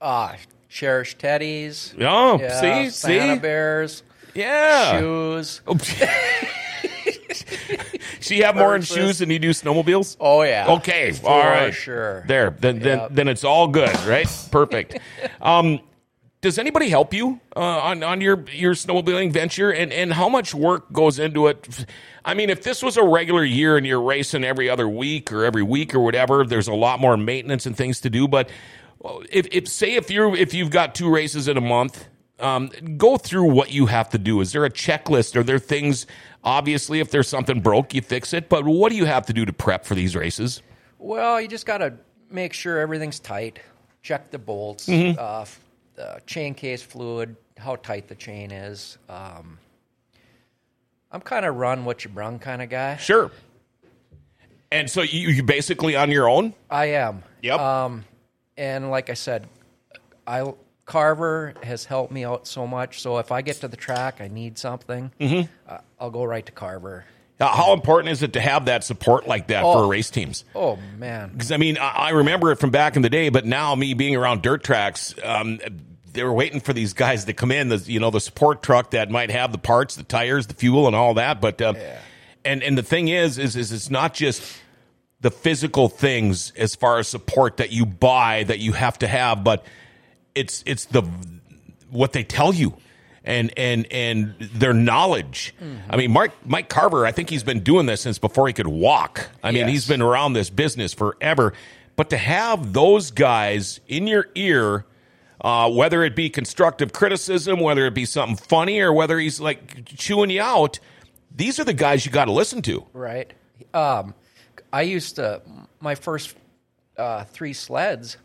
Ah, 0.00 0.36
cherish 0.68 1.16
teddies. 1.16 1.94
Oh, 2.00 2.38
Yeah, 2.40 2.60
see? 2.60 2.90
Santa 2.90 3.34
see? 3.34 3.38
bears, 3.40 4.02
Yeah. 4.34 4.98
shoes. 4.98 5.60
she 8.26 8.40
have 8.40 8.56
more 8.56 8.74
in 8.76 8.82
shoes 8.82 9.18
than 9.18 9.30
you 9.30 9.38
do 9.38 9.50
snowmobiles? 9.50 10.16
Oh 10.20 10.42
yeah. 10.42 10.66
Okay, 10.68 11.12
For 11.12 11.28
all 11.30 11.38
right, 11.38 11.74
sure. 11.74 12.24
There, 12.26 12.50
then, 12.50 12.78
then, 12.78 13.08
then 13.10 13.28
it's 13.28 13.44
all 13.44 13.68
good, 13.68 13.94
right? 14.06 14.28
Perfect. 14.50 14.98
um, 15.40 15.80
does 16.40 16.58
anybody 16.58 16.88
help 16.88 17.12
you 17.12 17.38
uh, 17.54 17.60
on 17.60 18.02
on 18.02 18.20
your 18.20 18.44
your 18.50 18.72
snowmobiling 18.72 19.32
venture, 19.32 19.70
and 19.70 19.92
and 19.92 20.12
how 20.12 20.28
much 20.28 20.54
work 20.54 20.90
goes 20.92 21.18
into 21.18 21.48
it? 21.48 21.86
I 22.24 22.34
mean, 22.34 22.48
if 22.48 22.62
this 22.62 22.82
was 22.82 22.96
a 22.96 23.04
regular 23.04 23.44
year 23.44 23.76
and 23.76 23.86
you're 23.86 24.00
racing 24.00 24.44
every 24.44 24.68
other 24.70 24.88
week 24.88 25.32
or 25.32 25.44
every 25.44 25.62
week 25.62 25.94
or 25.94 26.00
whatever, 26.00 26.44
there's 26.44 26.68
a 26.68 26.74
lot 26.74 26.98
more 27.00 27.16
maintenance 27.16 27.66
and 27.66 27.76
things 27.76 28.00
to 28.02 28.10
do. 28.10 28.26
But 28.26 28.48
if, 29.30 29.48
if 29.52 29.68
say 29.68 29.94
if 29.94 30.10
you're 30.10 30.34
if 30.34 30.54
you've 30.54 30.70
got 30.70 30.94
two 30.94 31.12
races 31.12 31.48
in 31.48 31.56
a 31.56 31.62
month, 31.62 32.08
um, 32.42 32.70
go 32.96 33.16
through 33.16 33.50
what 33.52 33.72
you 33.72 33.86
have 33.86 34.08
to 34.10 34.18
do. 34.18 34.40
Is 34.40 34.52
there 34.52 34.64
a 34.64 34.70
checklist? 34.70 35.36
Are 35.36 35.42
there 35.42 35.58
things? 35.58 36.06
Obviously, 36.44 37.00
if 37.00 37.10
there's 37.10 37.28
something 37.28 37.60
broke, 37.60 37.94
you 37.94 38.00
fix 38.02 38.32
it. 38.32 38.48
But 38.48 38.64
what 38.64 38.90
do 38.90 38.96
you 38.96 39.04
have 39.04 39.26
to 39.26 39.32
do 39.32 39.44
to 39.44 39.52
prep 39.52 39.84
for 39.84 39.94
these 39.94 40.16
races? 40.16 40.62
Well, 40.98 41.40
you 41.40 41.48
just 41.48 41.66
got 41.66 41.78
to 41.78 41.94
make 42.30 42.52
sure 42.52 42.78
everything's 42.78 43.20
tight. 43.20 43.58
Check 44.02 44.30
the 44.30 44.38
bolts, 44.38 44.86
Mm-hmm. 44.86 45.18
uh, 45.20 46.18
chain 46.26 46.54
case 46.54 46.82
fluid, 46.82 47.36
how 47.58 47.76
tight 47.76 48.08
the 48.08 48.14
chain 48.14 48.50
is. 48.50 48.96
Um, 49.08 49.58
I'm 51.12 51.20
kind 51.20 51.44
of 51.44 51.56
run 51.56 51.84
what 51.84 52.04
you 52.04 52.10
brung 52.10 52.38
kind 52.38 52.62
of 52.62 52.70
guy. 52.70 52.96
Sure. 52.96 53.30
And 54.72 54.88
so 54.88 55.02
you 55.02 55.28
you 55.30 55.42
basically 55.42 55.96
on 55.96 56.10
your 56.10 56.28
own? 56.28 56.54
I 56.70 56.86
am. 56.86 57.22
Yep. 57.42 57.58
Um, 57.58 58.04
and 58.56 58.90
like 58.90 59.10
I 59.10 59.14
said, 59.14 59.48
I 60.26 60.54
Carver 60.90 61.54
has 61.62 61.84
helped 61.84 62.10
me 62.12 62.24
out 62.24 62.48
so 62.48 62.66
much. 62.66 63.00
So 63.00 63.18
if 63.18 63.30
I 63.30 63.42
get 63.42 63.56
to 63.60 63.68
the 63.68 63.76
track, 63.76 64.20
I 64.20 64.26
need 64.26 64.58
something, 64.58 65.12
Mm-hmm. 65.20 65.48
uh, 65.72 65.78
I'll 66.00 66.10
go 66.10 66.24
right 66.24 66.44
to 66.44 66.50
Carver. 66.52 67.04
How 67.38 67.72
important 67.72 68.10
is 68.10 68.22
it 68.24 68.32
to 68.34 68.40
have 68.40 68.64
that 68.66 68.82
support 68.84 69.26
like 69.28 69.46
that 69.46 69.62
Oh. 69.64 69.72
for 69.84 69.86
race 69.88 70.10
teams? 70.10 70.44
Oh 70.54 70.78
man, 70.98 71.30
Because 71.32 71.52
I 71.52 71.58
mean, 71.58 71.78
I, 71.78 72.10
remember 72.10 72.50
it 72.50 72.56
from 72.56 72.70
back 72.70 72.96
in 72.96 73.02
the 73.02 73.08
day, 73.08 73.28
but 73.28 73.46
now 73.46 73.74
me 73.76 73.94
being 73.94 74.16
around 74.16 74.42
dirt 74.42 74.64
tracks, 74.64 75.14
um, 75.22 75.58
they 76.12 76.24
were 76.24 76.32
waiting 76.32 76.60
for 76.60 76.72
these 76.72 76.92
guys 76.92 77.24
to 77.26 77.32
come 77.32 77.52
in. 77.52 77.68
The 77.68 77.76
you 77.78 78.00
know 78.00 78.10
the 78.10 78.20
support 78.20 78.60
truck 78.62 78.90
that 78.90 79.10
might 79.12 79.30
have 79.30 79.52
the 79.52 79.58
parts, 79.58 79.94
the 79.94 80.02
tires, 80.02 80.48
the 80.48 80.54
fuel, 80.54 80.86
and 80.88 80.96
all 80.96 81.14
that. 81.14 81.40
But 81.40 81.62
uh, 81.62 81.74
and 82.44 82.62
and 82.64 82.76
the 82.76 82.82
thing 82.82 83.06
is, 83.08 83.38
is 83.38 83.54
is 83.56 83.70
it's 83.72 83.90
not 83.90 84.12
just 84.12 84.42
the 85.20 85.30
physical 85.30 85.88
things 85.88 86.52
as 86.56 86.74
far 86.74 86.98
as 86.98 87.06
support 87.06 87.58
that 87.58 87.70
you 87.70 87.86
buy 87.86 88.42
that 88.44 88.58
you 88.58 88.72
have 88.72 88.98
to 88.98 89.06
have, 89.06 89.44
but 89.44 89.64
it's 90.34 90.62
it's 90.66 90.84
the 90.86 91.02
what 91.90 92.12
they 92.12 92.22
tell 92.24 92.52
you 92.54 92.74
and 93.24 93.52
and 93.56 93.86
and 93.92 94.34
their 94.38 94.72
knowledge. 94.72 95.54
I 95.90 95.96
mean, 95.96 96.10
Mark 96.12 96.32
Mike 96.46 96.68
Carver, 96.68 97.04
I 97.06 97.12
think 97.12 97.30
he's 97.30 97.42
been 97.42 97.60
doing 97.60 97.86
this 97.86 98.00
since 98.00 98.18
before 98.18 98.46
he 98.46 98.52
could 98.52 98.66
walk. 98.68 99.28
I 99.42 99.50
mean, 99.50 99.60
Yes. 99.62 99.70
he's 99.70 99.88
been 99.88 100.02
around 100.02 100.32
this 100.34 100.50
business 100.50 100.92
forever. 100.94 101.52
But 101.96 102.10
to 102.10 102.16
have 102.16 102.72
those 102.72 103.10
guys 103.10 103.80
in 103.86 104.06
your 104.06 104.28
ear, 104.34 104.86
uh, 105.42 105.70
whether 105.70 106.02
it 106.02 106.16
be 106.16 106.30
constructive 106.30 106.92
criticism, 106.94 107.60
whether 107.60 107.84
it 107.86 107.92
be 107.94 108.06
something 108.06 108.36
funny, 108.36 108.80
or 108.80 108.92
whether 108.92 109.18
he's 109.18 109.38
like 109.40 109.84
chewing 109.84 110.30
you 110.30 110.40
out, 110.40 110.78
these 111.34 111.60
are 111.60 111.64
the 111.64 111.74
guys 111.74 112.06
you 112.06 112.12
got 112.12 112.24
to 112.26 112.32
listen 112.32 112.62
to. 112.62 112.86
right? 112.94 113.30
Um, 113.74 114.14
I 114.72 114.82
used 114.82 115.16
to 115.16 115.42
my 115.80 115.94
first 115.94 116.34
uh, 116.96 117.24
three 117.24 117.52
sleds. 117.52 118.16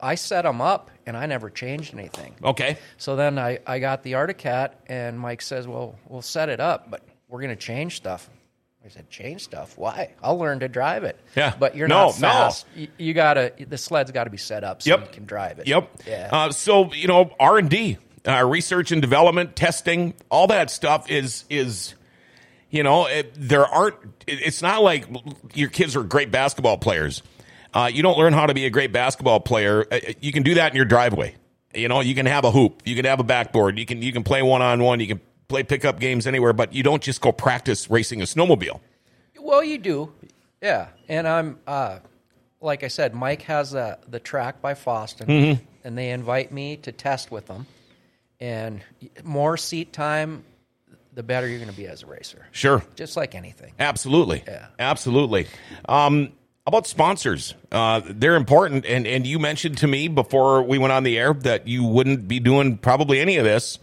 I 0.00 0.14
set 0.16 0.42
them 0.42 0.60
up 0.60 0.90
and 1.06 1.16
I 1.16 1.26
never 1.26 1.50
changed 1.50 1.94
anything. 1.94 2.34
Okay. 2.42 2.78
So 2.98 3.16
then 3.16 3.38
I, 3.38 3.58
I 3.66 3.78
got 3.78 4.02
the 4.02 4.14
Arctic 4.14 4.38
Cat, 4.38 4.80
and 4.86 5.18
Mike 5.18 5.40
says, 5.42 5.66
Well, 5.68 5.94
we'll 6.08 6.22
set 6.22 6.48
it 6.48 6.60
up, 6.60 6.90
but 6.90 7.02
we're 7.28 7.40
going 7.40 7.54
to 7.54 7.60
change 7.60 7.96
stuff. 7.96 8.28
I 8.84 8.88
said, 8.88 9.08
Change 9.10 9.42
stuff? 9.42 9.76
Why? 9.78 10.14
I'll 10.22 10.38
learn 10.38 10.60
to 10.60 10.68
drive 10.68 11.04
it. 11.04 11.18
Yeah. 11.34 11.54
But 11.58 11.76
you're 11.76 11.88
No, 11.88 12.06
not 12.06 12.20
no. 12.20 12.28
fast. 12.28 12.66
You, 12.76 12.88
you 12.98 13.14
got 13.14 13.34
to, 13.34 13.52
the 13.68 13.78
sled's 13.78 14.10
got 14.12 14.24
to 14.24 14.30
be 14.30 14.36
set 14.36 14.62
up 14.64 14.82
so 14.82 14.90
Yep. 14.90 15.00
you 15.00 15.12
can 15.12 15.24
drive 15.26 15.58
it. 15.58 15.66
Yep. 15.66 15.90
Yeah. 16.06 16.28
Uh, 16.32 16.50
so 16.52 16.92
you 16.92 17.08
know, 17.08 17.32
R 17.40 17.58
and 17.58 17.68
D, 17.70 17.98
uh, 18.26 18.44
research 18.44 18.92
and 18.92 19.00
development, 19.02 19.56
testing, 19.56 20.14
all 20.30 20.46
that 20.48 20.70
stuff 20.70 21.10
is 21.10 21.44
is, 21.50 21.94
you 22.70 22.82
know, 22.82 23.06
it, 23.06 23.32
there 23.36 23.64
aren't. 23.66 23.96
It, 24.26 24.40
it's 24.46 24.62
not 24.62 24.82
like 24.82 25.06
your 25.54 25.68
kids 25.68 25.94
are 25.96 26.02
great 26.02 26.30
basketball 26.30 26.78
players. 26.78 27.22
Uh, 27.76 27.86
you 27.88 28.02
don't 28.02 28.16
learn 28.16 28.32
how 28.32 28.46
to 28.46 28.54
be 28.54 28.64
a 28.64 28.70
great 28.70 28.92
basketball 28.92 29.38
player. 29.40 29.84
Uh, 29.92 29.98
You 30.20 30.32
can 30.32 30.42
do 30.42 30.54
that 30.54 30.72
in 30.72 30.76
your 30.76 30.86
driveway. 30.86 31.34
You 31.74 31.88
know, 31.88 32.00
you 32.00 32.14
can 32.14 32.24
have 32.24 32.44
a 32.44 32.50
hoop, 32.50 32.80
you 32.86 32.96
can 32.96 33.04
have 33.04 33.20
a 33.20 33.24
backboard, 33.24 33.78
you 33.78 33.84
can 33.84 34.00
you 34.00 34.10
can 34.12 34.22
play 34.24 34.40
one 34.42 34.62
on 34.62 34.82
one, 34.82 34.98
you 35.00 35.06
can 35.06 35.20
play 35.48 35.62
pickup 35.62 36.00
games 36.00 36.26
anywhere, 36.26 36.54
but 36.54 36.72
you 36.72 36.82
don't 36.82 37.02
just 37.02 37.20
go 37.20 37.32
practice 37.32 37.90
racing 37.90 38.22
a 38.22 38.24
snowmobile. 38.24 38.80
Well, 39.38 39.62
you 39.62 39.76
do. 39.78 40.12
Yeah. 40.62 40.88
And 41.08 41.28
I'm, 41.28 41.58
uh, 41.66 41.98
like 42.62 42.82
I 42.82 42.88
said, 42.88 43.14
Mike 43.14 43.42
has 43.42 43.72
the, 43.72 43.98
the 44.08 44.18
track 44.20 44.62
by 44.62 44.72
Fosston, 44.74 45.26
Mm-hmm. 45.26 45.64
and 45.84 45.98
they 45.98 46.10
invite 46.10 46.50
me 46.50 46.78
to 46.78 46.92
test 46.92 47.30
with 47.30 47.46
them. 47.46 47.66
And 48.40 48.80
more 49.22 49.56
seat 49.56 49.92
time, 49.92 50.44
the 51.12 51.22
better 51.22 51.46
you're 51.46 51.58
going 51.58 51.70
to 51.70 51.76
be 51.76 51.86
as 51.86 52.02
a 52.02 52.06
racer. 52.06 52.44
Sure. 52.52 52.82
Just 52.96 53.16
like 53.16 53.34
anything. 53.34 53.72
Absolutely. 53.78 54.42
Yeah. 54.46 54.66
Absolutely. 54.78 55.46
Um, 55.88 56.32
about 56.66 56.86
sponsors? 56.86 57.54
Uh, 57.70 58.00
they're 58.04 58.36
important. 58.36 58.84
And, 58.86 59.06
and 59.06 59.26
you 59.26 59.38
mentioned 59.38 59.78
to 59.78 59.86
me 59.86 60.08
before 60.08 60.62
we 60.62 60.78
went 60.78 60.92
on 60.92 61.04
the 61.04 61.18
air 61.18 61.32
that 61.32 61.68
you 61.68 61.84
wouldn't 61.84 62.26
be 62.26 62.40
doing 62.40 62.76
probably 62.78 63.20
any 63.20 63.36
of 63.36 63.44
this 63.44 63.78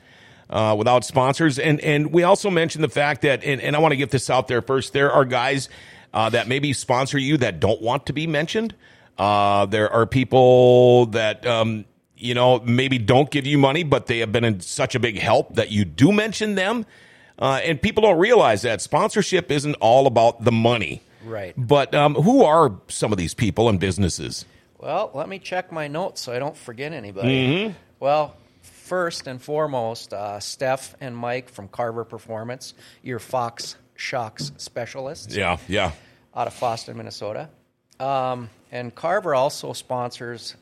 uh, 0.50 0.76
without 0.78 1.06
sponsors. 1.06 1.60
And, 1.60 1.80
and 1.82 2.12
we 2.12 2.24
also 2.24 2.50
mentioned 2.50 2.84
the 2.84 2.90
fact 2.90 3.22
that, 3.22 3.44
and, 3.44 3.62
and 3.62 3.76
I 3.76 3.80
want 3.80 3.94
to 3.94 3.98
get 3.98 4.12
this 4.12 4.30
out 4.30 4.48
there 4.48 4.62
first, 4.62 4.94
there 4.94 5.12
are 5.12 5.26
guys 5.26 5.70
uh, 6.14 6.30
that 6.30 6.48
maybe 6.48 6.74
sponsor 6.74 7.18
you 7.18 7.38
that 7.38 7.60
don't 7.60 7.82
want 7.82 8.06
to 8.08 8.14
be 8.14 8.28
mentioned. 8.28 8.76
Uh, 9.18 9.66
there 9.66 9.92
are 9.92 10.06
people 10.06 11.08
that, 11.08 11.46
um, 11.46 11.86
you 12.18 12.34
know, 12.34 12.60
maybe 12.60 12.98
don't 12.98 13.32
give 13.32 13.48
you 13.48 13.58
money, 13.58 13.84
but 13.84 14.08
they 14.08 14.20
have 14.20 14.32
been 14.32 14.44
in 14.44 14.60
such 14.60 14.96
a 14.96 15.00
big 15.00 15.18
help 15.18 15.56
that 15.56 15.72
you 15.72 15.86
do 15.86 16.12
mention 16.12 16.56
them. 16.56 16.86
Uh, 17.40 17.60
and 17.64 17.82
people 17.82 18.04
don't 18.04 18.20
realize 18.20 18.62
that 18.62 18.82
sponsorship 18.82 19.52
isn't 19.52 19.76
all 19.76 20.06
about 20.06 20.44
the 20.44 20.52
money. 20.52 21.02
Right. 21.26 21.54
But 21.58 21.94
um, 21.96 22.16
who 22.16 22.44
are 22.44 22.74
some 22.88 23.12
of 23.12 23.18
these 23.18 23.34
people 23.34 23.70
and 23.70 23.80
businesses? 23.80 24.46
Well, 24.80 25.12
let 25.14 25.30
me 25.30 25.40
check 25.40 25.72
my 25.72 25.88
notes 25.88 26.22
so 26.22 26.34
I 26.34 26.40
don't 26.40 26.58
forget 26.58 26.92
anybody. 26.94 27.48
Mm-hmm. 27.48 27.74
Well, 28.00 28.36
first 28.62 29.28
and 29.28 29.42
foremost, 29.42 30.14
uh, 30.14 30.40
Steph 30.40 30.96
and 31.00 31.16
Mike 31.16 31.50
from 31.50 31.68
Carver 31.70 32.04
Performance, 32.04 32.74
your 33.02 33.20
Fox 33.20 33.76
Shocks 33.96 34.52
specialists 34.58 35.36
Yeah, 35.36 35.58
yeah. 35.68 35.92
out 36.36 36.48
of 36.48 36.54
Fosston, 36.54 36.96
Minnesota. 36.96 37.48
Um, 38.00 38.50
and 38.72 38.94
Carver 38.94 39.34
also 39.36 39.72
sponsors 39.72 40.56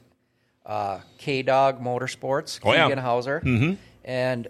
uh, 0.65 0.99
K 1.17 1.41
Dog 1.41 1.81
Motorsports, 1.81 2.59
Oh, 2.63 2.73
yeah. 2.73 2.93
Hauser. 2.99 3.41
Mm-hmm. 3.43 3.73
And 4.05 4.47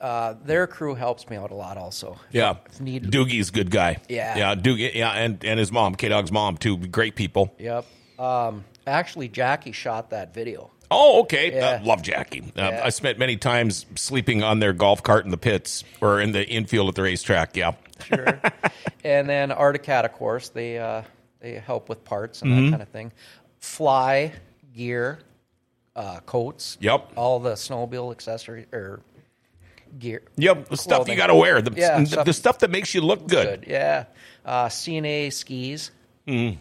uh, 0.00 0.34
their 0.44 0.66
crew 0.66 0.94
helps 0.94 1.28
me 1.28 1.36
out 1.36 1.50
a 1.50 1.54
lot. 1.54 1.76
Also, 1.76 2.16
Yeah. 2.30 2.56
If 2.70 2.78
Doogie's 3.02 3.50
a 3.50 3.52
good 3.52 3.70
guy. 3.70 3.98
Yeah. 4.08 4.36
Yeah, 4.36 4.54
Doogie, 4.54 4.94
yeah, 4.94 5.10
and, 5.12 5.44
and 5.44 5.58
his 5.58 5.70
mom, 5.70 5.94
K 5.94 6.08
Dog's 6.08 6.32
mom, 6.32 6.56
too. 6.56 6.76
Great 6.78 7.14
people. 7.16 7.54
Yep. 7.58 7.84
Um, 8.18 8.64
actually, 8.86 9.28
Jackie 9.28 9.72
shot 9.72 10.10
that 10.10 10.32
video. 10.34 10.70
Oh, 10.90 11.20
okay. 11.20 11.54
Yeah. 11.54 11.80
Uh, 11.80 11.84
love 11.84 12.02
Jackie. 12.02 12.40
Uh, 12.56 12.62
Yeah. 12.62 12.80
I 12.84 12.88
spent 12.90 13.18
many 13.18 13.36
times 13.36 13.86
sleeping 13.94 14.42
on 14.42 14.58
their 14.58 14.72
golf 14.72 15.02
cart 15.02 15.24
in 15.24 15.30
the 15.30 15.36
pits 15.38 15.84
or 16.00 16.20
in 16.20 16.32
the 16.32 16.44
infield 16.48 16.88
at 16.88 16.94
the 16.96 17.02
racetrack. 17.02 17.56
Yeah. 17.56 17.72
Sure. 18.04 18.40
and 19.04 19.28
then 19.28 19.52
Arctic 19.52 19.82
Cat, 19.84 20.04
of 20.04 20.12
course, 20.14 20.48
they 20.48 20.78
uh, 20.78 21.02
they 21.40 21.54
help 21.54 21.88
with 21.88 22.02
parts 22.04 22.42
and 22.42 22.50
Mm-hmm. 22.50 22.64
that 22.64 22.70
kind 22.70 22.82
of 22.82 22.88
thing. 22.88 23.12
Fly 23.60 24.32
gear, 24.74 25.18
uh, 25.94 26.20
coats. 26.26 26.76
Yep. 26.80 27.12
All 27.16 27.38
the 27.38 27.52
snowmobile 27.52 28.10
accessory 28.10 28.66
or 28.72 29.00
gear. 29.98 30.22
Yep. 30.36 30.68
The 30.68 30.76
stuff 30.76 31.08
you 31.08 31.16
got 31.16 31.26
to 31.28 31.34
wear. 31.34 31.60
The, 31.62 31.72
Yeah, 31.78 32.00
the, 32.00 32.06
stuff- 32.06 32.26
the 32.26 32.32
stuff 32.32 32.58
that 32.60 32.70
makes 32.70 32.94
you 32.94 33.00
look 33.00 33.26
good. 33.26 33.60
Good. 33.62 33.70
Yeah. 33.70 34.04
Uh, 34.44 34.66
CNA 34.66 35.32
skis. 35.32 35.90
Mm-hmm. 36.26 36.58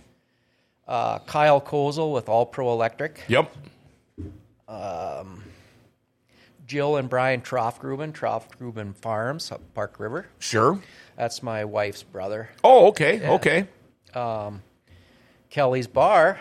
Uh, 0.88 1.20
Kyle 1.20 1.62
Kozel 1.62 2.14
with 2.14 2.28
All 2.30 2.46
Pro 2.46 2.72
Electric. 2.72 3.22
Yep. 3.28 3.52
Jill 6.66 6.98
and 6.98 7.10
Brian 7.10 7.42
Troftgruben, 7.42 8.12
Troftgruben 8.14 8.96
Farms 8.96 9.52
up 9.52 9.62
Park 9.74 10.00
River. 10.00 10.28
Sure. 10.38 10.80
That's 11.18 11.42
my 11.42 11.66
wife's 11.66 12.04
brother. 12.04 12.50
Oh, 12.64 12.88
okay. 12.90 13.28
Okay. 13.28 13.68
Kelly's 15.50 15.88
Bar. 15.88 16.40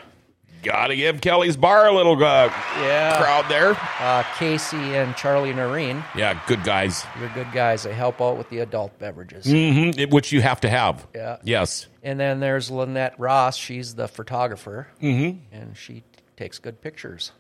Got 0.62 0.88
to 0.88 0.96
give 0.96 1.20
Kelly's 1.20 1.56
Bar 1.56 1.86
a 1.88 1.92
little 1.92 2.14
uh, 2.14 2.46
Yeah. 2.80 3.16
crowd 3.16 3.48
there. 3.48 3.76
Uh, 4.00 4.24
Casey 4.38 4.76
and 4.76 5.14
Charlie 5.16 5.52
Noreen. 5.52 6.02
Yeah, 6.16 6.40
good 6.46 6.64
guys. 6.64 7.04
They're 7.18 7.28
good 7.34 7.52
guys. 7.52 7.84
They 7.84 7.94
help 7.94 8.20
out 8.20 8.36
with 8.36 8.48
the 8.50 8.59
adult 8.59 8.98
beverages. 8.98 9.46
hmm 9.46 9.90
which 10.11 10.32
you 10.32 10.40
have 10.40 10.61
to 10.61 10.68
have. 10.68 11.06
Yeah. 11.14 11.36
Yes. 11.44 11.86
And 12.02 12.18
then 12.18 12.40
there's 12.40 12.70
Lynette 12.70 13.14
Ross. 13.18 13.56
She's 13.56 13.94
the 13.94 14.09
photographer, 14.09 14.88
mm-hmm. 15.02 15.38
and 15.54 15.76
she 15.76 16.02
takes 16.36 16.59
good 16.59 16.80
pictures. 16.80 17.32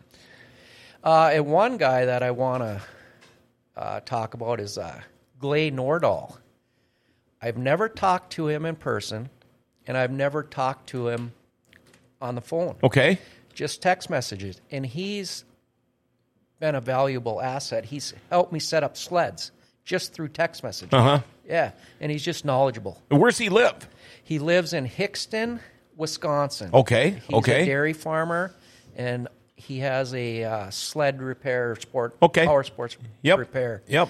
Uh, 1.02 1.30
and 1.32 1.46
one 1.46 1.76
guy 1.76 2.04
that 2.06 2.22
I 2.22 2.30
want 2.32 2.62
to 2.62 2.82
uh, 3.76 4.00
talk 4.00 4.34
about 4.34 4.60
is 4.60 4.76
uh, 4.78 5.00
Glay 5.38 5.70
Nordahl. 5.70 6.36
I've 7.40 7.56
never 7.56 7.88
talked 7.88 8.32
to 8.32 8.48
him 8.48 8.64
in 8.64 8.74
person, 8.76 9.28
and 9.86 9.96
I've 9.96 10.10
never 10.10 10.42
talked 10.42 10.88
to 10.90 11.08
him 11.08 11.32
on 12.20 12.34
the 12.34 12.40
phone. 12.40 12.76
Okay. 12.82 13.18
Just 13.54 13.82
text 13.82 14.08
messages, 14.10 14.60
and 14.70 14.84
he's 14.86 15.44
been 16.60 16.74
a 16.74 16.80
valuable 16.80 17.40
asset. 17.40 17.84
He's 17.84 18.14
helped 18.30 18.52
me 18.52 18.58
set 18.60 18.82
up 18.84 18.96
sleds 18.96 19.50
just 19.84 20.12
through 20.12 20.28
text 20.28 20.62
messages. 20.62 20.92
Uh 20.92 21.02
huh. 21.02 21.20
Yeah, 21.46 21.70
and 22.00 22.12
he's 22.12 22.22
just 22.22 22.44
knowledgeable. 22.44 23.00
Where's 23.08 23.38
he 23.38 23.48
live? 23.48 23.88
He 24.22 24.38
lives 24.38 24.72
in 24.74 24.86
Hixton, 24.86 25.60
Wisconsin. 25.96 26.70
Okay, 26.74 27.20
He's 27.26 27.34
okay. 27.38 27.62
a 27.62 27.66
dairy 27.66 27.94
farmer, 27.94 28.54
and 28.96 29.28
he 29.56 29.78
has 29.80 30.14
a 30.14 30.44
uh, 30.44 30.70
sled 30.70 31.20
repair 31.22 31.74
sport. 31.76 32.16
Okay. 32.22 32.44
Power 32.46 32.62
sports 32.62 32.96
Yep. 33.22 33.38
repair. 33.38 33.82
Yep. 33.88 34.08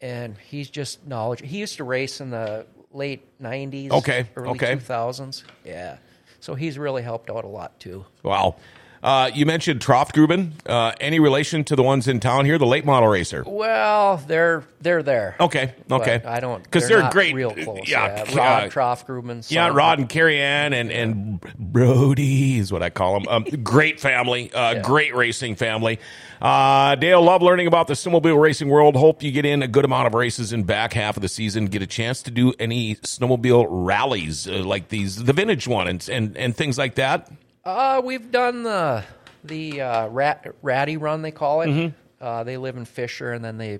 And 0.00 0.36
he's 0.50 0.68
just 0.68 1.06
knowledgeable. 1.06 1.48
He 1.48 1.58
used 1.58 1.76
to 1.76 1.84
race 1.84 2.20
in 2.20 2.30
the 2.30 2.66
late 2.92 3.22
'90s. 3.40 3.90
Okay, 3.90 4.26
Early 4.36 4.50
okay. 4.50 4.74
2000s. 4.76 5.44
Yeah. 5.64 5.96
So 6.42 6.56
he's 6.56 6.76
really 6.76 7.02
helped 7.02 7.30
out 7.30 7.44
a 7.44 7.48
lot 7.48 7.78
too. 7.78 8.04
Wow. 8.24 8.56
Uh, 9.02 9.30
you 9.34 9.46
mentioned 9.46 9.80
Troftgruben. 9.80 10.52
Uh, 10.64 10.92
any 11.00 11.18
relation 11.18 11.64
to 11.64 11.74
the 11.74 11.82
ones 11.82 12.06
in 12.06 12.20
town 12.20 12.44
here, 12.44 12.56
the 12.56 12.66
late 12.66 12.84
model 12.84 13.08
racer? 13.08 13.42
Well, 13.44 14.18
they're 14.18 14.62
they're 14.80 15.02
there. 15.02 15.34
Okay, 15.40 15.74
But 15.88 16.02
okay. 16.02 16.22
I 16.24 16.38
don't 16.38 16.62
because 16.62 16.88
they're 16.88 17.02
they're, 17.02 17.10
great. 17.10 17.34
Real 17.34 17.52
close. 17.52 17.88
Yeah, 17.88 18.24
Yeah. 18.28 18.36
Rod 18.36 18.64
uh, 18.64 18.68
Troftgruben. 18.68 19.50
yeah. 19.50 19.68
Rod 19.68 19.98
and 19.98 20.08
Carrie 20.08 20.40
Ann 20.40 20.72
and 20.72 20.92
and 20.92 21.40
Brody 21.58 22.58
is 22.58 22.72
what 22.72 22.82
I 22.82 22.90
call 22.90 23.18
them. 23.18 23.28
Um, 23.28 23.44
great 23.62 23.98
family, 23.98 24.52
uh, 24.54 24.82
great 24.82 25.14
racing 25.16 25.56
family. 25.56 25.98
Uh, 26.40 26.94
Dale, 26.96 27.22
love 27.22 27.42
learning 27.42 27.66
about 27.66 27.86
the 27.88 27.94
snowmobile 27.94 28.40
racing 28.40 28.68
world. 28.68 28.94
Hope 28.96 29.22
you 29.22 29.30
get 29.32 29.44
in 29.44 29.62
a 29.62 29.68
good 29.68 29.84
amount 29.84 30.06
of 30.08 30.14
races 30.14 30.52
in 30.52 30.62
back 30.64 30.92
half 30.92 31.16
of 31.16 31.22
the 31.22 31.28
season. 31.28 31.66
Get 31.66 31.82
a 31.82 31.86
chance 31.86 32.22
to 32.22 32.30
do 32.30 32.52
any 32.58 32.96
snowmobile 32.96 33.66
rallies 33.68 34.46
uh, 34.48 34.62
like 34.64 34.88
these, 34.88 35.22
the 35.22 35.32
vintage 35.32 35.66
one, 35.66 35.88
and 35.88 36.08
and, 36.08 36.36
and 36.36 36.56
things 36.56 36.78
like 36.78 36.94
that. 36.96 37.30
Uh, 37.64 38.00
we've 38.04 38.30
done 38.30 38.62
the 38.62 39.04
the 39.44 39.80
uh, 39.80 40.08
rat, 40.08 40.54
ratty 40.62 40.96
run 40.96 41.22
they 41.22 41.30
call 41.30 41.62
it. 41.62 41.92
Uh, 42.20 42.44
they 42.44 42.56
live 42.56 42.76
in 42.76 42.84
Fisher, 42.84 43.32
and 43.32 43.44
then 43.44 43.58
they 43.58 43.78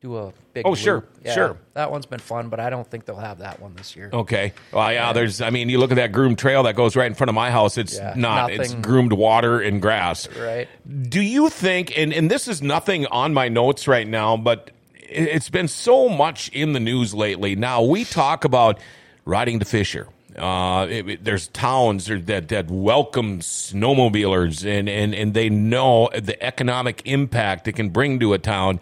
do 0.00 0.16
a 0.16 0.32
big. 0.52 0.64
Mm-hmm. 0.64 0.72
Oh, 0.72 0.74
sure. 0.74 1.04
Yeah, 1.24 1.34
sure. 1.34 1.56
That 1.74 1.90
one's 1.92 2.06
been 2.06 2.18
fun, 2.20 2.48
but 2.48 2.58
I 2.60 2.68
don't 2.70 2.88
think 2.88 3.04
they'll 3.06 3.16
have 3.16 3.38
that 3.38 3.60
one 3.60 3.74
this 3.76 3.94
year. 3.96 4.10
Okay. 4.12 4.52
Well, 4.72 4.92
yeah, 4.92 5.12
there's, 5.12 5.40
I 5.40 5.50
mean, 5.50 5.68
you 5.68 5.78
look 5.78 5.92
at 5.92 5.96
that 5.96 6.10
groomed 6.12 6.38
trail 6.38 6.64
that 6.64 6.74
goes 6.74 6.96
right 6.96 7.06
in 7.06 7.14
front 7.14 7.28
of 7.28 7.34
my 7.34 7.50
house. 7.52 7.78
It's 7.78 7.96
Yeah, 7.96 8.14
not, 8.16 8.50
it's 8.50 8.74
groomed 8.74 9.12
water 9.12 9.60
and 9.60 9.80
grass. 9.80 10.28
Right. 10.36 10.68
Do 11.08 11.20
you 11.20 11.48
think, 11.48 11.96
and, 11.96 12.12
and 12.12 12.28
this 12.30 12.48
is 12.48 12.60
nothing 12.62 13.06
on 13.06 13.32
my 13.34 13.48
notes 13.48 13.86
right 13.88 14.06
now, 14.06 14.36
but 14.36 14.70
it- 14.94 15.28
it's 15.28 15.48
been 15.50 15.68
so 15.68 16.08
much 16.08 16.48
in 16.50 16.72
the 16.72 16.80
news 16.80 17.14
lately. 17.14 17.54
Now, 17.56 17.82
we 17.82 18.04
talk 18.04 18.44
about 18.44 18.80
riding 19.24 19.60
to 19.60 19.64
Fisher. 19.64 20.08
Uh, 20.36 20.86
it- 20.90 21.08
it- 21.08 21.24
there's 21.24 21.48
towns 21.48 22.06
that, 22.06 22.48
that 22.48 22.66
welcome 22.70 23.40
snowmobilers, 23.40 24.64
and, 24.66 24.88
and, 24.88 25.14
and 25.14 25.34
they 25.34 25.48
know 25.48 26.08
the 26.14 26.40
economic 26.42 27.02
impact 27.04 27.68
it 27.68 27.72
can 27.72 27.90
bring 27.90 28.18
to 28.20 28.32
a 28.32 28.38
town. 28.38 28.80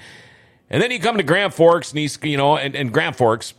And 0.70 0.82
then 0.82 0.90
you 0.90 0.98
come 1.00 1.16
to 1.18 1.22
Grand 1.22 1.52
Forks, 1.54 1.90
and 1.90 1.98
he's, 1.98 2.18
you 2.22 2.36
know, 2.36 2.56
and, 2.56 2.74
and 2.74 2.92
Grand 2.92 3.16
Forks, 3.16 3.54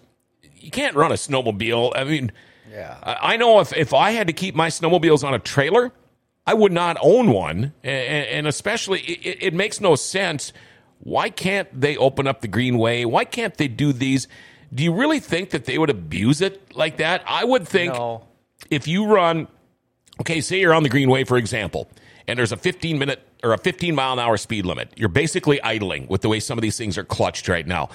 you 0.55 0.71
can't 0.71 0.95
run 0.95 1.11
a 1.11 1.15
snowmobile. 1.15 1.91
I 1.95 2.03
mean, 2.03 2.31
Yeah. 2.71 2.97
I 3.03 3.33
I 3.33 3.37
know 3.37 3.59
if, 3.59 3.71
if 3.75 3.93
I 3.93 4.11
had 4.11 4.27
to 4.27 4.33
keep 4.33 4.55
my 4.55 4.69
snowmobiles 4.69 5.23
on 5.23 5.33
a 5.33 5.39
trailer, 5.39 5.91
I 6.47 6.53
would 6.55 6.71
not 6.71 6.97
own 7.01 7.31
one. 7.31 7.73
And, 7.83 8.25
and 8.27 8.47
especially, 8.47 9.01
it, 9.01 9.37
it 9.41 9.53
makes 9.53 9.79
no 9.79 9.95
sense. 9.95 10.51
Why 10.99 11.29
can't 11.29 11.67
they 11.79 11.97
open 11.97 12.27
up 12.27 12.41
the 12.41 12.47
Greenway? 12.47 13.05
Why 13.05 13.25
can't 13.25 13.55
they 13.57 13.67
do 13.67 13.93
these? 13.93 14.27
Do 14.73 14.83
you 14.83 14.93
really 14.93 15.19
think 15.19 15.51
that 15.51 15.65
they 15.65 15.77
would 15.77 15.89
abuse 15.89 16.41
it 16.41 16.75
like 16.75 16.97
that? 16.97 17.23
I 17.27 17.43
would 17.43 17.67
think 17.67 17.93
No. 17.93 18.23
if 18.69 18.87
you 18.87 19.05
run, 19.05 19.47
okay, 20.21 20.41
say 20.41 20.59
you're 20.59 20.73
on 20.73 20.83
the 20.83 20.89
Greenway, 20.89 21.25
for 21.25 21.37
example, 21.37 21.89
and 22.27 22.39
there's 22.39 22.51
a 22.51 22.57
15 22.57 22.97
minute 22.97 23.21
or 23.43 23.53
a 23.53 23.57
15 23.57 23.93
mile 23.93 24.13
an 24.13 24.19
hour 24.19 24.37
speed 24.37 24.65
limit, 24.65 24.91
you're 24.95 25.09
basically 25.09 25.61
idling 25.61 26.07
with 26.07 26.21
the 26.21 26.29
way 26.29 26.39
some 26.39 26.57
of 26.57 26.61
these 26.61 26.77
things 26.77 26.97
are 26.97 27.03
clutched 27.03 27.47
right 27.47 27.67
now. 27.67 27.89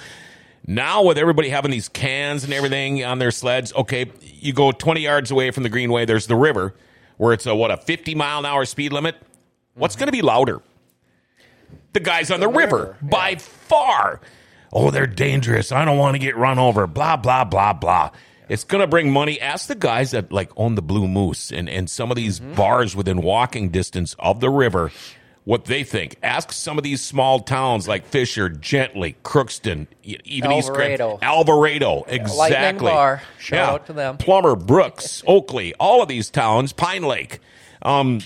Now, 0.67 1.03
with 1.03 1.17
everybody 1.17 1.49
having 1.49 1.71
these 1.71 1.89
cans 1.89 2.43
and 2.43 2.53
everything 2.53 3.03
on 3.03 3.17
their 3.17 3.31
sleds, 3.31 3.73
okay, 3.73 4.11
you 4.21 4.53
go 4.53 4.71
20 4.71 5.01
yards 5.01 5.31
away 5.31 5.51
from 5.51 5.63
the 5.63 5.69
Greenway, 5.69 6.05
there's 6.05 6.27
the 6.27 6.35
river 6.35 6.75
where 7.17 7.33
it's 7.33 7.45
a, 7.45 7.55
what, 7.55 7.71
a 7.71 7.77
50 7.77 8.13
mile 8.15 8.39
an 8.39 8.45
hour 8.45 8.65
speed 8.65 8.93
limit? 8.93 9.15
What's 9.73 9.95
mm-hmm. 9.95 9.99
going 10.01 10.07
to 10.07 10.11
be 10.11 10.21
louder? 10.21 10.61
The 11.93 11.99
guys 11.99 12.29
on 12.29 12.39
the, 12.39 12.47
river, 12.47 12.77
river, 12.77 12.97
by 13.01 13.35
far. 13.35 14.21
Oh, 14.71 14.91
they're 14.91 15.07
dangerous. 15.07 15.71
I 15.71 15.85
don't 15.85 15.97
want 15.97 16.15
to 16.15 16.19
get 16.19 16.37
run 16.37 16.59
over. 16.59 16.87
Blah, 16.87 17.17
blah, 17.17 17.43
blah, 17.43 17.73
blah. 17.73 18.11
It's 18.47 18.63
going 18.63 18.81
to 18.81 18.87
bring 18.87 19.11
money. 19.11 19.39
Ask 19.39 19.67
the 19.67 19.75
guys 19.75 20.11
that 20.11 20.31
like 20.31 20.51
own 20.57 20.75
the 20.75 20.81
Blue 20.81 21.07
Moose 21.07 21.51
and, 21.51 21.69
and 21.69 21.89
some 21.89 22.11
of 22.11 22.15
these 22.17 22.39
bars 22.39 22.95
within 22.95 23.21
walking 23.21 23.69
distance 23.69 24.15
of 24.19 24.39
the 24.39 24.49
river 24.49 24.91
what 25.49 25.65
they 25.65 25.83
think. 25.83 26.15
Ask 26.21 26.51
some 26.51 26.77
of 26.77 26.83
these 26.83 27.01
small 27.01 27.39
towns 27.39 27.87
like 27.87 28.05
Fisher, 28.05 28.49
Gentilly, 28.49 29.15
Crookston, 29.23 29.87
even 30.03 30.51
East 30.51 30.71
Grand- 30.71 31.01
Alvarado. 31.01 31.19
Alvarado, 31.23 32.03
exactly. 32.07 32.91
Bar. 32.91 33.21
Shout 33.39 33.73
out 33.73 33.85
to 33.87 33.93
them. 33.93 34.17
Plummer, 34.17 34.55
Brooks, 34.55 35.23
Oklee, 35.27 35.73
all 35.79 36.03
of 36.03 36.07
these 36.07 36.29
towns, 36.29 36.71
Pine 36.73 37.03
Lake. 37.03 37.39
Um, 37.81 38.19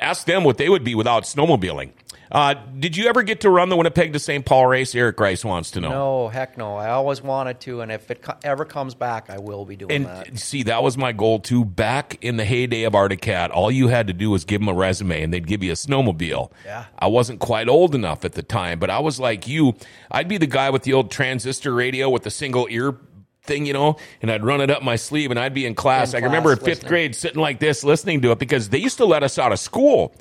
ask 0.00 0.26
them 0.26 0.44
what 0.44 0.56
they 0.56 0.68
would 0.68 0.84
be 0.84 0.94
without 0.94 1.24
snowmobiling. 1.24 1.92
Uh, 2.32 2.54
did 2.78 2.96
you 2.96 3.08
ever 3.08 3.22
get 3.22 3.42
to 3.42 3.50
run 3.50 3.68
the 3.68 3.76
Winnipeg 3.76 4.14
to 4.14 4.18
St. 4.18 4.42
Paul 4.46 4.66
race? 4.66 4.94
Eric 4.94 5.20
Rice 5.20 5.44
wants 5.44 5.72
to 5.72 5.82
know. 5.82 5.90
No, 5.90 6.28
heck 6.28 6.56
no. 6.56 6.76
I 6.76 6.88
always 6.88 7.20
wanted 7.20 7.60
to, 7.60 7.82
and 7.82 7.92
if 7.92 8.10
it 8.10 8.22
co- 8.22 8.36
ever 8.42 8.64
comes 8.64 8.94
back, 8.94 9.28
I 9.28 9.38
will 9.38 9.66
be 9.66 9.76
doing 9.76 9.92
And 9.92 10.06
that. 10.06 10.38
see, 10.38 10.62
that 10.62 10.82
was 10.82 10.96
my 10.96 11.12
goal 11.12 11.40
too. 11.40 11.62
Back 11.66 12.16
in 12.24 12.38
the 12.38 12.46
heyday 12.46 12.84
of 12.84 12.94
Arctic 12.94 13.20
Cat, 13.20 13.50
all 13.50 13.70
you 13.70 13.88
had 13.88 14.06
to 14.06 14.14
do 14.14 14.30
was 14.30 14.46
give 14.46 14.62
them 14.62 14.68
a 14.68 14.72
resume 14.74 15.22
and 15.22 15.30
they'd 15.30 15.46
give 15.46 15.62
you 15.62 15.72
a 15.72 15.74
snowmobile. 15.74 16.50
Yeah. 16.64 16.86
I 16.98 17.08
wasn't 17.08 17.38
quite 17.38 17.68
old 17.68 17.94
enough 17.94 18.24
at 18.24 18.32
the 18.32 18.42
time, 18.42 18.78
but 18.78 18.88
I 18.88 19.00
was 19.00 19.20
like 19.20 19.46
you. 19.46 19.74
I'd 20.10 20.28
be 20.28 20.38
the 20.38 20.46
guy 20.46 20.70
with 20.70 20.84
the 20.84 20.94
old 20.94 21.10
transistor 21.10 21.74
radio 21.74 22.08
with 22.08 22.22
the 22.22 22.30
single 22.30 22.66
ear 22.70 22.96
thing, 23.42 23.66
you 23.66 23.74
know, 23.74 23.96
and 24.22 24.30
I'd 24.30 24.42
run 24.44 24.62
it 24.62 24.70
up 24.70 24.82
my 24.82 24.96
sleeve 24.96 25.30
and 25.32 25.38
I'd 25.38 25.52
be 25.52 25.66
in 25.66 25.74
class. 25.74 26.14
In 26.14 26.22
I 26.22 26.26
remember 26.26 26.52
in 26.52 26.58
fifth 26.58 26.66
listening. 26.66 26.88
grade 26.88 27.14
sitting 27.14 27.42
like 27.42 27.58
this 27.58 27.84
listening 27.84 28.22
to 28.22 28.30
it 28.30 28.38
because 28.38 28.70
they 28.70 28.78
used 28.78 28.96
to 28.98 29.04
let 29.04 29.22
us 29.22 29.38
out 29.38 29.52
of 29.52 29.58
school 29.58 30.14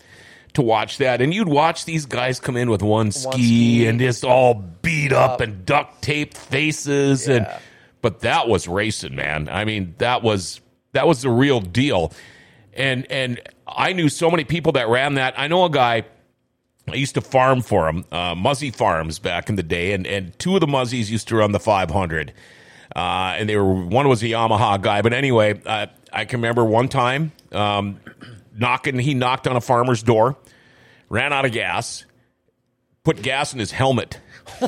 to 0.53 0.61
watch 0.61 0.97
that. 0.97 1.21
And 1.21 1.33
you'd 1.33 1.47
watch 1.47 1.85
these 1.85 2.05
guys 2.05 2.39
come 2.39 2.57
in 2.57 2.69
with 2.69 2.81
one, 2.81 3.11
ski, 3.11 3.31
ski. 3.31 3.87
and 3.87 3.99
just 3.99 4.23
all 4.23 4.53
beat 4.53 5.13
up 5.13 5.41
and 5.41 5.65
duct 5.65 6.01
taped 6.01 6.37
faces 6.37 7.27
and 7.27 7.47
but 8.01 8.21
that 8.21 8.47
was 8.47 8.67
racing, 8.67 9.15
man. 9.15 9.47
I 9.49 9.63
mean, 9.65 9.95
that 9.99 10.23
was 10.23 10.59
that 10.93 11.07
was 11.07 11.21
the 11.21 11.29
real 11.29 11.61
deal. 11.61 12.11
And 12.73 13.09
and 13.11 13.39
I 13.67 13.93
knew 13.93 14.09
so 14.09 14.31
many 14.31 14.43
people 14.43 14.73
that 14.73 14.87
ran 14.89 15.15
that. 15.15 15.35
I 15.37 15.47
know 15.47 15.65
a 15.65 15.69
guy 15.69 16.05
I 16.89 16.95
used 16.95 17.15
to 17.15 17.21
farm 17.21 17.61
for 17.61 17.87
him, 17.87 18.05
uh, 18.11 18.35
Muzzy 18.35 18.71
Farms 18.71 19.19
back 19.19 19.49
in 19.49 19.55
the 19.55 19.63
day, 19.63 19.93
and, 19.93 20.07
and 20.07 20.37
two 20.39 20.55
of 20.55 20.61
the 20.61 20.67
Muzzies 20.67 21.11
used 21.11 21.27
to 21.29 21.35
run 21.35 21.51
the 21.51 21.59
500. 21.59 22.33
Uh, 22.93 23.35
and 23.37 23.47
they 23.47 23.55
were 23.55 23.73
one 23.73 24.09
was 24.09 24.21
a 24.23 24.25
Yamaha 24.25 24.81
guy, 24.81 25.01
but 25.01 25.13
anyway, 25.13 25.61
uh, 25.65 25.87
I 26.11 26.25
can 26.25 26.39
remember 26.39 26.65
one 26.65 26.89
time 26.89 27.31
um, 27.53 27.99
knocking. 28.53 28.99
He 28.99 29.13
knocked 29.13 29.47
on 29.47 29.55
a 29.55 29.61
farmer's 29.61 30.03
door, 30.03 30.35
ran 31.12 31.34
out 31.34 31.45
of 31.45 31.51
gas, 31.51 32.05
put 33.03 33.22
gas 33.22 33.53
in 33.53 33.59
his 33.59 33.72
helmet, 33.72 34.20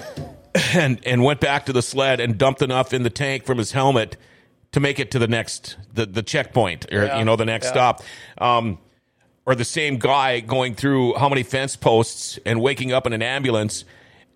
and 0.74 1.00
and 1.06 1.24
went 1.24 1.40
back 1.40 1.66
to 1.68 1.74
the 1.74 1.82
sled 1.82 2.20
and 2.20 2.38
dumped 2.38 2.62
enough 2.62 2.94
in 2.94 3.04
the 3.04 3.10
tank 3.10 3.46
from 3.46 3.58
his 3.58 3.72
helmet 3.72 4.18
to 4.74 4.80
make 4.80 5.00
it 5.00 5.12
to 5.12 5.20
the 5.20 5.28
next 5.28 5.78
the 5.94 6.06
the 6.06 6.22
checkpoint 6.22 6.92
or 6.92 7.06
Yeah. 7.06 7.20
you 7.20 7.26
know 7.26 7.36
the 7.36 7.46
next 7.46 7.68
Yeah. 7.68 7.72
stop. 7.72 8.04
Um, 8.38 8.78
or 9.46 9.56
the 9.56 9.66
same 9.66 9.98
guy 9.98 10.40
going 10.40 10.74
through 10.74 11.16
how 11.16 11.28
many 11.28 11.44
fence 11.44 11.76
posts 11.76 12.40
and 12.46 12.62
waking 12.62 12.94
up 12.94 13.06
in 13.06 13.12
an 13.14 13.22
ambulance 13.22 13.84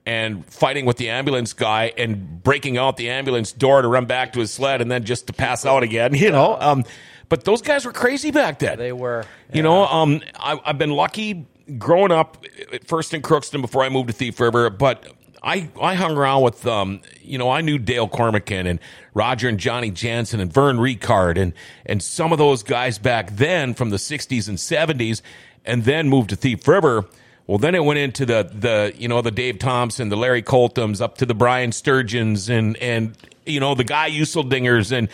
and 0.05 0.45
fighting 0.45 0.85
with 0.85 0.97
the 0.97 1.09
ambulance 1.09 1.53
guy 1.53 1.93
and 1.97 2.43
breaking 2.43 2.77
out 2.77 2.97
the 2.97 3.09
ambulance 3.09 3.51
door 3.53 3.81
to 3.81 3.87
run 3.87 4.05
back 4.05 4.33
to 4.33 4.39
his 4.39 4.51
sled 4.51 4.81
and 4.81 4.91
then 4.91 5.03
just 5.05 5.27
to 5.27 5.33
pass 5.33 5.65
out 5.65 5.81
again, 5.83 6.13
you 6.23 6.29
know. 6.31 6.57
Um, 6.59 6.83
but 7.29 7.43
those 7.45 7.61
guys 7.61 7.85
were 7.85 7.93
crazy 7.93 8.31
back 8.31 8.59
then. 8.59 8.77
They 8.77 8.91
were. 8.91 9.25
You 9.53 9.61
know, 9.63 9.85
um, 9.85 10.21
I, 10.37 10.59
I've 10.65 10.77
been 10.77 10.91
lucky 10.91 11.45
growing 11.77 12.11
up 12.11 12.45
first 12.85 13.13
in 13.13 13.21
Crookston 13.21 13.61
before 13.61 13.83
I 13.83 13.89
moved 13.89 14.07
to 14.07 14.13
Thief 14.13 14.39
River, 14.39 14.69
but 14.69 15.05
I, 15.43 15.69
I 15.81 15.95
hung 15.95 16.17
around 16.17 16.41
with, 16.43 16.65
um, 16.65 17.01
you 17.21 17.37
know, 17.37 17.49
I 17.49 17.61
knew 17.61 17.77
Dale 17.77 18.07
Cormican 18.07 18.67
and 18.67 18.79
Roger 19.13 19.47
and 19.47 19.59
Johnny 19.59 19.91
Jansen 19.91 20.39
and 20.39 20.51
Vern 20.51 20.77
Ricard 20.77 21.37
and, 21.37 21.53
and 21.85 22.01
some 22.01 22.31
of 22.31 22.37
those 22.37 22.63
guys 22.63 22.97
back 22.97 23.35
then 23.35 23.73
from 23.73 23.89
the 23.89 23.97
60s 23.97 24.49
and 24.49 24.57
70s 24.57 25.21
and 25.65 25.83
then 25.83 26.09
moved 26.09 26.29
to 26.31 26.35
Thief 26.35 26.67
River. 26.67 27.05
Well, 27.45 27.57
then 27.59 27.75
it 27.75 27.83
went 27.83 27.99
into 27.99 28.25
the, 28.25 28.49
the, 28.51 28.93
you 28.97 29.07
know, 29.07 29.21
the 29.21 29.31
Dave 29.31 29.59
Thompson, 29.59 30.09
the 30.09 30.17
Larry 30.17 30.43
Coltums, 30.43 31.01
up 31.01 31.17
to 31.19 31.25
the 31.25 31.35
Brian 31.35 31.71
Sturgeons 31.71 32.49
and, 32.49 32.75
and, 32.77 33.15
you 33.45 33.59
know, 33.59 33.73
the 33.73 33.85
Guy 33.85 34.09
Useldingers 34.09 34.91
and, 34.91 35.07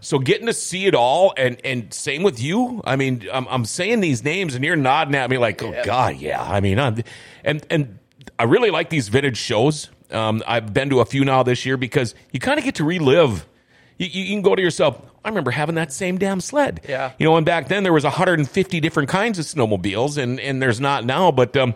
so 0.00 0.18
getting 0.18 0.46
to 0.46 0.52
see 0.52 0.86
it 0.86 0.94
all, 0.94 1.32
and 1.36 1.58
and 1.64 1.92
same 1.92 2.22
with 2.22 2.40
you. 2.40 2.80
I 2.84 2.96
mean, 2.96 3.26
I'm, 3.32 3.46
I'm 3.48 3.64
saying 3.64 4.00
these 4.00 4.24
names, 4.24 4.54
and 4.54 4.64
you're 4.64 4.76
nodding 4.76 5.14
at 5.14 5.30
me 5.30 5.38
like, 5.38 5.62
oh 5.62 5.74
God, 5.84 6.16
yeah. 6.16 6.42
I 6.42 6.60
mean, 6.60 6.78
I'm, 6.78 7.02
and 7.44 7.66
and 7.70 7.98
I 8.38 8.44
really 8.44 8.70
like 8.70 8.90
these 8.90 9.08
vintage 9.08 9.36
shows. 9.36 9.88
Um, 10.10 10.42
I've 10.46 10.72
been 10.72 10.90
to 10.90 11.00
a 11.00 11.04
few 11.04 11.24
now 11.24 11.42
this 11.42 11.66
year 11.66 11.76
because 11.76 12.14
you 12.32 12.40
kind 12.40 12.58
of 12.58 12.64
get 12.64 12.76
to 12.76 12.84
relive. 12.84 13.46
You, 13.98 14.06
you, 14.06 14.22
you 14.22 14.34
can 14.34 14.42
go 14.42 14.54
to 14.54 14.62
yourself. 14.62 15.00
I 15.24 15.28
remember 15.28 15.50
having 15.50 15.74
that 15.74 15.92
same 15.92 16.18
damn 16.18 16.40
sled. 16.40 16.80
Yeah. 16.88 17.12
You 17.18 17.26
know, 17.26 17.36
and 17.36 17.44
back 17.44 17.68
then 17.68 17.82
there 17.82 17.92
was 17.92 18.04
150 18.04 18.80
different 18.80 19.08
kinds 19.08 19.38
of 19.38 19.44
snowmobiles, 19.44 20.16
and 20.16 20.40
and 20.40 20.62
there's 20.62 20.80
not 20.80 21.04
now. 21.04 21.30
But 21.32 21.56
um, 21.56 21.74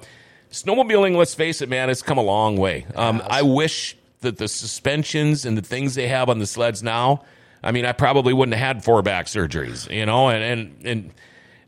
snowmobiling, 0.50 1.16
let's 1.16 1.34
face 1.34 1.60
it, 1.60 1.68
man, 1.68 1.90
it's 1.90 2.02
come 2.02 2.18
a 2.18 2.22
long 2.22 2.56
way. 2.56 2.86
Um, 2.94 3.22
I 3.28 3.42
wish 3.42 3.96
that 4.20 4.38
the 4.38 4.48
suspensions 4.48 5.44
and 5.44 5.58
the 5.58 5.62
things 5.62 5.94
they 5.94 6.08
have 6.08 6.28
on 6.28 6.38
the 6.38 6.46
sleds 6.46 6.82
now. 6.82 7.24
I 7.62 7.72
mean, 7.72 7.84
I 7.84 7.92
probably 7.92 8.32
wouldn't 8.32 8.56
have 8.56 8.76
had 8.76 8.84
four 8.84 9.02
back 9.02 9.26
surgeries, 9.26 9.90
you 9.90 10.06
know, 10.06 10.28
and 10.28 10.42
and 10.42 10.86
and 10.86 11.14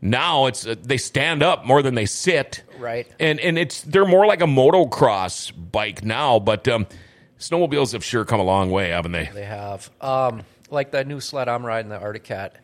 now 0.00 0.46
it's 0.46 0.66
uh, 0.66 0.74
they 0.82 0.98
stand 0.98 1.42
up 1.42 1.64
more 1.64 1.82
than 1.82 1.94
they 1.94 2.06
sit, 2.06 2.62
Right. 2.78 3.06
And 3.18 3.40
and 3.40 3.58
it's 3.58 3.82
they're 3.82 4.04
more 4.04 4.26
like 4.26 4.42
a 4.42 4.46
motocross 4.46 5.52
bike 5.72 6.04
now, 6.04 6.38
but 6.38 6.68
um, 6.68 6.86
snowmobiles 7.38 7.92
have 7.92 8.04
sure 8.04 8.24
come 8.24 8.40
a 8.40 8.44
long 8.44 8.70
way, 8.70 8.90
haven't 8.90 9.12
they? 9.12 9.30
They 9.32 9.44
have. 9.44 9.90
Um, 10.00 10.42
like 10.70 10.90
that 10.92 11.06
new 11.06 11.20
sled 11.20 11.48
I'm 11.48 11.64
riding, 11.64 11.88
the 11.88 11.98
Arctic 11.98 12.24
Cat. 12.24 12.56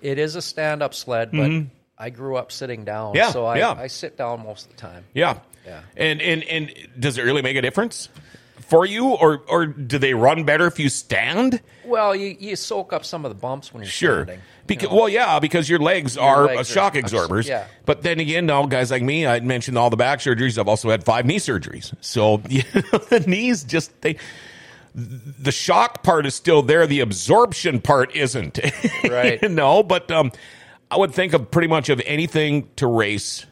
It 0.00 0.18
is 0.18 0.34
a 0.36 0.42
stand 0.42 0.82
up 0.82 0.94
sled, 0.94 1.30
but 1.32 1.50
I 1.98 2.10
grew 2.10 2.36
up 2.36 2.52
sitting 2.52 2.84
down. 2.84 3.08
Mm-hmm. 3.08 3.16
Yeah, 3.16 3.30
So 3.30 3.44
I, 3.46 3.58
yeah. 3.58 3.72
I 3.72 3.88
sit 3.88 4.16
down 4.16 4.44
most 4.44 4.66
of 4.66 4.72
the 4.72 4.78
time. 4.78 5.04
Yeah. 5.12 5.38
Yeah. 5.66 5.80
And 5.96 6.22
and 6.22 6.42
and 6.44 6.72
does 6.98 7.18
it 7.18 7.22
really 7.22 7.42
make 7.42 7.56
a 7.56 7.62
difference 7.62 8.08
for 8.60 8.84
you, 8.86 9.08
or 9.08 9.42
or 9.48 9.66
do 9.66 9.98
they 9.98 10.14
run 10.14 10.44
better 10.44 10.66
if 10.66 10.78
you 10.78 10.88
stand? 10.88 11.60
Well, 11.84 12.14
you, 12.14 12.36
you 12.38 12.56
soak 12.56 12.92
up 12.92 13.04
some 13.04 13.24
of 13.24 13.30
the 13.30 13.34
bumps 13.34 13.72
when 13.72 13.82
you're 13.82 13.90
Sure. 13.90 14.24
standing. 14.24 14.36
you 14.38 14.42
Because, 14.66 14.90
know. 14.90 14.96
well, 14.96 15.08
yeah, 15.08 15.38
because 15.38 15.68
your 15.70 15.78
legs 15.78 16.16
are 16.18 16.44
legs 16.46 16.56
uh, 16.56 16.60
are- 16.60 16.64
shock 16.64 16.96
absorbers. 16.96 17.48
yeah. 17.48 17.66
But 17.86 18.02
then 18.02 18.20
again, 18.20 18.44
now 18.46 18.66
guys 18.66 18.90
like 18.90 19.02
me, 19.02 19.26
I 19.26 19.40
mentioned 19.40 19.78
all 19.78 19.88
the 19.90 19.96
back 19.96 20.18
surgeries. 20.18 20.58
I've 20.58 20.68
also 20.68 20.90
had 20.90 21.04
five 21.04 21.24
knee 21.24 21.38
surgeries. 21.38 21.94
So 22.00 22.42
you 22.48 22.62
know, 22.74 22.98
the 22.98 23.24
knees 23.26 23.64
just 23.64 23.98
they. 24.02 24.16
The 24.94 25.52
shock 25.52 26.02
part 26.02 26.26
is 26.26 26.34
still 26.34 26.60
there. 26.62 26.86
The 26.86 27.00
absorption 27.00 27.80
part 27.80 28.14
isn't. 28.16 28.58
Right. 29.08 29.40
no, 29.50 29.82
but 29.82 30.10
um, 30.10 30.32
I 30.90 30.96
would 30.98 31.12
think 31.14 31.32
of 31.32 31.50
pretty 31.50 31.68
much 31.68 31.88
of 31.88 32.00
anything 32.04 32.68
to 32.76 32.86
race 32.86 33.46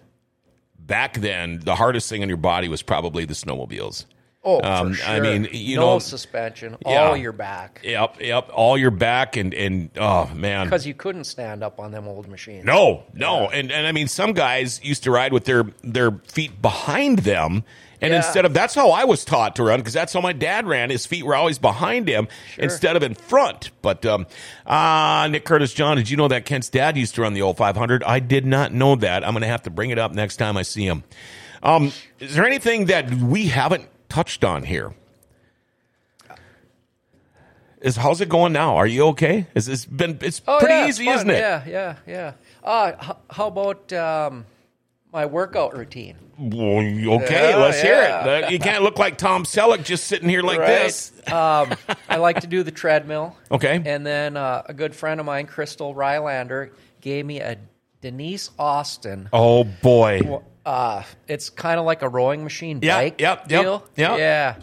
back 0.79 1.15
then. 1.15 1.61
The 1.61 1.75
hardest 1.77 2.09
thing 2.09 2.23
on 2.23 2.29
your 2.29 2.37
body 2.37 2.69
was 2.69 2.83
probably 2.83 3.25
the 3.25 3.35
snowmobiles. 3.35 4.05
Oh, 4.49 4.61
Um, 4.63 4.95
for 4.95 5.05
I 5.11 5.19
mean, 5.19 5.49
you 5.51 5.75
no 5.75 5.95
know- 5.95 5.99
suspension, 5.99 6.77
Yeah. 6.87 7.03
all 7.09 7.17
your 7.17 7.33
back. 7.33 7.81
Yep, 7.83 8.21
yep. 8.21 8.49
All 8.55 8.79
your 8.79 8.93
back 8.93 9.37
and 9.37 9.53
and 9.53 9.91
oh 9.99 10.31
man, 10.35 10.67
Because 10.67 10.87
you 10.87 10.95
couldn't 10.95 11.25
stand 11.25 11.65
up 11.65 11.81
on 11.81 11.91
them 11.91 12.07
old 12.07 12.29
machines. 12.29 12.65
No, 12.65 13.03
no, 13.13 13.49
and 13.49 13.73
and 13.73 13.89
I 13.89 13.93
mean 13.93 14.07
some 14.07 14.33
guys 14.35 14.81
used 14.85 15.03
to 15.03 15.11
ride 15.11 15.33
with 15.33 15.47
their 15.47 15.65
their 15.83 16.13
feet 16.29 16.63
behind 16.63 17.21
them, 17.21 17.65
and 18.01 18.13
Yeah. 18.13 18.19
instead 18.19 18.45
of 18.45 18.55
that's 18.55 18.73
how 18.77 18.91
I 18.93 19.03
was 19.03 19.25
taught 19.25 19.57
to 19.57 19.65
run 19.65 19.81
because 19.81 19.95
that's 19.95 20.13
how 20.13 20.21
my 20.21 20.33
dad 20.33 20.65
ran. 20.65 20.91
His 20.91 21.07
feet 21.07 21.25
were 21.27 21.35
always 21.35 21.59
behind 21.59 22.07
him 22.07 22.29
instead 22.57 22.95
of 22.95 23.03
in 23.03 23.15
front. 23.17 23.73
But 23.83 24.07
um, 24.07 24.27
uh, 24.65 25.27
Nick 25.29 25.45
Curtis 25.45 25.75
John, 25.75 25.97
did 25.97 26.09
you 26.09 26.17
know 26.17 26.29
that 26.29 26.45
Kent's 26.45 26.69
dad 26.69 26.97
used 26.97 27.17
to 27.17 27.23
run 27.23 27.35
the 27.35 27.43
old 27.43 27.57
500? 27.57 28.05
I 28.05 28.21
did 28.21 28.47
not 28.47 28.73
know 28.73 28.95
that. 28.95 29.25
I'm 29.27 29.33
going 29.33 29.43
to 29.43 29.49
have 29.49 29.65
to 29.65 29.71
bring 29.71 29.91
it 29.91 29.99
up 29.99 30.13
next 30.15 30.37
time 30.37 30.57
I 30.57 30.63
see 30.63 30.87
him. 30.87 31.03
Um, 31.65 31.93
is 32.21 32.35
there 32.37 32.47
anything 32.47 32.85
that 32.87 33.13
we 33.13 33.47
haven't 33.49 33.89
touched 34.09 34.45
on 34.45 34.65
here? 34.65 34.95
Is 37.81 37.97
how's 37.97 38.21
it 38.21 38.29
going 38.29 38.53
now? 38.53 38.77
Are 38.77 38.87
you 38.87 39.07
okay? 39.09 39.47
Is 39.55 39.69
it's 39.69 39.85
been 39.85 40.19
it's 40.23 40.41
Oh, 40.49 40.59
pretty 40.59 40.75
yeah, 40.75 40.89
easy, 40.89 41.05
fun. 41.05 41.15
isn't 41.17 41.31
it? 41.31 41.39
Yeah, 41.39 41.63
yeah, 41.69 41.95
yeah. 42.07 42.33
Uh, 42.65 42.93
h- 43.01 43.17
how 43.31 43.47
about 43.49 43.93
um, 43.93 44.47
my 45.13 45.27
workout 45.27 45.77
routine? 45.77 46.17
Well, 46.39 46.79
okay, 47.23 47.51
Yeah, 47.51 47.57
let's 47.57 47.81
hear 47.81 48.03
it. 48.03 48.45
Uh, 48.45 48.49
you 48.49 48.59
can't 48.59 48.83
look 48.83 48.99
like 48.99 49.19
Tom 49.19 49.45
Selleck 49.45 49.85
just 49.85 50.05
sitting 50.05 50.29
here 50.29 50.43
like 50.43 50.59
Right. 50.59 50.69
this. 50.85 51.13
um, 51.31 51.75
I 52.09 52.17
like 52.17 52.41
to 52.41 52.47
do 52.47 52.63
the 52.63 52.71
treadmill. 52.71 53.37
Okay. 53.51 53.81
And 53.85 54.05
then 54.07 54.37
uh, 54.37 54.63
a 54.67 54.75
good 54.75 54.95
friend 54.95 55.21
of 55.21 55.27
mine, 55.27 55.47
Crystal 55.47 55.95
Rylander, 55.95 56.71
gave 57.03 57.25
me 57.27 57.41
a 57.41 57.57
Denise 58.01 58.51
Austin. 58.59 59.29
Oh 59.33 59.65
boy. 59.65 60.41
Uh, 60.67 61.03
it's 61.29 61.49
kind 61.49 61.79
of 61.81 61.87
like 61.87 62.03
a 62.03 62.09
rowing 62.09 62.43
machine 62.43 62.81
Yeah, 62.83 62.97
bike 62.97 63.21
yep, 63.21 63.49
yep, 63.51 63.63
deal. 63.63 63.87
yep. 63.97 64.19
Yeah. 64.19 64.57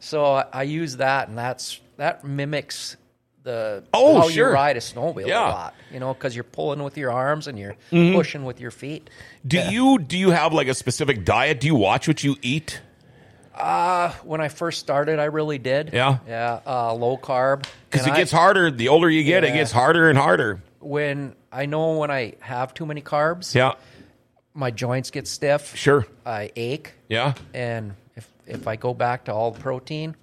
So 0.00 0.24
I, 0.24 0.46
I 0.52 0.62
use 0.62 0.96
that, 0.96 1.28
and 1.28 1.36
that's 1.36 1.78
that 1.98 2.24
mimics 2.24 2.96
the 3.42 3.84
Oh, 3.94 4.20
how 4.20 4.28
sure. 4.30 4.48
you 4.48 4.54
ride 4.54 4.76
a 4.78 4.80
snowmobile 4.80 5.26
Yeah. 5.26 5.34
Mm-hmm. 5.36 5.50
a 5.50 5.54
lot. 5.54 5.74
You 5.92 6.00
know, 6.00 6.14
because 6.14 6.34
you're 6.34 6.44
pulling 6.44 6.82
with 6.82 6.96
your 6.96 7.10
arms 7.12 7.46
and 7.46 7.58
you're 7.58 7.76
pushing 7.90 8.44
with 8.44 8.58
your 8.60 8.70
feet. 8.70 9.10
Do 9.46 9.58
you 9.70 9.98
do 9.98 10.16
you 10.18 10.30
have 10.30 10.52
like 10.54 10.68
a 10.68 10.74
specific 10.74 11.24
diet? 11.26 11.60
Do 11.60 11.66
you 11.66 11.74
watch 11.74 12.08
what 12.08 12.24
you 12.24 12.36
eat? 12.42 12.80
When 14.24 14.40
I 14.40 14.48
first 14.48 14.78
started, 14.80 15.18
I 15.18 15.24
really 15.24 15.58
did. 15.58 15.90
Yeah. 15.92 16.18
Yeah. 16.26 16.60
Uh, 16.66 16.94
low 16.94 17.16
carb. 17.18 17.66
Because 17.90 18.06
it 18.06 18.12
I- 18.12 18.16
gets 18.16 18.32
harder. 18.32 18.70
The 18.70 18.88
older 18.88 19.10
you 19.10 19.24
get, 19.24 19.44
it 19.44 19.52
gets 19.52 19.72
harder 19.72 20.08
and 20.08 20.16
harder. 20.18 20.62
when 20.80 21.34
I 21.52 21.66
know 21.66 21.98
when 21.98 22.10
I 22.10 22.34
have 22.40 22.72
too 22.72 22.86
many 22.86 23.02
carbs, 23.02 23.54
Yeah. 23.54 23.72
My 24.60 24.70
joints 24.70 25.10
get 25.10 25.26
stiff. 25.26 25.74
Sure. 25.74 26.06
I 26.24 26.52
ache, 26.54 26.92
Yeah. 27.08 27.34
and 27.52 27.94
if 28.14 28.28
if 28.46 28.68
I 28.68 28.76
go 28.76 28.94
back 28.94 29.24
to 29.24 29.34
all 29.34 29.50
the 29.50 29.58
protein, 29.60 30.14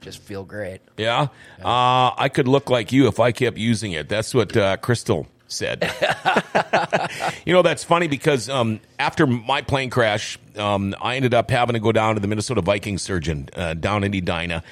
just 0.00 0.20
feel 0.20 0.42
great. 0.44 0.80
Yeah. 0.96 1.28
Uh, 1.64 2.10
I 2.16 2.28
could 2.32 2.48
look 2.48 2.68
like 2.70 2.90
you 2.90 3.06
if 3.06 3.20
I 3.20 3.30
kept 3.32 3.56
using 3.58 3.92
it. 3.92 4.08
That's 4.08 4.34
what 4.34 4.56
uh, 4.56 4.76
Crystal 4.78 5.26
said. 5.46 5.82
you 7.44 7.52
know, 7.52 7.62
that's 7.62 7.84
funny 7.84 8.08
because 8.08 8.48
um, 8.48 8.80
after 8.98 9.26
my 9.26 9.62
plane 9.62 9.90
crash, 9.90 10.38
um, 10.56 10.94
I 11.00 11.16
ended 11.16 11.34
up 11.34 11.50
having 11.50 11.74
to 11.74 11.80
go 11.80 11.92
down 11.92 12.14
to 12.14 12.20
the 12.20 12.26
Minnesota 12.28 12.60
Viking 12.62 12.98
surgeon 12.98 13.48
uh, 13.54 13.74
down 13.74 14.04
in 14.04 14.14
Edina. 14.14 14.62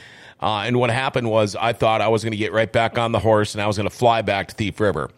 Uh, 0.43 0.63
and 0.67 0.79
what 0.79 0.89
happened 0.91 1.29
was 1.31 1.55
I 1.55 1.75
thought 1.75 2.01
I 2.01 2.09
was 2.09 2.25
going 2.25 2.33
to 2.33 2.37
get 2.39 2.53
right 2.53 2.73
back 2.73 2.97
on 2.97 3.13
the 3.13 3.19
horse 3.19 3.55
and 3.55 3.61
I 3.63 3.67
was 3.67 3.77
going 3.77 3.89
to 3.89 3.95
fly 3.95 4.23
back 4.23 4.49
to 4.49 4.55
Thief 4.55 4.81
River. 4.81 5.11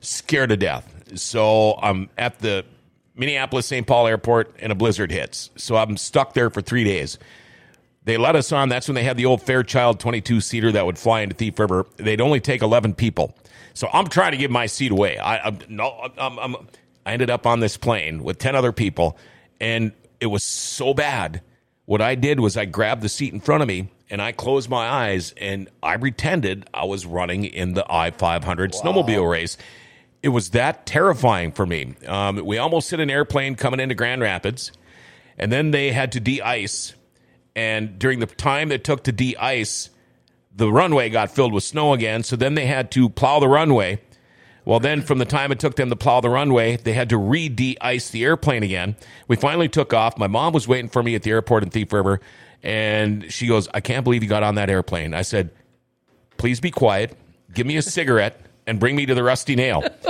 Scared 0.00 0.48
to 0.50 0.56
death. 0.56 0.86
So 1.16 1.78
I'm 1.82 2.08
at 2.16 2.38
the 2.38 2.64
Minneapolis 3.20 3.66
St. 3.66 3.86
Paul 3.86 4.06
airport 4.06 4.56
and 4.60 4.72
a 4.72 4.74
blizzard 4.74 5.12
hits. 5.12 5.50
So 5.56 5.76
I'm 5.76 5.98
stuck 5.98 6.32
there 6.32 6.48
for 6.48 6.62
three 6.62 6.84
days. 6.84 7.18
They 8.04 8.16
let 8.16 8.34
us 8.34 8.50
on. 8.50 8.70
That's 8.70 8.88
when 8.88 8.94
they 8.94 9.04
had 9.04 9.18
the 9.18 9.26
old 9.26 9.42
Fairchild 9.42 10.00
22 10.00 10.40
seater 10.40 10.72
that 10.72 10.86
would 10.86 10.98
fly 10.98 11.20
into 11.20 11.36
Thief 11.36 11.58
River. 11.58 11.86
They'd 11.98 12.22
only 12.22 12.40
take 12.40 12.62
11 12.62 12.94
people. 12.94 13.36
So 13.74 13.88
I'm 13.92 14.06
trying 14.06 14.32
to 14.32 14.38
give 14.38 14.50
my 14.50 14.64
seat 14.64 14.90
away. 14.90 15.18
I, 15.18 15.38
I'm, 15.38 15.58
no, 15.68 16.10
I'm, 16.16 16.38
I'm, 16.38 16.56
I 17.04 17.12
ended 17.12 17.28
up 17.28 17.46
on 17.46 17.60
this 17.60 17.76
plane 17.76 18.24
with 18.24 18.38
10 18.38 18.56
other 18.56 18.72
people, 18.72 19.18
and 19.60 19.92
it 20.18 20.26
was 20.26 20.42
so 20.42 20.94
bad. 20.94 21.42
What 21.84 22.00
I 22.00 22.14
did 22.14 22.40
was 22.40 22.56
I 22.56 22.64
grabbed 22.64 23.02
the 23.02 23.08
seat 23.10 23.34
in 23.34 23.40
front 23.40 23.62
of 23.62 23.68
me 23.68 23.90
and 24.08 24.22
I 24.22 24.32
closed 24.32 24.68
my 24.68 24.88
eyes 24.88 25.34
and 25.36 25.68
I 25.82 25.96
pretended 25.96 26.68
I 26.72 26.84
was 26.84 27.04
running 27.04 27.44
in 27.44 27.74
the 27.74 27.84
I 27.90 28.12
500 28.12 28.72
snowmobile 28.72 29.28
race. 29.28 29.56
It 30.22 30.28
was 30.28 30.50
that 30.50 30.84
terrifying 30.86 31.52
for 31.52 31.64
me. 31.64 31.94
Um, 32.06 32.44
we 32.44 32.58
almost 32.58 32.90
hit 32.90 33.00
an 33.00 33.10
airplane 33.10 33.54
coming 33.54 33.80
into 33.80 33.94
Grand 33.94 34.20
Rapids. 34.20 34.72
and 35.40 35.50
then 35.50 35.70
they 35.70 35.90
had 35.90 36.12
to 36.12 36.20
de-ice. 36.20 36.92
And 37.56 37.98
during 37.98 38.20
the 38.20 38.26
time 38.26 38.70
it 38.70 38.84
took 38.84 39.02
to 39.04 39.12
de-ice, 39.12 39.88
the 40.54 40.70
runway 40.70 41.08
got 41.08 41.30
filled 41.30 41.54
with 41.54 41.64
snow 41.64 41.94
again. 41.94 42.22
So 42.22 42.36
then 42.36 42.54
they 42.54 42.66
had 42.66 42.90
to 42.92 43.08
plow 43.08 43.40
the 43.40 43.48
runway. 43.48 44.00
Well, 44.66 44.80
then 44.80 45.00
from 45.00 45.18
the 45.18 45.24
time 45.24 45.50
it 45.50 45.58
took 45.58 45.76
them 45.76 45.88
to 45.88 45.96
plow 45.96 46.20
the 46.20 46.28
runway, 46.28 46.76
they 46.76 46.92
had 46.92 47.08
to 47.08 47.16
re 47.16 47.48
de-ice 47.48 48.10
the 48.10 48.22
airplane 48.22 48.62
again. 48.62 48.96
We 49.26 49.36
finally 49.36 49.68
took 49.68 49.94
off. 49.94 50.18
My 50.18 50.26
mom 50.26 50.52
was 50.52 50.68
waiting 50.68 50.90
for 50.90 51.02
me 51.02 51.14
at 51.14 51.22
the 51.22 51.30
airport 51.30 51.62
in 51.62 51.70
Thief 51.70 51.90
River, 51.92 52.20
and 52.62 53.32
she 53.32 53.46
goes, 53.46 53.66
"I 53.72 53.80
can't 53.80 54.04
believe 54.04 54.22
you 54.22 54.28
got 54.28 54.42
on 54.42 54.56
that 54.56 54.68
airplane." 54.68 55.14
I 55.14 55.22
said, 55.22 55.48
"Please 56.36 56.60
be 56.60 56.70
quiet. 56.70 57.16
Give 57.54 57.66
me 57.66 57.78
a 57.78 57.82
cigarette 57.82 58.38
and 58.66 58.78
bring 58.80 58.96
me 58.96 59.06
to 59.06 59.14
the 59.14 59.22
Rusty 59.22 59.56
Nail." 59.56 59.84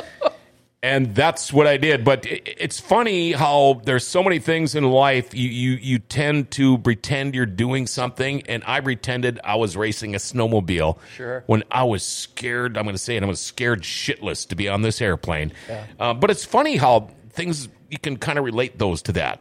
and 0.82 1.14
that's 1.14 1.52
what 1.52 1.66
I 1.66 1.76
did. 1.76 2.04
But 2.04 2.26
it, 2.26 2.56
it's 2.58 2.80
funny 2.80 3.32
how 3.32 3.82
there's 3.84 4.06
so 4.06 4.22
many 4.22 4.38
things 4.38 4.74
in 4.74 4.84
life 4.84 5.34
you, 5.34 5.48
you 5.48 5.70
you 5.72 5.98
tend 5.98 6.50
to 6.52 6.78
pretend 6.78 7.34
you're 7.34 7.46
doing 7.46 7.86
something, 7.86 8.42
and 8.48 8.62
I 8.66 8.80
pretended 8.80 9.40
I 9.44 9.56
was 9.56 9.76
racing 9.76 10.14
a 10.14 10.18
snowmobile. 10.18 10.98
Sure. 11.16 11.44
When 11.46 11.64
I 11.70 11.84
was 11.84 12.02
scared, 12.02 12.76
I'm 12.76 12.84
going 12.84 12.94
to 12.94 12.98
say 12.98 13.16
it, 13.16 13.22
I 13.22 13.26
was 13.26 13.40
scared 13.40 13.82
shitless 13.82 14.48
to 14.48 14.56
be 14.56 14.68
on 14.68 14.82
this 14.82 15.00
airplane. 15.00 15.52
Uh, 15.98 16.14
but 16.14 16.30
it's 16.30 16.44
funny 16.44 16.76
how 16.76 17.10
things 17.30 17.68
you 17.90 17.98
can 17.98 18.16
kind 18.16 18.38
of 18.38 18.44
relate 18.44 18.78
those 18.78 19.02
to 19.02 19.12
that. 19.12 19.40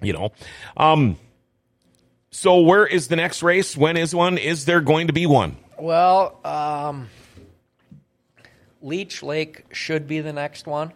You 0.00 0.12
know. 0.12 0.32
Um, 0.76 1.16
so 2.30 2.60
where 2.60 2.86
is 2.86 3.08
the 3.08 3.16
next 3.16 3.42
race? 3.42 3.76
When 3.76 3.96
is 3.96 4.14
one? 4.14 4.38
Is 4.38 4.64
there 4.64 4.80
going 4.80 5.08
to 5.08 5.12
be 5.12 5.26
one? 5.26 5.56
Well, 5.78 6.40
um, 6.44 7.08
Leech 8.82 9.22
Lake 9.22 9.64
should 9.72 10.06
be 10.06 10.20
the 10.20 10.32
next 10.32 10.66
one 10.66 10.92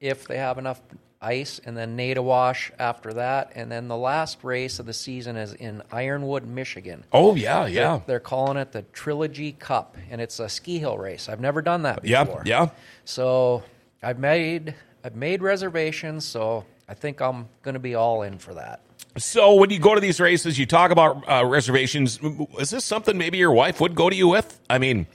if 0.00 0.26
they 0.26 0.38
have 0.38 0.58
enough 0.58 0.80
ice, 1.20 1.60
and 1.64 1.76
then 1.76 1.96
Naytahwaush 1.96 2.70
after 2.78 3.14
that, 3.14 3.50
and 3.54 3.70
then 3.70 3.88
the 3.88 3.96
last 3.96 4.44
race 4.44 4.78
of 4.78 4.86
the 4.86 4.92
season 4.92 5.36
is 5.36 5.52
in 5.52 5.82
Ironwood, 5.90 6.46
Michigan. 6.46 7.04
Oh 7.12 7.34
yeah, 7.34 7.66
yeah, 7.66 7.96
They're, 7.96 8.02
they're 8.06 8.20
calling 8.20 8.56
it 8.56 8.72
the 8.72 8.82
Trilogy 8.82 9.52
Cup, 9.52 9.96
and 10.10 10.20
it's 10.20 10.38
a 10.38 10.48
ski 10.48 10.78
hill 10.78 10.96
race. 10.96 11.28
I've 11.28 11.40
never 11.40 11.60
done 11.60 11.82
that 11.82 12.04
yeah, 12.04 12.24
before. 12.24 12.42
yeah. 12.46 12.70
So 13.04 13.64
I've 14.02 14.18
made 14.18 14.74
I've 15.04 15.16
made 15.16 15.42
reservations, 15.42 16.24
so 16.24 16.64
I 16.88 16.94
think 16.94 17.20
I'm 17.20 17.48
going 17.62 17.74
to 17.74 17.80
be 17.80 17.94
all 17.94 18.22
in 18.22 18.38
for 18.38 18.54
that. 18.54 18.80
So 19.16 19.54
when 19.54 19.70
you 19.70 19.78
go 19.80 19.94
to 19.94 20.00
these 20.00 20.20
races, 20.20 20.58
you 20.58 20.66
talk 20.66 20.90
about 20.90 21.28
uh, 21.28 21.44
reservations. 21.44 22.20
Is 22.60 22.70
this 22.70 22.84
something 22.84 23.18
maybe 23.18 23.38
your 23.38 23.52
wife 23.52 23.80
would 23.80 23.94
go 23.94 24.08
to 24.08 24.14
you 24.14 24.28
with? 24.28 24.60
I 24.70 24.78
mean, 24.78 25.06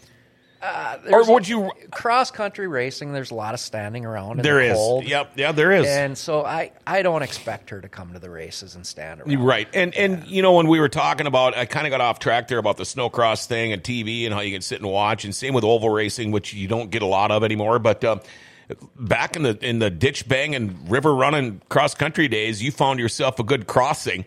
or 1.12 1.32
would 1.32 1.48
you? 1.48 1.72
cross 1.92 2.32
country 2.32 2.68
racing? 2.68 3.14
There's 3.14 3.32
a 3.32 3.36
lot 3.36 3.54
of 3.54 3.60
standing 3.60 4.06
around. 4.06 4.40
In 4.40 4.44
There 4.44 4.56
the 4.60 4.72
is. 4.72 4.74
cold. 4.74 5.06
Yep. 5.06 5.32
Yeah, 5.36 5.52
there 5.52 5.72
is. 5.72 5.86
And 5.88 6.18
so 6.18 6.46
I, 6.46 6.72
I 6.88 7.02
don't 7.02 7.22
expect 7.22 7.70
her 7.72 7.82
to 7.82 7.90
come 7.90 8.14
to 8.14 8.20
the 8.20 8.30
races 8.30 8.76
and 8.76 8.86
stand 8.86 9.22
around. 9.22 9.44
Right. 9.44 9.68
And 9.74 9.94
and 9.96 10.26
you 10.28 10.42
know 10.42 10.54
when 10.54 10.68
we 10.68 10.80
were 10.80 10.90
talking 10.90 11.28
about 11.28 11.58
I 11.58 11.66
kind 11.66 11.86
of 11.86 11.92
got 11.92 12.02
off 12.02 12.20
track 12.20 12.48
there 12.48 12.58
about 12.60 12.78
the 12.78 12.84
snowcross 12.84 13.46
thing 13.46 13.74
and 13.74 13.84
TV 13.84 14.26
and 14.26 14.34
how 14.34 14.40
you 14.42 14.52
can 14.52 14.62
sit 14.62 14.80
and 14.80 14.90
watch 14.90 15.26
and 15.26 15.36
same 15.36 15.54
with 15.54 15.64
oval 15.64 15.90
racing 15.90 16.32
which 16.32 16.54
you 16.54 16.68
don't 16.68 16.90
get 16.90 17.02
a 17.02 17.06
lot 17.08 17.32
of 17.32 17.44
anymore 17.44 17.80
but 17.80 18.04
uh, 18.04 18.18
back 18.98 19.36
in 19.36 19.44
the 19.44 19.58
in 19.62 19.80
the 19.80 19.90
ditch 19.90 20.28
bang 20.28 20.56
and 20.56 20.90
river 20.90 21.14
running 21.14 21.62
cross 21.70 21.94
country 21.94 22.28
days 22.28 22.64
you 22.64 22.72
found 22.72 23.00
yourself 23.00 23.40
a 23.40 23.44
good 23.44 23.68
crossing 23.68 24.26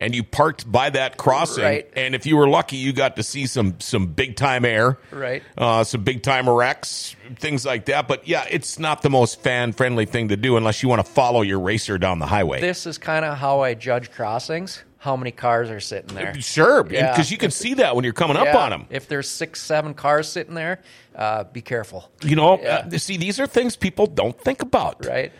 and 0.00 0.14
you 0.14 0.22
parked 0.22 0.70
by 0.70 0.90
that 0.90 1.16
crossing 1.16 1.62
Right. 1.64 1.90
and 1.94 2.14
if 2.14 2.24
you 2.26 2.36
were 2.36 2.48
lucky 2.48 2.76
you 2.76 2.92
got 2.92 3.16
to 3.16 3.22
see 3.22 3.46
some 3.46 3.78
some 3.80 4.06
big 4.06 4.36
time 4.36 4.64
air 4.64 4.98
Right. 5.10 5.42
uh, 5.58 5.84
some 5.84 6.02
big 6.04 6.22
time 6.22 6.48
wrecks 6.48 7.14
things 7.36 7.64
like 7.66 7.84
that 7.86 8.08
but 8.08 8.26
yeah 8.26 8.44
it's 8.50 8.78
not 8.78 9.02
the 9.02 9.10
most 9.10 9.40
fan 9.42 9.72
friendly 9.72 10.06
thing 10.06 10.28
to 10.28 10.36
do 10.36 10.56
unless 10.56 10.82
you 10.82 10.88
want 10.88 11.04
to 11.04 11.10
follow 11.12 11.42
your 11.42 11.60
racer 11.60 11.98
down 11.98 12.18
the 12.18 12.26
highway 12.26 12.60
This 12.60 12.86
is 12.86 12.98
kind 12.98 13.24
of 13.24 13.36
how 13.38 13.60
I 13.60 13.74
judge 13.74 14.10
crossings. 14.10 14.82
How 14.98 15.16
many 15.16 15.30
cars 15.30 15.70
are 15.70 15.80
sitting 15.80 16.14
there? 16.14 16.38
Sure, 16.42 16.82
because 16.82 17.30
Yeah. 17.30 17.32
you 17.34 17.38
can 17.38 17.50
see 17.50 17.72
that 17.74 17.96
when 17.96 18.04
you're 18.04 18.12
coming 18.12 18.36
up 18.36 18.54
on 18.54 18.68
them. 18.68 18.86
If 18.90 19.08
there's 19.08 19.30
six, 19.30 19.62
seven 19.62 19.94
cars 19.94 20.28
sitting 20.28 20.52
there, 20.54 20.82
uh, 21.16 21.44
be 21.44 21.62
careful. 21.62 22.10
You 22.22 22.36
know, 22.36 22.60
Yeah. 22.60 22.84
uh, 22.92 22.98
see, 22.98 23.16
these 23.16 23.40
are 23.40 23.46
things 23.46 23.76
people 23.76 24.06
don't 24.06 24.38
think 24.38 24.60
about. 24.60 25.06
Right? 25.06 25.32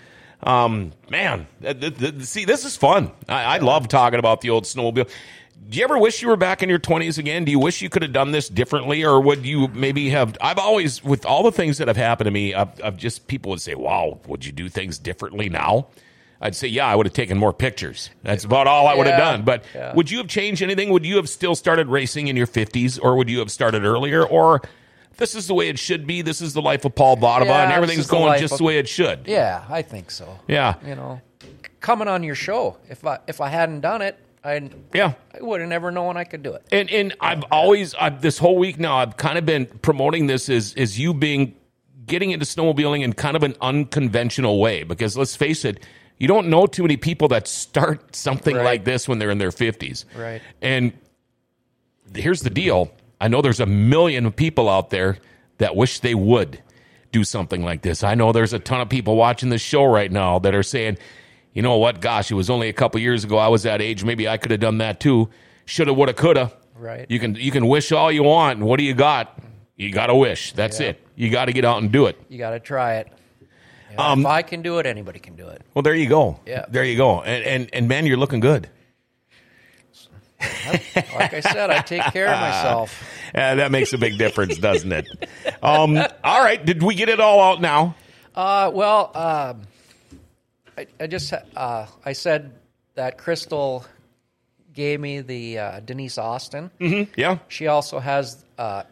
Um, 0.43 0.93
man, 1.11 1.47
th- 1.63 1.81
th- 1.81 1.99
th- 1.99 2.23
see, 2.23 2.45
this 2.45 2.65
is 2.65 2.77
fun. 2.77 3.13
I, 3.29 3.45
I 3.45 3.59
love 3.59 3.89
talking 3.89 4.19
about 4.19 4.41
the 4.41 4.51
old 4.51 4.65
snowmobile. 4.65 5.09
Do 5.69 5.79
you 5.79 5.85
ever 5.85 5.99
wish 5.99 6.23
you 6.23 6.29
were 6.29 6.37
back 6.37 6.63
in 6.63 6.69
your 6.69 6.79
20s 6.79 7.19
again? 7.19 7.45
Do 7.45 7.53
you 7.53 7.59
wish 7.59 7.83
you 7.83 7.89
could 7.91 8.03
have 8.03 8.13
done 8.13 8.33
this 8.33 8.49
differently, 8.49 9.05
or 9.05 9.21
would 9.21 9.45
you 9.47 9.69
maybe 9.69 10.09
have? 10.11 10.37
I've 10.41 10.59
always, 10.59 11.05
with 11.05 11.25
all 11.27 11.43
the 11.43 11.53
things 11.53 11.79
that 11.79 11.87
have 11.89 11.97
happened 11.99 12.27
to 12.27 12.31
me, 12.31 12.55
I've, 12.55 12.83
I've 12.83 12.97
just 12.97 13.27
people 13.29 13.51
would 13.51 13.61
say, 13.61 13.75
"Wow, 13.75 14.19
would 14.27 14.45
you 14.45 14.51
do 14.53 14.69
things 14.69 14.99
differently 14.99 15.49
now?" 15.49 15.89
I'd 16.41 16.57
say, 16.57 16.67
"Yeah, 16.67 16.87
I 16.87 16.97
would 16.97 17.07
have 17.07 17.13
taken 17.13 17.37
more 17.39 17.53
pictures." 17.53 18.11
That's 18.23 18.43
about 18.45 18.67
all 18.67 18.89
I 18.89 18.95
would 18.95 19.07
have 19.07 19.19
done. 19.19 19.43
But 19.43 19.65
Yeah. 19.75 19.95
would 19.95 20.11
you 20.11 20.19
have 20.19 20.27
changed 20.27 20.63
anything? 20.63 20.89
Would 20.91 21.05
you 21.07 21.17
have 21.17 21.29
still 21.29 21.55
started 21.55 21.87
racing 21.89 22.29
in 22.29 22.37
your 22.37 22.47
50s, 22.49 22.99
or 23.01 23.15
would 23.17 23.29
you 23.29 23.39
have 23.41 23.51
started 23.51 23.85
earlier? 23.85 24.27
Or 24.27 24.63
this 25.17 25.35
is 25.35 25.47
the 25.47 25.55
way 25.55 25.69
it 25.69 25.79
should 25.79 26.07
be. 26.07 26.23
This 26.23 26.41
is 26.41 26.53
the 26.55 26.63
life 26.63 26.85
of 26.85 26.95
Paul 26.95 27.17
Votava, 27.17 27.45
Yeah, 27.47 27.63
and 27.65 27.73
everything's 27.73 28.01
is 28.01 28.07
the 28.09 28.13
going 28.17 28.41
just 28.41 28.53
of- 28.53 28.59
the 28.59 28.65
way 28.65 28.79
it 28.79 28.89
should. 28.89 29.21
Yeah, 29.27 29.65
I 29.69 29.83
think 29.83 30.11
so. 30.11 30.39
Yeah. 30.49 30.75
You 30.87 30.95
know, 30.95 31.21
coming 31.81 32.09
on 32.09 32.23
your 32.23 32.35
show, 32.35 32.77
if 32.89 33.05
I 33.07 33.19
if 33.27 33.41
I 33.41 33.49
hadn't 33.49 33.81
done 33.81 34.03
it, 34.03 34.19
I 34.45 34.71
Yeah. 34.95 35.13
I 35.39 35.43
would 35.43 35.61
have 35.61 35.69
never 35.69 35.91
known 35.91 36.17
I 36.17 36.25
could 36.25 36.43
do 36.43 36.55
it. 36.55 36.65
And 36.73 36.91
and 36.91 37.15
I've 37.21 37.43
always 37.51 37.95
I've, 37.95 38.23
this 38.23 38.39
whole 38.39 38.57
week 38.57 38.79
now 38.79 38.97
I've 38.97 39.17
kind 39.17 39.37
of 39.37 39.45
been 39.45 39.67
promoting 39.67 40.27
this 40.27 40.49
as 40.49 40.75
as 40.77 40.99
you 40.99 41.13
being 41.13 41.55
getting 42.07 42.31
into 42.31 42.45
snowmobiling 42.47 43.03
in 43.03 43.13
kind 43.13 43.37
of 43.37 43.43
an 43.43 43.55
unconventional 43.61 44.59
way 44.61 44.83
because 44.83 45.17
let's 45.17 45.37
face 45.37 45.65
it, 45.65 45.85
you 46.19 46.27
don't 46.27 46.49
know 46.49 46.67
too 46.67 46.83
many 46.83 46.97
people 46.97 47.29
that 47.29 47.47
start 47.47 48.17
something 48.17 48.57
Right. 48.57 48.65
like 48.65 48.85
this 48.85 49.07
when 49.07 49.19
they're 49.19 49.31
in 49.31 49.39
their 49.39 49.53
fifties. 49.53 50.07
Right. 50.17 50.41
And 50.63 50.93
here's 52.15 52.41
the 52.41 52.51
deal: 52.51 52.91
I 53.21 53.29
know 53.29 53.43
there's 53.43 53.61
a 53.61 53.67
million 53.67 54.31
people 54.33 54.69
out 54.69 54.91
there 54.91 55.19
that 55.59 55.77
wish 55.77 56.01
they 56.01 56.15
would 56.15 56.61
do 57.13 57.25
something 57.25 57.63
like 57.65 57.83
this. 57.83 58.03
I 58.03 58.15
know 58.15 58.33
there's 58.33 58.53
a 58.53 58.59
ton 58.59 58.81
of 58.81 58.89
people 58.89 59.17
watching 59.17 59.51
this 59.51 59.61
show 59.63 59.85
right 59.85 60.11
now 60.11 60.39
that 60.39 60.55
are 60.55 60.63
saying, 60.63 60.97
you 61.53 61.61
know 61.63 61.77
what? 61.77 62.01
Gosh, 62.01 62.31
it 62.31 62.35
was 62.35 62.49
only 62.49 62.69
a 62.69 62.73
couple 62.73 63.01
years 63.01 63.25
ago 63.25 63.37
I 63.37 63.49
was 63.49 63.65
that 63.65 63.83
age. 63.83 64.05
Maybe 64.05 64.29
I 64.29 64.37
could 64.37 64.53
have 64.53 64.61
done 64.61 64.79
that 64.79 65.01
too. 65.01 65.29
Shoulda, 65.67 65.93
woulda, 65.93 66.15
coulda. 66.15 66.53
Right. 66.77 67.07
You 67.11 67.19
can 67.19 67.35
you 67.35 67.51
can 67.51 67.67
wish 67.67 67.93
all 67.93 68.11
you 68.11 68.23
want, 68.23 68.61
what 68.61 68.79
do 68.79 68.85
you 68.85 68.95
got? 68.95 69.39
You 69.77 69.93
got 69.93 70.07
to 70.07 70.15
wish. 70.15 70.53
That's 70.53 70.81
Yeah. 70.81 70.89
it. 70.91 71.07
You 71.17 71.31
got 71.31 71.47
to 71.47 71.53
get 71.53 71.65
out 71.65 71.83
and 71.83 71.91
do 71.93 72.07
it. 72.07 72.17
You 72.29 72.39
got 72.39 72.51
to 72.51 72.61
try 72.61 72.95
it. 72.97 73.09
You 73.91 73.97
know, 73.97 74.15
if 74.19 74.27
I 74.27 74.43
can 74.43 74.63
do 74.63 74.79
it, 74.79 74.87
anybody 74.87 75.19
can 75.19 75.35
do 75.37 75.49
it. 75.49 75.63
Well, 75.75 75.83
there 75.83 75.95
you 75.95 76.09
go. 76.09 76.39
Yeah. 76.47 76.65
There 76.69 76.85
you 76.85 76.97
go. 76.97 77.21
And 77.23 77.45
and 77.45 77.71
and 77.75 77.89
man, 77.89 78.07
you're 78.07 78.17
looking 78.17 78.41
good. 78.41 78.71
Like 80.41 81.35
I 81.35 81.41
said, 81.41 81.71
I 81.71 81.81
take 81.81 82.03
care 82.13 82.29
of 82.29 82.41
myself. 82.41 83.03
Uh, 83.33 83.55
that 83.55 83.71
makes 83.71 83.93
a 83.93 83.99
big 83.99 84.19
difference, 84.19 84.59
doesn't 84.59 84.91
it? 84.91 85.07
Um, 85.63 85.97
all 86.25 86.43
right. 86.43 86.65
Did 86.65 86.83
we 86.83 86.97
get 86.97 87.09
it 87.09 87.21
all 87.21 87.41
out 87.41 87.61
now? 87.61 87.95
Uh, 88.35 88.73
well, 88.75 89.13
um, 89.15 89.63
I, 90.77 90.89
I 90.99 91.07
just 91.07 91.33
uh, 91.33 91.87
I 92.05 92.13
said 92.13 92.51
that 92.97 93.19
Crystal 93.19 93.85
gave 94.73 94.99
me 94.99 95.21
the 95.21 95.61
uh, 95.61 95.81
Denise 95.81 96.19
Austin. 96.19 96.73
Yeah. 97.17 97.39
She 97.47 97.69
also 97.69 98.01
has 98.01 98.45
uh, 98.59 98.83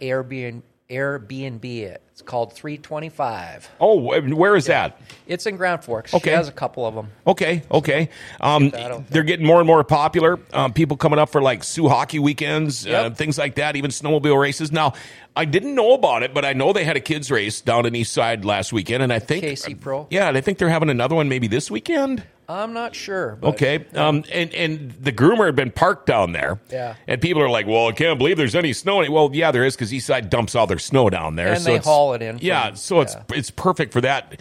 Airbnb. 0.90 1.60
Airbnb. 1.60 1.96
It's 2.10 2.22
called 2.22 2.52
325. 2.52 3.70
Oh, 3.80 4.00
wh- 4.00 4.36
where 4.36 4.56
is 4.56 4.66
that? 4.66 5.00
It's 5.26 5.46
in 5.46 5.56
Grand 5.56 5.84
Forks. 5.84 6.12
Okay. 6.14 6.30
She 6.30 6.34
has 6.34 6.48
a 6.48 6.52
couple 6.52 6.84
of 6.84 6.94
them. 6.94 7.10
Okay, 7.26 7.62
okay. 7.70 8.08
Um, 8.40 8.70
they're 9.10 9.22
getting 9.22 9.46
more 9.46 9.58
and 9.58 9.66
more 9.66 9.84
popular. 9.84 10.38
Um, 10.52 10.72
people 10.72 10.96
coming 10.96 11.18
up 11.18 11.28
for 11.28 11.40
like 11.40 11.62
Sioux 11.62 11.88
hockey 11.88 12.18
weekends, 12.18 12.86
uh, 12.86 13.10
things 13.10 13.38
like 13.38 13.54
that, 13.56 13.76
even 13.76 13.90
snowmobile 13.90 14.40
races. 14.40 14.72
Now, 14.72 14.94
I 15.36 15.44
didn't 15.44 15.74
know 15.76 15.92
about 15.92 16.22
it, 16.24 16.34
but 16.34 16.44
I 16.44 16.54
know 16.54 16.72
they 16.72 16.84
had 16.84 16.96
a 16.96 17.00
kids 17.00 17.30
race 17.30 17.60
down 17.60 17.86
in 17.86 17.94
East 17.94 18.12
Side 18.12 18.44
last 18.44 18.72
weekend, 18.72 19.02
and 19.02 19.12
I 19.12 19.20
think 19.20 19.44
KC 19.44 19.80
Pro. 19.80 20.06
Yeah, 20.10 20.28
and 20.28 20.36
I 20.36 20.40
think 20.40 20.58
they're 20.58 20.68
having 20.68 20.90
another 20.90 21.14
one 21.14 21.28
maybe 21.28 21.46
this 21.46 21.70
weekend. 21.70 22.24
I'm 22.48 22.72
not 22.72 22.94
sure. 22.94 23.36
But 23.40 23.48
Okay. 23.48 23.84
Um, 23.94 24.24
and, 24.32 24.54
and 24.54 24.90
the 24.92 25.12
groomer 25.12 25.46
had 25.46 25.54
been 25.56 25.70
parked 25.70 26.06
down 26.06 26.32
there. 26.32 26.58
Yeah. 26.70 26.94
And 27.06 27.20
people 27.20 27.42
are 27.42 27.50
like, 27.50 27.66
well, 27.66 27.88
I 27.88 27.92
can't 27.92 28.18
believe 28.18 28.36
there's 28.38 28.54
any 28.54 28.72
snow. 28.72 29.00
In 29.00 29.06
it. 29.06 29.12
Well, 29.12 29.30
yeah, 29.34 29.50
there 29.50 29.64
is 29.64 29.76
because 29.76 29.92
Eastside 29.92 30.30
dumps 30.30 30.54
all 30.54 30.66
their 30.66 30.78
snow 30.78 31.10
down 31.10 31.36
there. 31.36 31.52
And 31.52 31.60
so 31.60 31.72
they 31.72 31.78
haul 31.78 32.14
it 32.14 32.22
in 32.22 32.38
from- 32.38 32.46
Yeah. 32.46 32.72
So 32.74 33.00
it's, 33.02 33.14
yeah. 33.14 33.22
it's 33.36 33.50
perfect 33.50 33.92
for 33.92 34.00
that. 34.00 34.40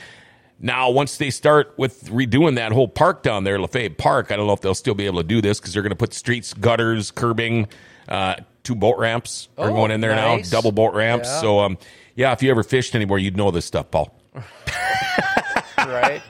Now, 0.59 0.89
once 0.89 1.17
they 1.17 1.29
start 1.29 1.73
with 1.77 2.05
redoing 2.05 2.55
that 2.55 2.71
whole 2.71 2.87
park 2.87 3.23
down 3.23 3.43
there, 3.43 3.59
Lafayette 3.59 3.97
Park, 3.97 4.31
I 4.31 4.37
don't 4.37 4.47
know 4.47 4.53
if 4.53 4.61
they'll 4.61 4.73
still 4.73 4.95
be 4.95 5.05
able 5.05 5.21
to 5.21 5.27
do 5.27 5.41
this 5.41 5.59
because 5.59 5.73
they're 5.73 5.83
going 5.83 5.89
to 5.91 5.95
put 5.95 6.13
streets, 6.13 6.53
gutters, 6.53 7.11
curbing, 7.11 7.67
uh, 8.07 8.35
two 8.63 8.73
boat 8.73 8.97
ramps 8.97 9.49
are 9.57 9.69
Oh, 9.69 9.73
going 9.73 9.91
in 9.91 10.01
there 10.01 10.15
nice. 10.15 10.51
now, 10.51 10.57
double 10.57 10.71
boat 10.71 10.93
ramps. 10.95 11.27
Yeah. 11.27 11.41
So, 11.41 11.59
um, 11.59 11.77
yeah, 12.15 12.31
if 12.31 12.41
you 12.41 12.49
ever 12.49 12.63
fished 12.63 12.95
anywhere, 12.95 13.19
you'd 13.19 13.37
know 13.37 13.51
this 13.51 13.65
stuff, 13.65 13.91
Paul. 13.91 14.17
right. 15.87 16.21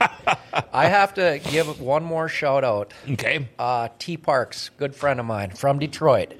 I 0.72 0.86
have 0.86 1.14
to 1.14 1.40
give 1.50 1.80
one 1.80 2.02
more 2.04 2.28
shout 2.28 2.64
out. 2.64 2.92
Okay. 3.10 3.48
Uh, 3.58 3.88
T 3.98 4.16
Parks, 4.16 4.70
good 4.76 4.94
friend 4.94 5.20
of 5.20 5.26
mine 5.26 5.50
from 5.50 5.78
Detroit. 5.78 6.34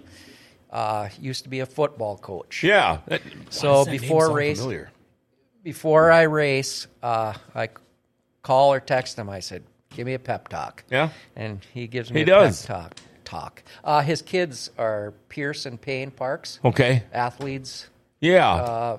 Uh, 0.71 1.09
used 1.21 1.45
to 1.45 1.49
be 1.49 1.61
a 1.61 1.67
football 1.67 2.19
coach. 2.19 2.63
Yeah. 2.63 2.99
That- 3.07 3.23
So 3.51 3.85
that 3.85 3.91
before 3.91 4.27
sound 4.27 4.37
race- 4.37 4.67
Before 5.63 6.11
I 6.13 6.23
race, 6.23 6.87
uh, 7.03 7.35
I 7.55 7.69
call 8.43 8.73
or 8.73 8.81
text 8.81 9.19
him. 9.19 9.29
I 9.29 9.41
said, 9.41 9.63
give 9.95 10.07
me 10.07 10.15
a 10.15 10.19
pep 10.19 10.49
talk. 10.49 10.85
Yeah? 10.91 11.09
and 11.37 11.61
he 11.73 11.87
gives 11.87 12.11
me 12.13 12.21
He 12.21 12.23
a 12.23 12.27
does. 12.27 12.65
pep 12.67 12.77
talk. 12.95 12.95
Talk. 13.25 13.63
Uh, 13.85 14.01
his 14.01 14.23
kids 14.23 14.71
are 14.79 15.13
Pierce 15.29 15.67
and 15.67 15.79
Payne 15.81 16.11
Parks, 16.11 16.61
Okay. 16.65 17.03
athletes. 17.13 17.89
Yeah. 18.21 18.97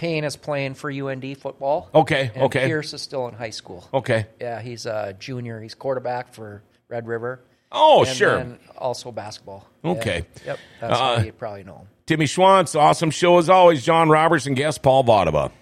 Payne 0.00 0.24
is 0.24 0.34
playing 0.34 0.72
for 0.74 0.90
UND 0.90 1.36
football. 1.36 1.90
Okay, 1.94 2.30
and 2.34 2.44
okay. 2.44 2.64
Pierce 2.66 2.94
is 2.94 3.02
still 3.02 3.28
in 3.28 3.34
high 3.34 3.50
school. 3.50 3.86
okay. 3.92 4.28
Yeah, 4.40 4.58
he's 4.62 4.86
a 4.86 5.14
junior. 5.18 5.60
He's 5.60 5.74
quarterback 5.74 6.32
for 6.32 6.62
Red 6.88 7.06
River. 7.06 7.40
Oh, 7.70 8.04
and 8.04 8.16
sure. 8.16 8.36
then 8.38 8.58
also 8.78 9.12
basketball. 9.12 9.68
Okay. 9.84 10.24
Yeah. 10.38 10.46
Yep. 10.46 10.58
That's 10.80 11.00
Uh, 11.00 11.16
how 11.18 11.22
you 11.22 11.32
probably 11.32 11.64
know 11.64 11.76
him. 11.80 11.88
Timmy 12.06 12.24
Schwantz, 12.24 12.74
awesome 12.80 13.10
show 13.10 13.36
as 13.36 13.50
always. 13.50 13.84
John 13.84 14.08
Roberts 14.08 14.46
and 14.46 14.56
guest 14.56 14.82
Paul 14.82 15.04
Votava. 15.04 15.52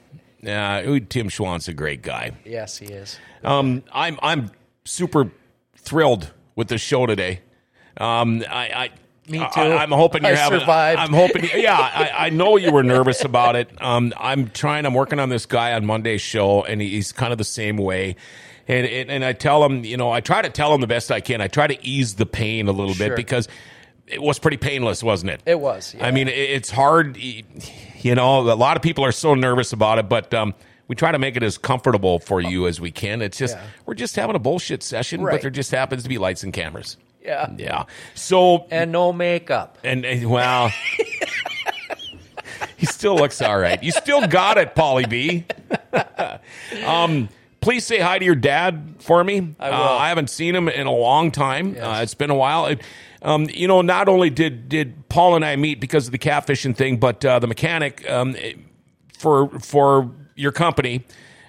Yeah, 0.41 0.83
Tim 1.09 1.29
Schwantz, 1.31 1.67
a 1.67 1.73
great 1.75 2.03
guy. 2.03 2.31
Yes, 2.45 2.79
he 2.79 2.87
is. 2.87 3.19
Um, 3.43 3.83
I'm 3.93 4.21
I'm 4.23 4.53
super 4.85 5.33
thrilled 5.77 6.33
with 6.55 6.69
the 6.69 6.79
show 6.79 7.07
today. 7.07 7.41
Um, 7.97 8.45
I, 8.49 8.69
I 8.85 8.91
Me 9.29 9.39
too. 9.39 9.61
I'm 9.61 9.91
hoping 9.93 10.23
you're 10.25 10.33
I 10.33 10.37
having. 10.37 10.61
survived. 10.61 11.01
I'm 11.01 11.13
hoping. 11.13 11.49
Yeah, 11.55 11.77
I, 11.79 12.27
I 12.27 12.31
know 12.31 12.57
you 12.57 12.73
were 12.73 12.83
nervous 12.83 13.25
about 13.25 13.57
it. 13.57 13.71
Um, 13.83 14.13
I'm 14.19 14.49
trying. 14.49 14.87
I'm 14.87 14.95
working 14.95 15.19
on 15.21 15.29
this 15.29 15.47
guy 15.47 15.73
on 15.75 15.85
Monday's 15.85 16.21
show, 16.23 16.63
and 16.65 16.81
he's 16.81 17.13
kind 17.13 17.33
of 17.33 17.39
the 17.39 17.45
same 17.45 17.77
way. 17.77 18.17
And, 18.67 18.87
and 18.87 19.11
and 19.11 19.25
I 19.25 19.33
tell 19.33 19.65
him, 19.65 19.85
you 19.85 19.97
know, 19.97 20.11
I 20.11 20.21
try 20.21 20.43
to 20.43 20.51
tell 20.51 20.75
him 20.75 20.81
the 20.81 20.87
best 20.87 21.11
I 21.11 21.21
can. 21.21 21.41
I 21.41 21.49
try 21.49 21.67
to 21.67 21.87
ease 21.87 22.15
the 22.17 22.27
pain 22.27 22.69
a 22.69 22.73
little 22.73 22.95
bit 22.95 23.17
because 23.17 23.49
it 24.07 24.23
was 24.23 24.39
pretty 24.39 24.57
painless, 24.59 25.03
wasn't 25.03 25.31
it? 25.33 25.43
It 25.47 25.61
was. 25.61 25.95
Yeah. 25.95 26.07
I 26.07 26.11
mean, 26.11 26.29
it- 26.29 26.33
it's 26.33 26.71
hard. 26.71 27.17
You 27.17 28.15
know, 28.15 28.41
a 28.41 28.55
lot 28.55 28.77
of 28.77 28.83
people 28.83 29.05
are 29.05 29.13
so 29.13 29.35
nervous 29.35 29.73
about 29.73 29.99
it, 29.99 30.09
but 30.09 30.33
um, 30.35 30.55
we 30.89 30.97
try 30.97 31.13
to 31.13 31.19
make 31.19 31.37
it 31.37 31.43
as 31.43 31.59
comfortable 31.59 32.19
for 32.19 32.41
you 32.41 32.67
as 32.67 32.81
we 32.81 32.91
can. 32.91 33.23
It's 33.23 33.39
just 33.39 33.57
Yeah. 33.57 33.63
we're 33.87 33.95
just 33.95 34.17
having 34.17 34.35
a 34.35 34.39
bullshit 34.41 34.83
session, 34.83 35.23
but 35.23 35.43
there 35.43 35.51
just 35.51 35.71
happens 35.71 36.03
to 36.03 36.09
be 36.09 36.19
lights 36.19 36.43
and 36.43 36.53
cameras. 36.53 36.97
yeah. 37.23 37.51
Yeah. 37.57 37.85
So 38.15 38.67
And 38.71 38.91
no 38.93 39.13
makeup. 39.13 39.79
and, 39.85 40.05
and 40.05 40.29
well, 40.31 40.71
he 42.77 42.87
still 42.87 43.17
looks 43.17 43.41
all 43.43 43.59
right. 43.59 43.83
You 43.83 43.91
still 43.93 44.27
got 44.27 44.59
it, 44.59 44.75
Paulie 44.75 45.09
B. 45.09 45.45
um, 46.87 47.29
please 47.61 47.85
say 47.85 47.99
hi 47.99 48.19
to 48.19 48.25
your 48.25 48.35
dad 48.35 48.97
for 49.01 49.23
me. 49.23 49.55
I. 49.59 49.71
Uh, 49.71 49.97
I 49.99 50.09
haven't 50.09 50.31
seen 50.31 50.55
him 50.55 50.69
in 50.69 50.87
a 50.87 50.93
long 50.93 51.31
time. 51.31 51.75
Yes. 51.75 51.83
Uh, 51.85 52.01
it's 52.03 52.15
been 52.15 52.31
a 52.31 52.35
while. 52.37 52.67
It- 52.67 52.83
um, 53.21 53.49
you 53.53 53.67
know, 53.67 53.83
not 53.83 54.09
only 54.09 54.31
did 54.31 54.69
did 54.69 55.09
Paul 55.09 55.35
and 55.35 55.45
I 55.45 55.57
meet 55.57 55.81
because 55.81 56.07
of 56.07 56.13
the 56.13 56.21
catfishing 56.21 56.77
thing, 56.77 56.99
but 56.99 57.25
uh, 57.25 57.41
the 57.41 57.49
mechanic 57.49 58.09
um, 58.09 58.37
for 59.19 59.49
for 59.59 60.09
your 60.39 60.53
company 60.53 61.05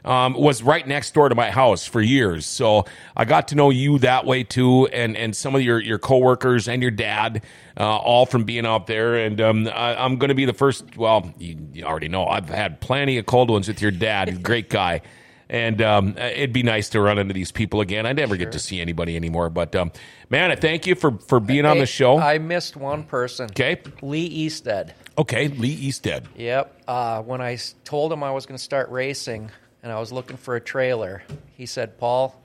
um, 0.06 0.34
was 0.34 0.64
right 0.64 0.88
next 0.88 1.14
door 1.14 1.30
to 1.30 1.36
my 1.36 1.52
house 1.52 1.86
for 1.86 2.02
years. 2.02 2.46
So 2.46 2.86
I 3.16 3.26
got 3.26 3.50
to 3.50 3.56
know 3.56 3.70
you 3.70 4.00
that 4.00 4.26
way 4.26 4.44
too, 4.44 4.88
and 4.88 5.18
and 5.18 5.36
some 5.36 5.56
of 5.56 5.62
your 5.62 5.80
your 5.80 6.00
coworkers 6.00 6.68
and 6.68 6.82
your 6.82 6.92
dad, 6.92 7.44
uh, 7.78 7.98
all 7.98 8.26
from 8.26 8.44
being 8.44 8.66
out 8.66 8.88
there. 8.88 9.16
And 9.16 9.40
um, 9.42 9.68
I, 9.68 9.96
I'm 9.96 10.18
going 10.18 10.30
to 10.30 10.36
be 10.36 10.46
the 10.46 10.54
first. 10.54 10.98
Well, 10.98 11.34
you, 11.38 11.58
you 11.74 11.84
already 11.84 12.08
know 12.08 12.26
I've 12.26 12.50
had 12.50 12.82
plenty 12.82 13.18
of 13.18 13.26
cold 13.26 13.50
ones 13.50 13.68
with 13.68 13.82
your 13.82 13.92
dad. 13.92 14.44
Great 14.44 14.70
guy. 14.70 15.02
And 15.50 15.82
um, 15.82 16.16
it'd 16.18 16.54
be 16.54 16.62
nice 16.62 16.90
to 16.90 17.02
run 17.02 17.18
into 17.18 17.34
these 17.34 17.52
people 17.52 17.82
again. 17.82 18.06
I 18.06 18.14
never 18.14 18.38
get 18.38 18.52
to 18.52 18.60
see 18.60 18.80
anybody 18.80 19.16
anymore, 19.16 19.50
but 19.50 19.76
um, 19.76 19.92
man, 20.30 20.52
I 20.52 20.56
thank 20.56 20.86
you 20.86 20.94
for 20.94 21.18
for 21.18 21.40
being 21.40 21.66
on 21.66 21.80
the 21.80 21.88
show. 21.88 22.20
I 22.20 22.38
missed 22.38 22.76
one 22.78 23.04
person. 23.04 23.50
okay, 23.50 23.82
Lee 24.04 24.28
Easted. 24.28 24.94
okay, 25.18 25.48
Lee 25.48 25.76
Easted. 25.76 26.26
Yep. 26.36 26.84
Uh, 26.88 27.24
I 27.32 27.58
told 27.84 28.14
him 28.14 28.24
I 28.24 28.32
was 28.32 28.46
going 28.46 28.58
to 28.58 28.64
start 28.64 28.90
racing 28.92 29.50
and 29.84 29.92
I 29.92 30.00
was 30.00 30.12
looking 30.12 30.38
for 30.38 30.56
a 30.56 30.62
trailer, 30.62 31.24
he 31.56 31.66
said, 31.66 31.98
Paul, 31.98 32.36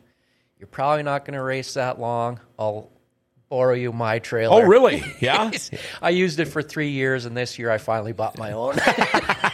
you're 0.59 0.67
probably 0.69 1.03
not 1.03 1.25
going 1.25 1.35
to 1.35 1.43
race 1.43 1.75
that 1.75 1.99
long. 1.99 2.41
I'll 2.59 2.91
borrow 3.49 3.75
you 3.75 3.93
my 3.93 4.19
trailer. 4.21 4.63
Oh, 4.63 4.67
really? 4.67 5.03
Yeah. 5.21 5.51
I 6.01 6.11
used 6.11 6.39
it 6.39 6.47
for 6.47 6.63
three 6.63 6.91
years, 6.91 7.25
and 7.25 7.37
this 7.37 7.59
year 7.59 7.71
I 7.71 7.79
finally 7.79 8.13
bought 8.13 8.39
my 8.39 8.53
own. 8.53 8.75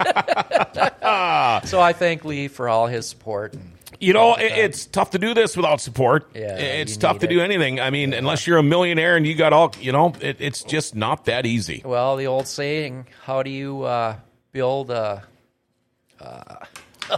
so 1.66 1.80
I 1.80 1.92
thank 1.96 2.24
Lee 2.24 2.48
for 2.48 2.68
all 2.68 2.86
his 2.86 3.08
support. 3.08 3.54
And 3.54 3.72
You 3.98 4.12
know, 4.12 4.34
it, 4.34 4.52
it's 4.52 4.86
tough 4.86 5.10
to 5.10 5.18
do 5.18 5.34
this 5.34 5.56
without 5.56 5.80
support. 5.80 6.30
Yeah, 6.34 6.56
it's 6.56 6.96
tough 6.96 7.18
to 7.20 7.26
do 7.26 7.40
anything. 7.40 7.80
I 7.80 7.90
mean, 7.90 8.12
unless 8.12 8.46
you're 8.46 8.58
a 8.58 8.62
millionaire 8.62 9.16
and 9.16 9.26
you 9.26 9.34
got 9.34 9.52
all, 9.52 9.74
you 9.80 9.92
know, 9.92 10.14
it, 10.20 10.36
it's 10.40 10.62
just 10.62 10.94
not 10.94 11.24
that 11.26 11.46
easy. 11.46 11.82
well, 11.84 12.16
the 12.16 12.26
old 12.26 12.46
saying, 12.46 13.06
how 13.24 13.42
do 13.42 13.50
you 13.50 13.82
uh, 13.82 14.16
build 14.52 14.90
a. 14.90 15.24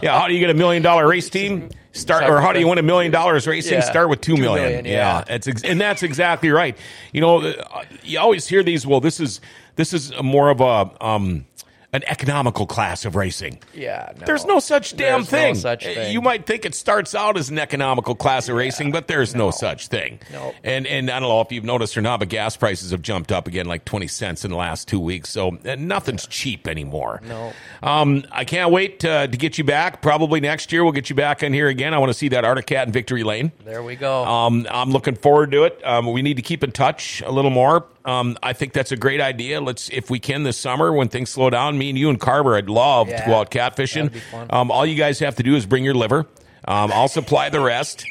Yeah, 0.01 0.19
how 0.19 0.27
do 0.27 0.33
you 0.33 0.39
get 0.39 0.49
a 0.49 0.55
million 0.55 0.81
dollar 0.81 1.07
race 1.07 1.29
team? 1.29 1.69
Start, 1.91 2.23
or 2.27 2.41
how 2.41 2.51
do 2.51 2.59
you 2.59 2.67
win 2.67 2.79
a 2.79 2.83
million 2.83 3.11
dollars 3.11 3.45
racing? 3.45 3.73
Yeah, 3.75 3.81
Start 3.81 4.09
with 4.09 4.21
two 4.21 4.35
two 4.35 4.41
million. 4.41 4.65
million, 4.65 4.85
yeah, 4.85 5.23
yeah. 5.27 5.35
it's 5.35 5.47
ex- 5.47 5.63
and 5.63 5.79
that's 5.79 6.01
exactly 6.01 6.49
right. 6.49 6.75
You 7.11 7.21
know, 7.21 7.41
uh, 7.41 7.83
you 8.01 8.19
always 8.19 8.47
hear 8.47 8.63
these. 8.63 8.87
Well, 8.87 9.01
this 9.01 9.19
is 9.19 9.39
this 9.75 9.93
is 9.93 10.11
more 10.19 10.49
of 10.49 10.61
a 10.61 10.89
um, 11.05 11.45
an 11.93 12.03
economical 12.07 12.65
class 12.65 13.05
of 13.05 13.15
racing. 13.15 13.59
Yeah, 13.73 14.11
no. 14.19 14.25
There's 14.25 14.45
no 14.45 14.59
such 14.59 14.95
damn 14.97 15.21
There's 15.21 15.31
no 15.31 15.37
thing. 15.37 15.55
such 15.55 15.85
Uh, 15.85 15.93
thing. 15.93 16.11
You 16.11 16.21
might 16.21 16.45
think 16.45 16.65
it 16.65 16.73
starts 16.75 17.13
out 17.15 17.37
as 17.37 17.49
an 17.49 17.59
economical 17.59 18.15
class 18.15 18.49
of 18.49 18.55
racing, 18.55 18.91
but 18.91 19.07
there's 19.07 19.35
no, 19.35 19.51
such 19.51 19.87
thing. 19.87 20.19
Nope. 20.31 20.55
And 20.63 20.87
and 20.87 21.09
I 21.11 21.19
don't 21.19 21.29
know 21.29 21.41
if 21.41 21.51
you've 21.51 21.63
noticed 21.63 21.95
or 21.95 22.01
not, 22.01 22.19
but 22.19 22.29
gas 22.29 22.57
prices 22.57 22.91
have 22.91 23.01
jumped 23.03 23.31
up 23.31 23.47
again 23.47 23.67
like 23.67 23.85
20 23.85 24.07
cents 24.07 24.43
in 24.43 24.51
the 24.51 24.57
last 24.57 24.87
two 24.87 24.99
weeks. 24.99 25.29
So 25.29 25.57
uh, 25.65 25.75
nothing's 25.77 26.25
cheap 26.27 26.67
anymore. 26.67 27.21
No. 27.27 27.53
Um, 27.83 28.23
I 28.31 28.43
can't 28.43 28.71
wait 28.71 29.05
uh, 29.05 29.27
to 29.27 29.37
get 29.37 29.57
you 29.57 29.63
back. 29.63 30.01
Probably 30.01 30.39
next 30.39 30.71
year 30.71 30.83
we'll 30.83 30.93
get 30.93 31.09
you 31.11 31.15
back 31.15 31.43
in 31.43 31.53
here 31.53 31.67
again. 31.67 31.93
I 31.93 31.99
want 31.99 32.09
to 32.09 32.13
see 32.17 32.29
that 32.29 32.43
Arctic 32.43 32.65
Cat 32.65 32.87
in 32.87 32.93
Victory 32.93 33.23
Lane. 33.23 33.51
There 33.63 33.83
we 33.83 33.95
go. 33.95 34.25
Um, 34.25 34.65
I'm 34.71 34.89
looking 34.89 35.15
forward 35.15 35.51
to 35.51 35.65
it. 35.65 35.79
Um, 35.85 36.11
we 36.11 36.21
need 36.23 36.37
to 36.37 36.41
keep 36.43 36.63
in 36.63 36.71
touch 36.71 37.21
a 37.23 37.31
little 37.31 37.51
more. 37.51 37.85
Um, 38.05 38.37
I 38.43 38.53
think 38.53 38.73
that's 38.73 38.91
a 38.91 38.97
great 38.97 39.21
idea. 39.21 39.61
Let's, 39.61 39.89
if 39.89 40.09
we 40.09 40.19
can, 40.19 40.43
this 40.43 40.57
summer 40.57 40.91
when 40.91 41.07
things 41.09 41.29
slow 41.29 41.49
down, 41.49 41.77
me 41.77 41.89
and 41.89 41.97
you 41.97 42.09
and 42.09 42.19
Carver, 42.19 42.55
I'd 42.55 42.69
love 42.69 43.07
to 43.07 43.23
go 43.25 43.35
out 43.35 43.49
catfishing. 43.51 43.95
that'd 44.03 44.13
be 44.13 44.19
fun. 44.19 44.47
Um, 44.49 44.71
all 44.71 44.85
you 44.85 44.95
guys 44.95 45.19
have 45.19 45.35
to 45.37 45.43
do 45.43 45.55
is 45.55 45.65
bring 45.65 45.83
your 45.83 45.93
liver. 45.93 46.25
Um, 46.65 46.91
I'll 46.93 47.07
supply 47.07 47.49
the 47.49 47.59
rest. 47.61 48.05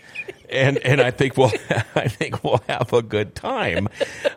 And 0.51 0.77
and 0.79 1.01
I 1.01 1.11
think 1.11 1.39
we'll 1.39 1.51
I 1.95 2.09
think 2.09 2.45
we'll 2.45 2.61
have 2.69 2.93
a 2.93 3.01
good 3.01 3.35
time. 3.35 3.89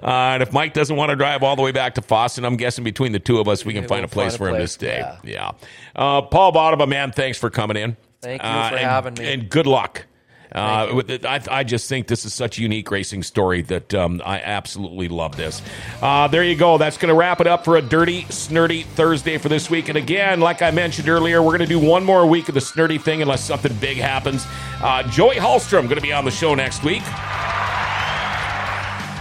Uh, 0.01 0.05
and 0.07 0.41
if 0.43 0.53
Mike 0.53 0.73
doesn't 0.73 0.95
want 0.95 1.09
to 1.09 1.15
drive 1.17 1.43
all 1.43 1.57
the 1.57 1.61
way 1.61 1.73
back 1.73 1.95
to 1.95 2.01
Fosston, 2.01 2.45
I'm 2.45 2.55
guessing 2.55 2.85
between 2.85 3.11
the 3.11 3.19
two 3.19 3.39
of 3.39 3.49
us 3.49 3.65
we 3.65 3.73
can 3.73 3.83
Yeah, 3.83 3.87
find 3.89 3.99
a 3.99 4.03
we'll 4.03 4.09
place 4.09 4.31
find 4.31 4.35
a 4.35 4.37
for 4.37 4.47
him 4.47 4.53
to 4.53 4.59
place, 4.59 4.71
stay. 4.71 4.97
yeah. 4.99 5.17
Yeah. 5.25 5.51
Uh, 5.93 6.21
Paul 6.21 6.53
Votava, 6.53 6.87
man, 6.87 7.11
thanks 7.11 7.37
for 7.37 7.49
coming 7.49 7.75
in. 7.75 7.97
Thank 8.21 8.41
you 8.41 8.47
Uh, 8.47 8.69
for 8.69 8.75
and- 8.77 8.85
having 8.85 9.13
me. 9.15 9.33
And 9.33 9.49
good 9.49 9.67
luck. 9.67 10.05
Uh, 10.55 11.03
I, 11.25 11.41
I 11.51 11.63
just 11.65 11.89
think 11.89 12.07
this 12.07 12.23
is 12.23 12.33
such 12.33 12.57
a 12.57 12.61
unique 12.61 12.89
racing 12.89 13.23
story 13.23 13.61
that 13.63 13.93
um, 13.93 14.21
I 14.25 14.39
absolutely 14.39 15.09
love 15.09 15.35
this. 15.35 15.61
Uh, 16.01 16.29
there 16.29 16.45
you 16.45 16.55
go. 16.55 16.77
That's 16.77 16.97
going 16.97 17.09
to 17.09 17.15
wrap 17.15 17.41
it 17.41 17.47
up 17.47 17.65
for 17.65 17.75
a 17.75 17.81
dirty, 17.81 18.23
snirty 18.29 18.83
Thursday 18.83 19.37
for 19.37 19.49
this 19.49 19.69
week. 19.69 19.89
And 19.89 19.97
again, 19.97 20.39
like 20.39 20.61
I 20.61 20.71
mentioned 20.71 21.09
earlier, 21.09 21.41
we're 21.41 21.57
going 21.57 21.67
to 21.67 21.79
do 21.79 21.79
one 21.79 22.05
more 22.05 22.25
week 22.25 22.47
of 22.47 22.55
the 22.55 22.61
snirty 22.61 22.97
thing 22.97 23.21
unless 23.21 23.43
something 23.43 23.73
big 23.75 23.97
happens. 23.97 24.45
Uh, 24.81 25.03
Joey 25.03 25.35
Hallstrom 25.35 25.83
going 25.83 25.95
to 25.95 26.01
be 26.01 26.13
on 26.13 26.23
the 26.23 26.31
show 26.31 26.55
next 26.55 26.83
week. 26.83 27.03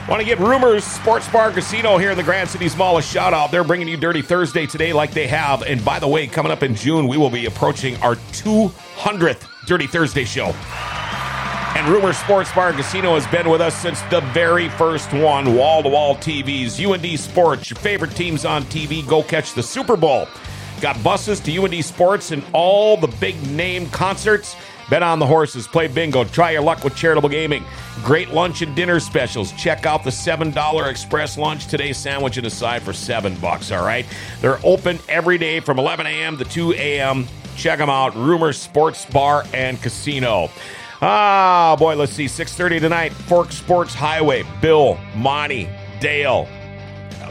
Want 0.09 0.21
to 0.21 0.27
give 0.27 0.39
Rumors 0.39 0.85
Sports 0.85 1.27
Bar 1.29 1.51
Casino 1.51 1.97
here 1.97 2.11
in 2.11 2.17
the 2.19 2.23
Grand 2.23 2.49
Cities 2.49 2.77
Mall 2.77 2.99
a 2.99 3.03
shout 3.03 3.33
out. 3.33 3.51
They're 3.51 3.65
bringing 3.65 3.89
you 3.89 3.97
Dirty 3.97 4.21
Thursday 4.21 4.67
today, 4.67 4.93
like 4.93 5.13
they 5.13 5.27
have. 5.27 5.63
And 5.63 5.83
by 5.83 5.99
the 5.99 6.07
way, 6.07 6.27
coming 6.27 6.53
up 6.53 6.63
in 6.63 6.75
June, 6.75 7.09
we 7.09 7.17
will 7.17 7.31
be 7.31 7.47
approaching 7.47 7.97
our 8.03 8.15
200th 8.15 9.49
Dirty 9.67 9.87
Thursday 9.87 10.25
show. 10.25 10.55
And 11.75 11.89
Rumors 11.89 12.17
Sports 12.17 12.53
Bar 12.53 12.69
and 12.69 12.77
Casino 12.77 13.15
has 13.15 13.27
been 13.27 13.51
with 13.51 13.61
us 13.61 13.75
since 13.75 14.01
the 14.03 14.21
very 14.33 14.69
first 14.69 15.13
one. 15.13 15.57
Wall 15.57 15.83
to 15.83 15.89
wall 15.89 16.15
TVs, 16.15 16.79
UND 16.81 17.19
Sports, 17.19 17.69
your 17.69 17.77
favorite 17.79 18.13
teams 18.13 18.45
on 18.45 18.63
TV. 18.65 19.07
Go 19.07 19.25
catch 19.25 19.55
the 19.55 19.63
Super 19.63 19.97
Bowl. 19.97 20.29
Got 20.81 21.03
buses 21.03 21.41
to 21.41 21.65
UND 21.65 21.85
Sports 21.85 22.31
and 22.31 22.45
all 22.53 22.97
the 22.97 23.09
big 23.09 23.41
name 23.51 23.91
concerts. 23.91 24.55
Bet 24.89 25.03
on 25.03 25.19
the 25.19 25.27
horses, 25.27 25.67
play 25.67 25.89
bingo, 25.89 26.25
try 26.25 26.53
your 26.53 26.63
luck 26.63 26.85
with 26.85 26.95
charitable 26.95 27.29
gaming. 27.29 27.65
Great 28.05 28.31
lunch 28.31 28.63
and 28.63 28.77
dinner 28.77 29.01
specials. 29.01 29.51
Check 29.53 29.85
out 29.85 30.05
the 30.05 30.11
$7 30.11 30.89
express 30.89 31.37
lunch 31.37 31.67
today 31.67 31.93
sandwich 31.93 32.37
and 32.37 32.47
a 32.47 32.51
side 32.51 32.83
for 32.83 32.93
7 32.93 33.35
bucks, 33.41 33.73
all 33.73 33.85
right? 33.85 34.07
They're 34.41 34.61
open 34.63 34.99
every 35.09 35.39
day 35.39 35.61
from 35.61 35.79
11 35.79 36.07
a.m. 36.07 36.37
to 36.37 36.45
2 36.45 36.75
a.m. 36.75 37.27
Check 37.57 37.79
them 37.79 37.91
out. 37.91 38.15
Rumor 38.15 38.53
Sports 38.53 39.07
Bar 39.07 39.45
and 39.55 39.81
Casino. 39.81 40.51
Ah, 41.03 41.77
boy, 41.79 41.97
let's 41.97 42.13
see. 42.13 42.27
6:30 42.27 42.81
tonight. 42.81 43.13
Fork 43.13 43.53
Sports 43.53 43.95
Highway. 43.95 44.45
Bill, 44.61 44.99
Monty, 45.15 45.69
Dale, 46.01 46.49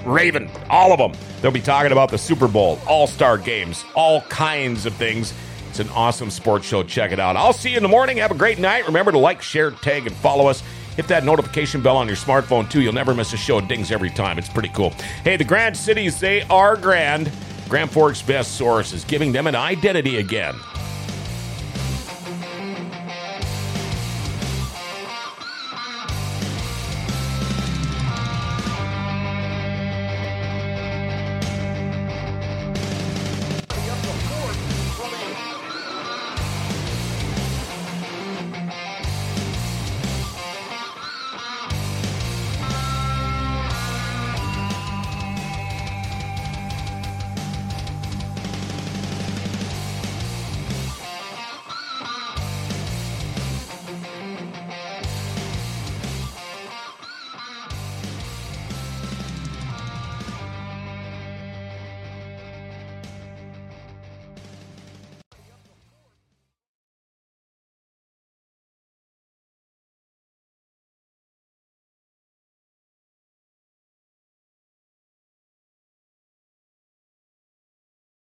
Raven, 0.06 0.50
all 0.70 0.92
of 0.92 1.00
them. 1.00 1.14
They'll 1.42 1.52
be 1.52 1.62
talking 1.62 1.92
about 1.92 2.10
the 2.10 2.18
Super 2.18 2.48
Bowl, 2.48 2.80
All 2.88 3.08
Star 3.08 3.38
games, 3.38 3.84
all 3.96 4.22
kinds 4.22 4.86
of 4.86 4.94
things. 4.94 5.34
It's 5.70 5.80
an 5.80 5.90
awesome 5.90 6.30
sports 6.30 6.68
show. 6.68 6.84
Check 6.84 7.12
it 7.12 7.20
out. 7.20 7.36
I'll 7.36 7.52
see 7.54 7.72
you 7.72 7.78
in 7.78 7.84
the 7.84 7.90
morning. 7.90 8.18
Have 8.18 8.30
a 8.32 8.36
great 8.36 8.60
night. 8.60 8.86
Remember 8.86 9.12
to 9.12 9.18
like, 9.18 9.42
share, 9.42 9.72
tag, 9.72 10.06
and 10.06 10.16
follow 10.18 10.46
us. 10.48 10.62
Hit 10.96 11.08
that 11.08 11.24
notification 11.24 11.82
bell 11.82 11.98
on 11.98 12.06
your 12.06 12.16
smartphone 12.16 12.70
too. 12.70 12.82
You'll 12.82 12.94
never 12.94 13.16
miss 13.16 13.34
a 13.34 13.38
show. 13.38 13.58
It 13.58 13.68
dings 13.68 13.92
every 13.92 14.12
time. 14.12 14.38
It's 14.38 14.50
pretty 14.50 14.70
cool. 14.70 14.92
Hey, 15.24 15.36
the 15.36 15.44
Grand 15.44 15.76
Cities, 15.76 16.20
they 16.20 16.44
are 16.44 16.78
grand. 16.78 17.32
Grand 17.68 17.90
Forks 17.90 18.22
Best 18.22 18.56
Source 18.56 18.94
is 18.94 19.04
giving 19.04 19.32
them 19.32 19.48
an 19.48 19.56
identity 19.56 20.18
again. 20.18 20.54